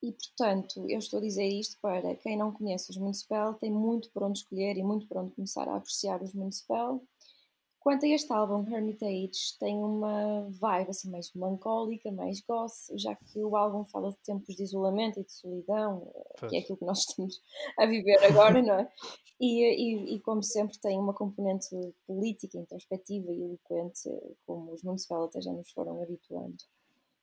e, 0.03 0.11
portanto, 0.11 0.84
eu 0.88 0.98
estou 0.98 1.20
a 1.20 1.22
dizer 1.22 1.46
isto 1.46 1.78
para 1.80 2.16
quem 2.16 2.36
não 2.36 2.50
conhece 2.50 2.90
os 2.90 2.96
Municipal, 2.96 3.55
tem 3.55 3.70
muito 3.70 4.11
por 4.11 4.24
onde 4.24 4.40
escolher 4.40 4.76
e 4.76 4.82
muito 4.82 5.07
por 5.07 5.18
onde 5.18 5.32
começar 5.32 5.68
a 5.68 5.76
apreciar 5.76 6.20
os 6.20 6.34
Municipal. 6.34 7.00
Quanto 7.83 8.07
a 8.07 8.09
este 8.09 8.33
álbum, 8.33 8.64
Hermitage, 8.72 9.59
tem 9.59 9.76
uma 9.76 10.49
vibe 10.51 10.91
assim 10.91 11.11
mais 11.11 11.33
melancólica, 11.35 12.12
mais 12.12 12.41
goth, 12.41 12.70
já 12.97 13.12
que 13.16 13.43
o 13.43 13.57
álbum 13.57 13.85
fala 13.85 14.11
de 14.11 14.18
tempos 14.18 14.55
de 14.55 14.62
isolamento 14.62 15.18
e 15.18 15.24
de 15.24 15.33
solidão, 15.33 16.09
pois. 16.39 16.49
que 16.49 16.57
é 16.57 16.61
aquilo 16.61 16.78
que 16.78 16.85
nós 16.85 17.01
estamos 17.01 17.35
a 17.76 17.85
viver 17.87 18.22
agora, 18.22 18.62
não 18.62 18.74
é? 18.78 18.89
E, 19.41 19.64
e, 19.64 20.14
e, 20.14 20.20
como 20.20 20.45
sempre 20.45 20.78
tem 20.78 20.97
uma 20.97 21.12
componente 21.12 21.68
política, 22.07 22.57
introspectiva 22.57 23.33
e 23.33 23.43
eloquente, 23.43 24.09
como 24.47 24.72
os 24.72 24.85
Municipal 24.85 25.24
até 25.24 25.41
já 25.41 25.51
nos 25.51 25.68
foram 25.72 26.01
habituando. 26.01 26.55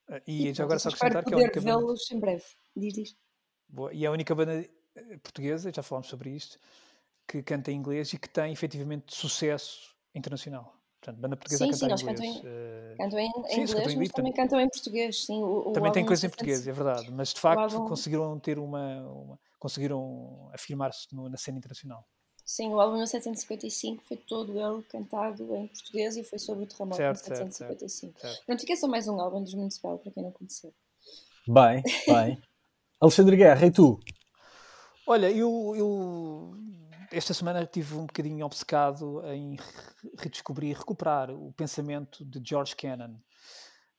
Ah, 0.10 0.22
e, 0.28 0.50
e 0.50 0.54
já 0.54 0.66
agora 0.66 0.80
só 0.80 0.90
acrescentar 0.90 1.24
que 1.24 1.34
é 1.34 1.38
a 1.38 1.40
única 1.40 1.62
vê-los 1.62 2.02
banda... 2.10 2.18
em 2.18 2.20
breve. 2.20 2.46
Diz, 2.76 2.94
diz. 2.94 3.16
Boa. 3.66 3.94
E 3.94 4.04
é 4.04 4.08
a 4.10 4.12
única 4.12 4.36
banda 4.36 4.70
eh, 4.96 5.18
portuguesa, 5.24 5.72
já 5.74 5.82
falámos 5.82 6.10
sobre 6.10 6.32
isto, 6.32 6.60
que 7.26 7.42
canta 7.42 7.72
em 7.72 7.76
inglês 7.76 8.12
e 8.12 8.20
que 8.20 8.28
tem 8.28 8.52
efetivamente 8.52 9.16
sucesso 9.16 9.98
internacional. 10.14 10.74
Portanto, 11.02 11.22
banda 11.22 11.38
portuguesa 11.38 11.66
sim, 11.66 11.86
a 11.86 11.90
cantar 11.90 11.98
sim, 11.98 12.06
em 12.06 12.12
inglês. 12.12 12.34
Cantam 12.38 12.50
em, 12.50 12.90
uh... 12.90 12.98
cantam 12.98 13.20
em, 13.20 13.32
sim, 13.32 13.62
inglês, 13.62 13.96
mas 13.96 14.10
também, 14.10 14.34
cantam 14.34 14.60
em 14.60 14.70
português. 14.70 15.26
Sim, 15.26 15.44
o, 15.44 15.72
também 15.72 15.92
tem 15.92 16.06
coisas 16.06 16.24
em 16.24 16.30
português, 16.30 16.68
é 16.68 16.72
verdade. 16.72 17.10
Mas 17.12 17.34
de 17.34 17.40
facto 17.40 17.76
álbum... 17.76 17.88
conseguiram 17.88 18.38
ter 18.40 18.60
uma, 18.60 19.08
uma 19.08 19.40
conseguiram 19.58 20.50
afirmar-se 20.54 21.08
na 21.14 21.38
cena 21.38 21.58
internacional. 21.58 22.06
Sim, 22.44 22.74
o 22.74 22.80
álbum 22.80 22.98
1755 22.98 24.04
foi 24.08 24.18
todo 24.18 24.60
ele 24.60 24.82
cantado 24.84 25.56
em 25.56 25.68
português 25.68 26.18
e 26.18 26.24
foi 26.24 26.40
sobre 26.40 26.64
o 26.64 26.68
terremoto 26.68 27.00
em 27.00 27.06
1755. 27.06 28.20
Certo, 28.20 28.20
certo. 28.20 28.46
Pronto, 28.46 28.60
fica 28.62 28.76
só 28.76 28.88
mais 28.88 29.08
um 29.08 29.22
álbum 29.22 29.44
dos 29.44 29.54
Municipal, 29.54 30.00
para 30.00 30.12
quem 30.12 30.24
não 30.24 30.32
conheceu. 30.32 30.74
Bem, 31.48 31.84
bem. 32.08 32.42
Alexandre 33.00 33.38
Guerra, 33.38 33.68
e 33.68 33.72
tu? 33.72 34.00
Olha, 35.06 35.32
eu, 35.32 35.74
eu 35.76 36.56
esta 37.12 37.34
semana 37.34 37.64
estive 37.64 37.96
um 37.96 38.06
bocadinho 38.06 38.46
obcecado 38.46 39.22
em 39.28 39.58
redescobrir, 40.18 40.78
recuperar 40.78 41.32
o 41.32 41.52
pensamento 41.54 42.24
de 42.24 42.42
George 42.44 42.76
Kennan. 42.76 43.20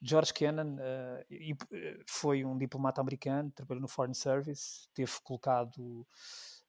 George 0.02 0.32
Kennan 0.32 0.76
uh, 0.76 2.04
foi 2.06 2.44
um 2.44 2.56
diplomata 2.56 3.00
americano, 3.00 3.50
trabalhou 3.50 3.82
no 3.82 3.88
Foreign 3.88 4.14
Service, 4.14 4.88
teve 4.94 5.12
colocado 5.22 6.06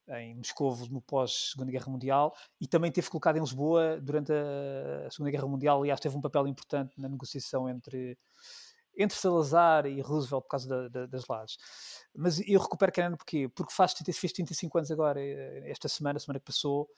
em 0.08 0.34
Moscou 0.34 0.76
no 0.90 1.00
pós-Segunda 1.00 1.70
Guerra 1.70 1.90
Mundial 1.90 2.34
e 2.60 2.66
também 2.66 2.90
teve 2.90 3.08
colocado 3.08 3.36
em 3.36 3.40
Lisboa 3.40 4.00
durante 4.00 4.32
a 4.32 5.10
Segunda 5.10 5.30
Guerra 5.30 5.46
Mundial. 5.46 5.80
Aliás, 5.80 6.00
teve 6.00 6.16
um 6.16 6.20
papel 6.20 6.46
importante 6.48 7.00
na 7.00 7.08
negociação 7.08 7.68
entre, 7.68 8.18
entre 8.96 9.16
Salazar 9.16 9.86
e 9.86 10.00
Roosevelt 10.00 10.42
por 10.42 10.48
causa 10.48 10.68
da, 10.68 10.88
da, 10.88 11.06
das 11.06 11.26
lajes. 11.26 11.56
Mas 12.14 12.40
eu 12.46 12.60
recupero 12.60 12.92
Kennan 12.92 13.16
porquê? 13.16 13.48
Porque 13.48 13.72
faz, 13.72 13.94
fez 13.94 14.32
35 14.32 14.78
anos 14.78 14.90
agora, 14.90 15.20
eh, 15.20 15.70
esta 15.70 15.88
semana, 15.88 16.18
semana 16.18 16.38
que 16.38 16.46
passou, 16.46 16.88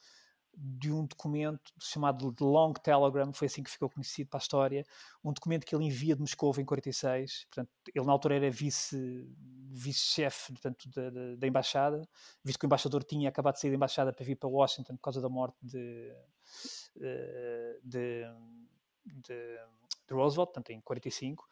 de 0.56 0.92
um 0.92 1.04
documento 1.04 1.72
chamado 1.80 2.32
The 2.32 2.44
Long 2.44 2.72
Telegram, 2.74 3.32
foi 3.32 3.46
assim 3.46 3.62
que 3.62 3.70
ficou 3.70 3.90
conhecido 3.90 4.30
para 4.30 4.38
a 4.38 4.42
história, 4.42 4.86
um 5.22 5.32
documento 5.32 5.66
que 5.66 5.74
ele 5.74 5.84
envia 5.84 6.14
de 6.14 6.20
Moscou 6.20 6.54
em 6.58 6.64
46, 6.64 7.46
portanto, 7.46 7.70
ele 7.94 8.06
na 8.06 8.12
altura 8.12 8.36
era 8.36 8.50
vice, 8.50 9.28
vice-chefe 9.70 10.52
portanto, 10.52 10.88
da, 10.90 11.10
da, 11.10 11.36
da, 11.36 11.46
embaixada, 11.46 12.08
visto 12.42 12.58
que 12.58 12.66
o 12.66 12.68
embaixador 12.68 13.02
tinha 13.02 13.28
acabado 13.28 13.54
de 13.54 13.60
sair 13.60 13.70
da 13.70 13.76
embaixada 13.76 14.12
para 14.12 14.24
vir 14.24 14.36
para 14.36 14.48
Washington 14.48 14.96
por 14.96 15.02
causa 15.02 15.20
da 15.20 15.28
morte 15.28 15.56
de, 15.62 16.12
eh, 17.00 17.78
de, 17.82 18.24
de, 19.04 19.58
de 20.06 20.14
Roosevelt, 20.14 20.48
portanto, 20.48 20.70
em 20.70 20.80
45, 20.80 21.48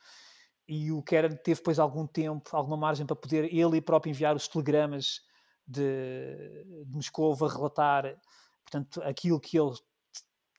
e 0.68 0.92
o 0.92 1.02
Keren 1.02 1.36
teve 1.36 1.60
depois 1.60 1.78
algum 1.78 2.06
tempo, 2.06 2.50
alguma 2.52 2.76
margem 2.76 3.04
para 3.04 3.16
poder 3.16 3.52
ele 3.52 3.80
próprio 3.80 4.10
enviar 4.10 4.36
os 4.36 4.48
telegramas 4.48 5.20
de, 5.66 6.64
de 6.86 6.94
Moscou 6.94 7.32
a 7.44 7.48
relatar 7.48 8.16
portanto, 8.64 9.02
aquilo 9.02 9.40
que 9.40 9.58
ele 9.58 9.72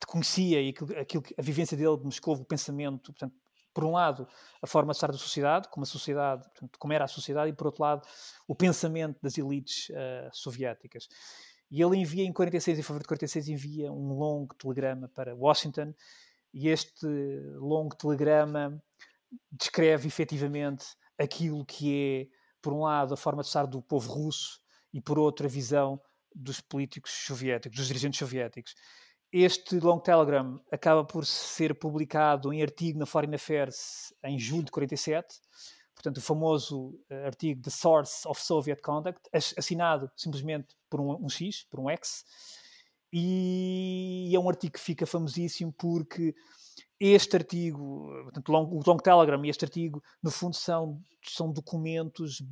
conhecia 0.06 0.62
e 0.62 0.70
aquilo, 0.70 1.00
aquilo, 1.00 1.24
a 1.38 1.42
vivência 1.42 1.78
dele 1.78 1.98
de 1.98 2.04
Moscou, 2.04 2.36
o 2.36 2.46
pensamento, 2.46 3.12
portanto, 3.12 3.36
por 3.74 3.84
um 3.84 3.94
lado, 3.94 4.28
a 4.62 4.68
forma 4.68 4.92
de 4.92 4.98
estar 4.98 5.12
da 5.12 5.18
sociedade, 5.18 5.68
como 5.70 5.84
a 5.84 5.88
sociedade, 5.88 6.44
portanto, 6.44 6.78
como 6.78 6.94
era 6.94 7.06
a 7.06 7.08
sociedade, 7.08 7.50
e 7.50 7.54
por 7.54 7.68
outro 7.68 7.82
lado, 7.82 8.08
o 8.48 8.54
pensamento 8.54 9.20
das 9.22 9.38
elites 9.38 9.90
uh, 9.90 10.30
soviéticas. 10.32 11.08
E 11.72 11.82
ele 11.82 11.98
envia 11.98 12.24
em 12.24 12.32
46, 12.32 12.78
em 12.78 12.82
fevereiro 12.84 13.04
de 13.04 13.08
46, 13.08 13.50
envia 13.50 13.92
um 13.92 14.14
longo 14.14 14.54
telegrama 14.54 15.10
para 15.10 15.36
Washington, 15.36 15.92
e 16.54 16.70
este 16.70 17.08
longo 17.56 17.96
telegrama 17.96 18.80
descreve 19.52 20.08
efetivamente 20.08 20.86
aquilo 21.18 21.66
que 21.66 22.30
é, 22.32 22.36
por 22.62 22.74
um 22.74 22.82
lado, 22.82 23.14
a 23.14 23.18
forma 23.18 23.42
de 23.42 23.48
estar 23.48 23.66
do 23.66 23.82
povo 23.82 24.12
russo, 24.12 24.60
e 24.94 25.02
por 25.02 25.18
outro, 25.18 25.46
a 25.46 25.50
visão 25.50 26.00
dos 26.34 26.62
políticos 26.62 27.12
soviéticos, 27.26 27.78
dos 27.78 27.88
dirigentes 27.88 28.20
soviéticos. 28.20 28.74
Este 29.32 29.80
long 29.80 30.00
telegram 30.00 30.62
acaba 30.72 31.04
por 31.04 31.26
ser 31.26 31.78
publicado 31.78 32.54
em 32.54 32.62
artigo 32.62 33.00
na 33.00 33.06
Foreign 33.06 33.36
Affairs 33.36 34.14
em 34.24 34.38
julho 34.38 34.66
de 34.66 34.72
47, 34.72 35.40
portanto, 35.96 36.18
o 36.18 36.22
famoso 36.22 36.90
uh, 37.10 37.26
artigo 37.26 37.62
The 37.62 37.72
Source 37.72 38.28
of 38.28 38.40
Soviet 38.42 38.82
Conduct, 38.82 39.22
assinado 39.34 40.12
simplesmente 40.16 40.76
por 40.90 41.02
um, 41.02 41.26
um 41.26 41.30
X, 41.30 41.66
por 41.70 41.80
um 41.80 41.90
X, 41.90 42.24
e 43.12 44.32
é 44.34 44.40
um 44.40 44.50
artigo 44.50 44.74
que 44.74 44.80
fica 44.80 45.06
famosíssimo 45.06 45.74
porque 45.74 46.36
este 47.12 47.36
artigo, 47.36 48.10
portanto, 48.24 48.50
o 48.52 48.82
Long 48.86 48.98
Telegram 48.98 49.44
e 49.46 49.50
este 49.50 49.66
artigo, 49.66 50.02
no 50.22 50.32
fundo, 50.32 50.56
são, 50.56 51.02
são 51.24 51.52
documentos 51.52 52.44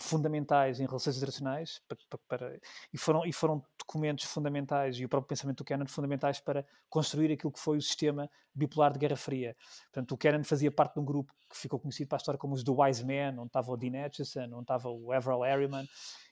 fundamentais 0.00 0.80
em 0.80 0.86
relações 0.86 1.16
internacionais 1.16 1.80
para, 1.86 1.98
para, 2.08 2.20
para, 2.26 2.60
e, 2.92 2.96
foram, 2.96 3.24
e 3.26 3.32
foram 3.32 3.62
documentos 3.78 4.24
fundamentais 4.24 4.96
e 4.98 5.04
o 5.04 5.08
próprio 5.08 5.28
pensamento 5.28 5.58
do 5.58 5.64
Kennan 5.64 5.86
fundamentais 5.86 6.40
para 6.40 6.64
construir 6.88 7.30
aquilo 7.32 7.52
que 7.52 7.60
foi 7.60 7.76
o 7.76 7.82
sistema 7.82 8.28
bipolar 8.54 8.92
de 8.92 8.98
Guerra 8.98 9.16
Fria. 9.16 9.54
Portanto, 9.92 10.12
o 10.12 10.16
Kennan 10.16 10.42
fazia 10.42 10.72
parte 10.72 10.94
de 10.94 11.00
um 11.00 11.04
grupo 11.04 11.32
que 11.50 11.56
ficou 11.56 11.78
conhecido 11.78 12.08
para 12.08 12.16
a 12.16 12.20
história 12.20 12.38
como 12.38 12.54
os 12.54 12.64
The 12.64 12.70
Wise 12.70 13.04
Men, 13.04 13.38
onde 13.38 13.48
estava 13.48 13.70
o 13.70 13.76
Dean 13.76 14.06
Acheson, 14.06 14.48
onde 14.52 14.62
estava 14.62 14.88
o 14.88 15.12
Averell 15.12 15.42
Harriman, 15.42 15.84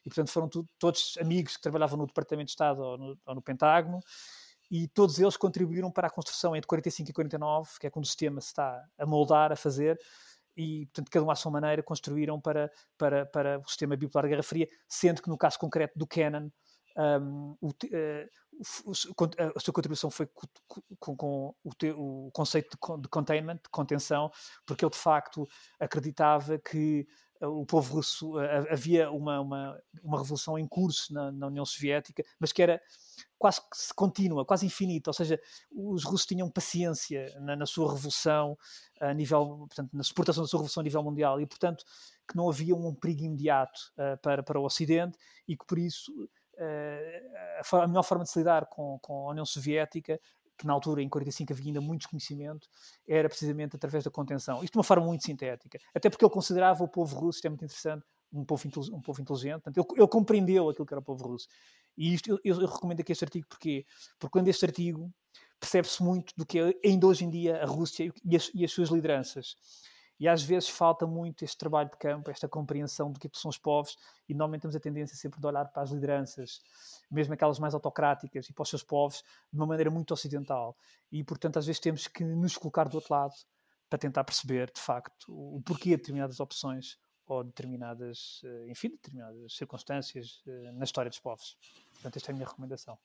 e 0.05 0.09
portanto 0.09 0.31
foram 0.31 0.49
tu, 0.49 0.67
todos 0.79 1.15
amigos 1.21 1.55
que 1.55 1.61
trabalhavam 1.61 1.97
no 1.97 2.07
Departamento 2.07 2.47
de 2.47 2.51
Estado 2.51 2.81
ou 2.81 2.97
no, 2.97 3.17
ou 3.25 3.35
no 3.35 3.41
Pentágono, 3.41 3.99
e 4.69 4.87
todos 4.87 5.19
eles 5.19 5.35
contribuíram 5.35 5.91
para 5.91 6.07
a 6.07 6.11
construção 6.11 6.55
entre 6.55 6.67
45 6.67 7.09
e 7.09 7.13
49, 7.13 7.69
que 7.79 7.87
é 7.87 7.89
quando 7.89 8.05
o 8.05 8.07
sistema 8.07 8.39
se 8.41 8.47
está 8.47 8.83
a 8.97 9.05
moldar, 9.05 9.51
a 9.51 9.55
fazer, 9.55 9.99
e, 10.55 10.85
portanto, 10.87 11.09
cada 11.09 11.25
um 11.25 11.31
à 11.31 11.35
sua 11.35 11.51
maneira 11.51 11.81
construíram 11.81 12.39
para, 12.39 12.71
para, 12.97 13.25
para 13.25 13.59
o 13.59 13.67
sistema 13.67 13.95
bipolar 13.95 14.23
da 14.23 14.29
Guerra 14.29 14.43
Fria, 14.43 14.67
sendo 14.87 15.21
que 15.21 15.29
no 15.29 15.37
caso 15.37 15.57
concreto 15.57 15.97
do 15.97 16.05
Canon, 16.05 16.49
um, 16.97 17.55
o, 17.61 17.69
uh, 17.69 18.29
a 19.55 19.59
sua 19.59 19.73
contribuição 19.73 20.09
foi 20.11 20.27
com, 20.99 21.15
com, 21.15 21.55
o, 21.63 21.73
te, 21.73 21.93
o, 21.95 22.29
conceito 22.33 22.69
de, 22.71 23.01
de, 23.03 23.07
containment, 23.07 23.55
de 23.55 23.69
contenção, 23.71 24.29
porque 24.65 24.83
ele 24.83 24.91
de 24.91 24.97
facto 24.97 25.47
acreditava 25.79 26.59
que 26.59 27.07
o 27.41 27.65
povo 27.65 27.95
russo 27.95 28.37
uh, 28.37 28.67
havia 28.69 29.09
uma, 29.11 29.39
uma, 29.39 29.81
uma 30.03 30.17
revolução 30.17 30.57
em 30.57 30.67
curso 30.67 31.13
na, 31.13 31.31
na 31.31 31.47
União 31.47 31.65
Soviética, 31.65 32.23
mas 32.39 32.51
que 32.51 32.61
era 32.61 32.81
quase 33.37 33.61
contínua, 33.95 34.45
quase 34.45 34.65
infinita, 34.65 35.09
ou 35.09 35.13
seja, 35.13 35.39
os 35.71 36.03
russos 36.03 36.25
tinham 36.25 36.49
paciência 36.49 37.33
na, 37.39 37.55
na, 37.55 37.65
sua 37.65 37.93
revolução 37.93 38.57
a 38.99 39.13
nível, 39.13 39.59
portanto, 39.59 39.89
na 39.93 40.03
suportação 40.03 40.43
da 40.43 40.47
sua 40.47 40.57
revolução 40.57 40.81
a 40.81 40.83
nível 40.83 41.03
mundial. 41.03 41.39
E, 41.39 41.45
portanto, 41.45 41.85
que 42.27 42.35
não 42.35 42.49
havia 42.49 42.75
um 42.75 42.93
perigo 42.93 43.23
imediato 43.23 43.79
uh, 43.97 44.17
para, 44.21 44.43
para 44.43 44.59
o 44.59 44.65
Ocidente 44.65 45.17
e 45.47 45.55
que, 45.55 45.65
por 45.65 45.79
isso, 45.79 46.11
uh, 46.21 47.77
a, 47.77 47.83
a, 47.83 47.87
melhor 47.87 48.03
forma 48.03 48.25
de 48.25 48.29
se 48.29 48.39
lidar 48.39 48.65
com, 48.65 48.99
com 49.01 49.27
a 49.27 49.31
União 49.31 49.45
Soviética 49.45 50.19
que 50.59 50.67
na 50.67 50.73
altura, 50.73 51.01
em 51.01 51.09
45, 51.09 51.53
havia 51.53 51.67
ainda 51.67 51.81
muito 51.81 52.01
desconhecimento, 52.01 52.67
era 53.07 53.29
precisamente 53.29 53.75
através 53.75 54.03
da 54.03 54.11
contenção. 54.11 54.61
Isto 54.63 54.73
de 54.73 54.77
uma 54.77 54.83
forma 54.83 55.05
muito 55.05 55.23
sintética. 55.23 55.79
Até 55.95 56.09
porque 56.09 56.23
ele 56.23 56.31
considerava 56.31 56.83
o 56.83 56.87
povo 56.87 57.15
russo, 57.15 57.37
isto 57.37 57.45
é 57.45 57.49
muito 57.49 57.63
interessante, 57.63 58.05
um 58.31 58.43
povo, 58.43 58.69
um 58.93 59.01
povo 59.01 59.21
inteligente. 59.21 59.61
Portanto, 59.61 59.77
ele, 59.77 60.01
ele, 60.01 60.07
compreendeu 60.07 60.69
aquilo 60.69 60.85
que 60.85 60.93
era 60.93 60.99
o 60.99 61.03
povo 61.03 61.29
russo. 61.29 61.47
E 61.97 62.13
isto, 62.13 62.29
eu, 62.29 62.39
eu, 62.43 62.67
recomendo 62.67 62.99
aqui 62.99 63.11
este 63.11 63.23
artigo 63.23 63.47
porque, 63.47 63.85
porque 64.19 64.31
quando 64.31 64.47
este 64.49 64.65
artigo 64.65 65.11
percebe-se 65.59 66.03
muito 66.03 66.33
do 66.37 66.45
que 66.45 66.59
é 66.59 66.73
ainda 66.85 67.07
hoje 67.07 67.25
em 67.25 67.29
dia 67.29 67.61
a 67.61 67.65
Rússia 67.65 68.11
e 68.23 68.35
as, 68.35 68.51
e 68.53 68.65
as 68.65 68.71
suas 68.71 68.89
lideranças. 68.89 69.55
E 70.19 70.27
às 70.27 70.43
vezes 70.43 70.67
falta 70.67 71.07
muito 71.07 71.45
este 71.45 71.57
trabalho 71.57 71.89
de 71.89 71.97
campo, 71.97 72.29
esta 72.29 72.47
compreensão 72.47 73.11
do 73.11 73.19
que 73.19 73.29
são 73.33 73.49
os 73.49 73.57
povos, 73.57 73.97
e 74.27 74.33
normalmente 74.33 74.61
temos 74.63 74.75
a 74.75 74.79
tendência 74.79 75.15
sempre 75.15 75.39
de 75.39 75.47
olhar 75.47 75.65
para 75.65 75.83
as 75.83 75.91
lideranças, 75.91 76.61
mesmo 77.09 77.33
aquelas 77.33 77.57
mais 77.57 77.73
autocráticas, 77.73 78.49
e 78.49 78.53
para 78.53 78.63
os 78.63 78.69
seus 78.69 78.83
povos, 78.83 79.23
de 79.51 79.57
uma 79.57 79.65
maneira 79.65 79.89
muito 79.89 80.11
ocidental. 80.11 80.75
E, 81.11 81.23
portanto, 81.23 81.57
às 81.57 81.65
vezes 81.65 81.79
temos 81.79 82.07
que 82.07 82.23
nos 82.23 82.57
colocar 82.57 82.89
do 82.89 82.95
outro 82.95 83.13
lado 83.13 83.33
para 83.89 83.97
tentar 83.97 84.23
perceber, 84.23 84.71
de 84.71 84.81
facto, 84.81 85.25
o 85.29 85.61
porquê 85.61 85.91
de 85.91 85.97
determinadas 85.97 86.39
opções 86.39 86.97
ou 87.25 87.43
determinadas, 87.43 88.41
eh, 88.43 88.67
enfim, 88.69 88.89
determinadas 88.89 89.55
circunstâncias 89.55 90.41
eh, 90.47 90.71
na 90.73 90.83
história 90.83 91.09
dos 91.09 91.19
povos. 91.19 91.57
Portanto, 91.93 92.17
esta 92.17 92.31
é 92.31 92.33
a 92.33 92.35
minha 92.35 92.47
recomendação 92.47 92.97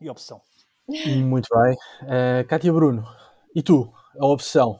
e 0.00 0.10
opção. 0.10 0.42
Muito 1.24 1.48
bem. 1.54 1.76
Uh, 2.02 2.46
Cátia 2.48 2.72
Bruno, 2.72 3.04
e 3.54 3.62
tu, 3.62 3.92
a 4.18 4.26
opção? 4.26 4.78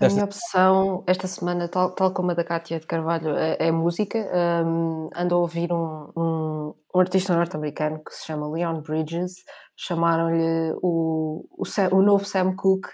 A 0.00 0.08
minha 0.08 0.24
opção 0.24 1.02
esta 1.08 1.26
semana, 1.26 1.68
tal, 1.68 1.92
tal 1.92 2.12
como 2.12 2.30
a 2.30 2.34
da 2.34 2.44
Cátia 2.44 2.78
de 2.78 2.86
Carvalho, 2.86 3.36
é, 3.36 3.56
é 3.58 3.72
música. 3.72 4.18
Um, 4.64 5.10
ando 5.14 5.34
a 5.34 5.38
ouvir 5.38 5.72
um, 5.72 6.12
um, 6.16 6.74
um 6.94 7.00
artista 7.00 7.34
norte-americano 7.34 8.00
que 8.04 8.14
se 8.14 8.26
chama 8.26 8.48
Leon 8.48 8.80
Bridges. 8.80 9.32
Chamaram-lhe 9.76 10.72
o, 10.82 11.44
o, 11.50 11.64
o, 11.92 12.02
novo 12.02 12.24
Sam 12.24 12.54
Cooke. 12.54 12.88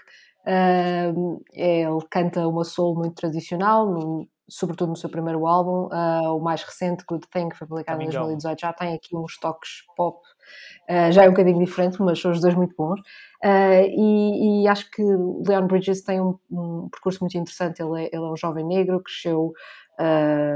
Um, 1.15 1.39
ele 1.53 2.07
canta 2.09 2.47
uma 2.47 2.63
soul 2.63 2.95
muito 2.95 3.15
tradicional, 3.15 3.87
sobretudo 4.47 4.89
no 4.89 4.95
seu 4.95 5.09
primeiro 5.09 5.45
álbum. 5.45 5.87
Uh, 5.93 6.35
o 6.35 6.39
mais 6.39 6.63
recente, 6.63 7.03
Good 7.07 7.27
Thing, 7.27 7.49
que 7.49 7.57
foi 7.57 7.67
publicado 7.67 8.01
em 8.01 8.05
2018, 8.05 8.59
já 8.59 8.73
tem 8.73 8.93
aqui 8.93 9.15
uns 9.15 9.37
toques 9.39 9.83
pop. 9.95 10.19
Uh, 10.89 11.11
já 11.11 11.23
é 11.23 11.27
um 11.27 11.31
bocadinho 11.31 11.63
diferente, 11.63 12.01
mas 12.01 12.19
são 12.19 12.31
os 12.31 12.41
dois 12.41 12.53
muito 12.55 12.75
bons. 12.77 12.99
Uh, 13.43 13.85
e, 13.87 14.63
e, 14.63 14.67
acho 14.67 14.89
que 14.91 15.03
Leon 15.47 15.67
Bridges 15.67 16.03
tem 16.03 16.21
um, 16.21 16.37
um 16.49 16.89
percurso 16.89 17.19
muito 17.21 17.37
interessante. 17.37 17.81
Ele 17.81 18.03
é, 18.03 18.05
ele 18.07 18.25
é, 18.25 18.29
um 18.29 18.35
jovem 18.35 18.65
negro, 18.65 19.01
cresceu 19.01 19.53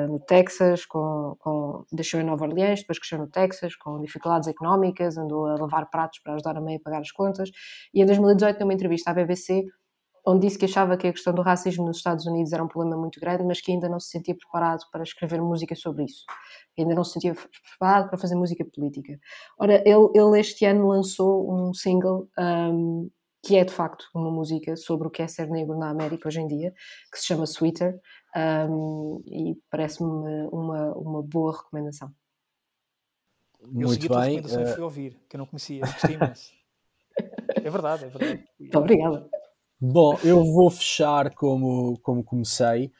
no 0.10 0.20
Texas, 0.20 0.86
com, 0.86 1.34
com, 1.40 1.86
deixou 1.94 2.20
em 2.20 2.26
Nova 2.26 2.44
Orleans, 2.44 2.82
depois 2.82 3.00
cresceu 3.00 3.18
no 3.20 3.28
Texas, 3.28 3.74
com 3.74 4.02
dificuldades 4.02 4.50
económicas, 4.50 5.18
andou 5.18 5.46
a 5.46 5.56
lavar 5.56 5.90
pratos 5.90 6.20
para 6.20 6.34
ajudar 6.34 6.58
a 6.58 6.62
mãe 6.62 6.76
a 6.76 6.80
pagar 6.80 7.00
as 7.00 7.10
contas. 7.10 7.50
E 7.94 8.02
em 8.02 8.06
2018, 8.06 8.60
numa 8.60 8.74
entrevista 8.74 9.12
à 9.12 9.14
BBC, 9.14 9.64
onde 10.26 10.48
disse 10.48 10.58
que 10.58 10.66
achava 10.66 10.98
que 10.98 11.08
a 11.08 11.12
questão 11.12 11.34
do 11.34 11.42
racismo 11.42 11.86
nos 11.86 11.98
Estados 11.98 12.26
Unidos 12.26 12.54
era 12.54 12.64
um 12.64 12.68
problema 12.68 12.98
muito 12.98 13.20
grande, 13.20 13.44
mas 13.44 13.62
que 13.62 13.72
ainda 13.72 13.90
não 13.90 14.00
se 14.00 14.10
sentia 14.10 14.36
preparado 14.36 14.84
para 14.92 15.04
escrever 15.04 15.42
música 15.42 15.76
sobre 15.76 16.06
isso. 16.06 16.26
Ainda 16.78 16.96
não 16.96 17.04
se 17.04 17.14
sentia 17.14 17.34
preparado 17.34 18.10
para 18.10 18.18
fazer 18.18 18.36
música 18.36 18.66
política. 18.66 19.20
Ora, 19.58 19.82
ele, 19.88 20.10
ele 20.14 20.40
este 20.40 20.66
ano 20.66 20.88
lançou 20.88 21.52
um 21.52 21.74
single 21.74 22.30
um, 22.38 23.10
que 23.42 23.58
é 23.58 23.64
de 23.64 23.74
facto 23.74 24.06
uma 24.14 24.30
música 24.30 24.76
sobre 24.76 25.08
o 25.08 25.12
que 25.12 25.22
é 25.22 25.28
ser 25.28 25.50
negro 25.50 25.78
na 25.78 25.90
América 25.90 26.28
hoje 26.28 26.42
em 26.42 26.48
dia, 26.48 26.74
que 27.12 27.20
se 27.20 27.28
chama 27.28 27.46
Sweeter, 27.46 28.00
um, 28.70 29.22
e 29.26 29.58
parece-me 29.70 30.10
uma, 30.52 30.94
uma 30.94 31.24
boa 31.24 31.58
recomendação. 31.58 32.12
Muito 33.62 33.82
eu 33.82 33.90
segui 33.90 34.06
a 34.06 34.10
tua 34.10 34.22
bem. 34.22 34.36
recomendação 34.36 34.64
uh... 34.64 34.70
e 34.70 34.74
fui 34.74 34.84
ouvir, 34.84 35.20
que 35.30 35.36
eu 35.36 35.38
não 35.40 35.46
conhecia, 35.46 35.82
gostei 35.82 36.16
imenso. 36.16 36.52
é 37.56 37.70
verdade, 37.70 38.06
é 38.06 38.08
verdade. 38.08 38.46
Muito 38.60 38.78
obrigada. 38.78 39.30
Bom, 39.82 40.20
eu 40.26 40.44
vou 40.44 40.70
fechar 40.70 41.34
como, 41.34 41.98
como 42.00 42.22
comecei. 42.22 42.92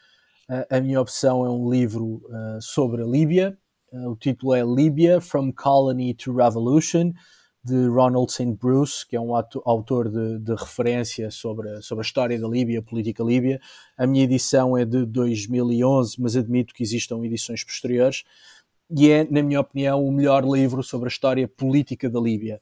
A 0.70 0.80
minha 0.80 1.02
opção 1.02 1.46
é 1.46 1.50
um 1.50 1.70
livro 1.70 2.24
uh, 2.26 2.62
sobre 2.62 3.04
a 3.04 3.06
Líbia. 3.06 3.58
Uh, 3.92 4.12
o 4.12 4.16
título 4.16 4.56
é 4.56 4.64
Líbia 4.64 5.20
From 5.20 5.52
Colony 5.52 6.14
to 6.14 6.34
Revolution, 6.34 7.12
de 7.66 7.86
Ronald 7.90 8.32
St. 8.32 8.56
Bruce, 8.56 9.06
que 9.06 9.18
é 9.18 9.20
um 9.20 9.36
autor 9.36 10.10
de, 10.10 10.40
de, 10.40 10.56
referência 10.56 11.30
sobre, 11.30 11.82
sobre 11.82 12.02
a 12.02 12.08
história 12.08 12.40
da 12.40 12.48
Líbia, 12.48 12.80
a 12.80 12.82
política 12.82 13.26
líbia. 13.26 13.60
A 13.98 14.08
minha 14.08 14.24
edição 14.24 14.78
é 14.78 14.86
de 14.86 15.06
2011, 15.06 16.16
mas 16.18 16.38
admito 16.38 16.74
que 16.74 16.82
existam 16.82 17.26
edições 17.26 17.62
posteriores. 17.62 18.24
E 18.90 19.12
é, 19.12 19.30
na 19.30 19.44
minha 19.44 19.60
opinião, 19.60 20.02
o 20.02 20.14
melhor 20.14 20.46
livro 20.46 20.82
sobre 20.82 21.08
a 21.08 21.12
história 21.12 21.46
política 21.46 22.10
da 22.10 22.22
Líbia 22.22 22.62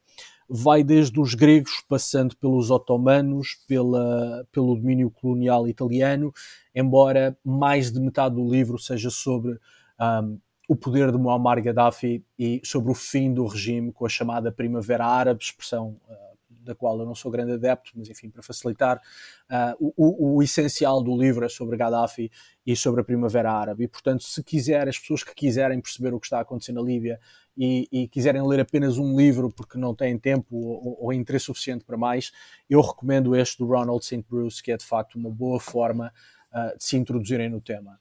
vai 0.50 0.84
desde 0.84 1.20
os 1.20 1.34
gregos, 1.34 1.84
passando 1.88 2.36
pelos 2.38 2.72
otomanos, 2.72 3.58
pela, 3.68 4.48
pelo 4.52 4.76
domínio 4.76 5.12
colonial 5.12 5.68
italiano, 5.68 6.34
embora 6.74 7.38
mais 7.44 7.92
de 7.92 8.00
metade 8.00 8.36
do 8.36 8.50
livro 8.50 8.80
seja 8.80 9.10
sobre 9.10 9.60
um, 10.00 10.40
o 10.68 10.76
poder 10.76 11.12
de 11.12 11.18
Muammar 11.18 11.62
Gaddafi 11.62 12.24
e 12.38 12.62
sobre 12.64 12.92
o 12.92 12.96
fim 12.96 13.34
do 13.34 13.46
regime 13.46 13.92
com 13.92 14.06
a 14.06 14.10
chamada 14.10 14.52
Primavera 14.52 15.06
Árabe, 15.06 15.44
expressão 15.44 16.00
uh, 16.10 16.38
da 16.50 16.76
qual 16.76 17.00
eu 17.00 17.06
não 17.06 17.16
sou 17.16 17.32
grande 17.32 17.54
adepto, 17.54 17.92
mas 17.96 18.10
enfim, 18.10 18.30
para 18.30 18.44
facilitar, 18.44 19.02
uh, 19.50 19.94
o, 19.96 20.36
o, 20.36 20.44
essencial 20.44 21.02
do 21.02 21.18
livro 21.18 21.46
é 21.46 21.50
sobre 21.50 21.78
Gaddafi 21.78 22.30
e 22.66 22.76
sobre 22.76 23.02
a 23.02 23.04
Primavera 23.04 23.52
Árabe. 23.52 23.86
E, 23.86 23.88
portanto, 23.88 24.24
se 24.24 24.44
quiser, 24.44 24.88
as 24.88 25.00
pessoas 25.00 25.24
que 25.24 25.34
quiserem 25.34 25.80
perceber 25.80 26.14
o 26.14 26.20
que 26.20 26.26
está 26.26 26.42
acontecendo 26.42 26.82
na 26.82 26.82
Líbia 26.82 27.20
e, 27.58 27.88
e 27.92 28.08
quiserem 28.08 28.46
ler 28.46 28.60
apenas 28.60 28.98
um 28.98 29.18
livro 29.18 29.50
porque 29.50 29.78
não 29.78 29.96
têm 29.96 30.18
tempo 30.18 30.56
ou, 30.56 30.98
ou, 31.02 31.14
interesse 31.14 31.46
suficiente 31.46 31.84
para 31.84 31.98
mais, 31.98 32.32
eu 32.70 32.80
recomendo 32.82 33.36
este 33.36 33.58
do 33.58 33.66
Ronald 33.66 34.06
St. 34.06 34.24
Bruce, 34.30 34.62
que 34.62 34.72
é 34.72 34.78
de 34.78 34.86
facto 34.86 35.16
uma 35.16 35.32
boa 35.32 35.60
forma 35.60 36.14
uh, 36.52 36.78
de 36.78 36.84
se 36.84 36.96
introduzirem 36.96 37.50
no 37.50 37.60
tema. 37.60 38.00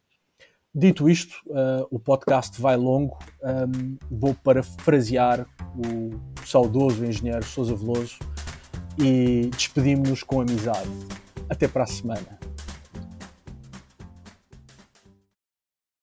Dito 0.75 1.09
isto, 1.09 1.37
uh, 1.47 1.87
o 1.91 1.99
podcast 1.99 2.61
vai 2.61 2.77
longo. 2.77 3.19
Um, 3.43 3.97
vou 4.11 4.35
parafrasear 4.35 5.47
o 5.75 6.45
saudoso 6.45 7.03
engenheiro 7.03 7.43
Sousa 7.47 7.75
Veloso 7.75 8.19
e 8.99 9.49
despedimos-nos 9.57 10.23
com 10.23 10.43
amizade. 10.43 10.91
Até 11.49 11.67
para 11.67 11.85
a 11.85 11.87
semana. 11.87 12.45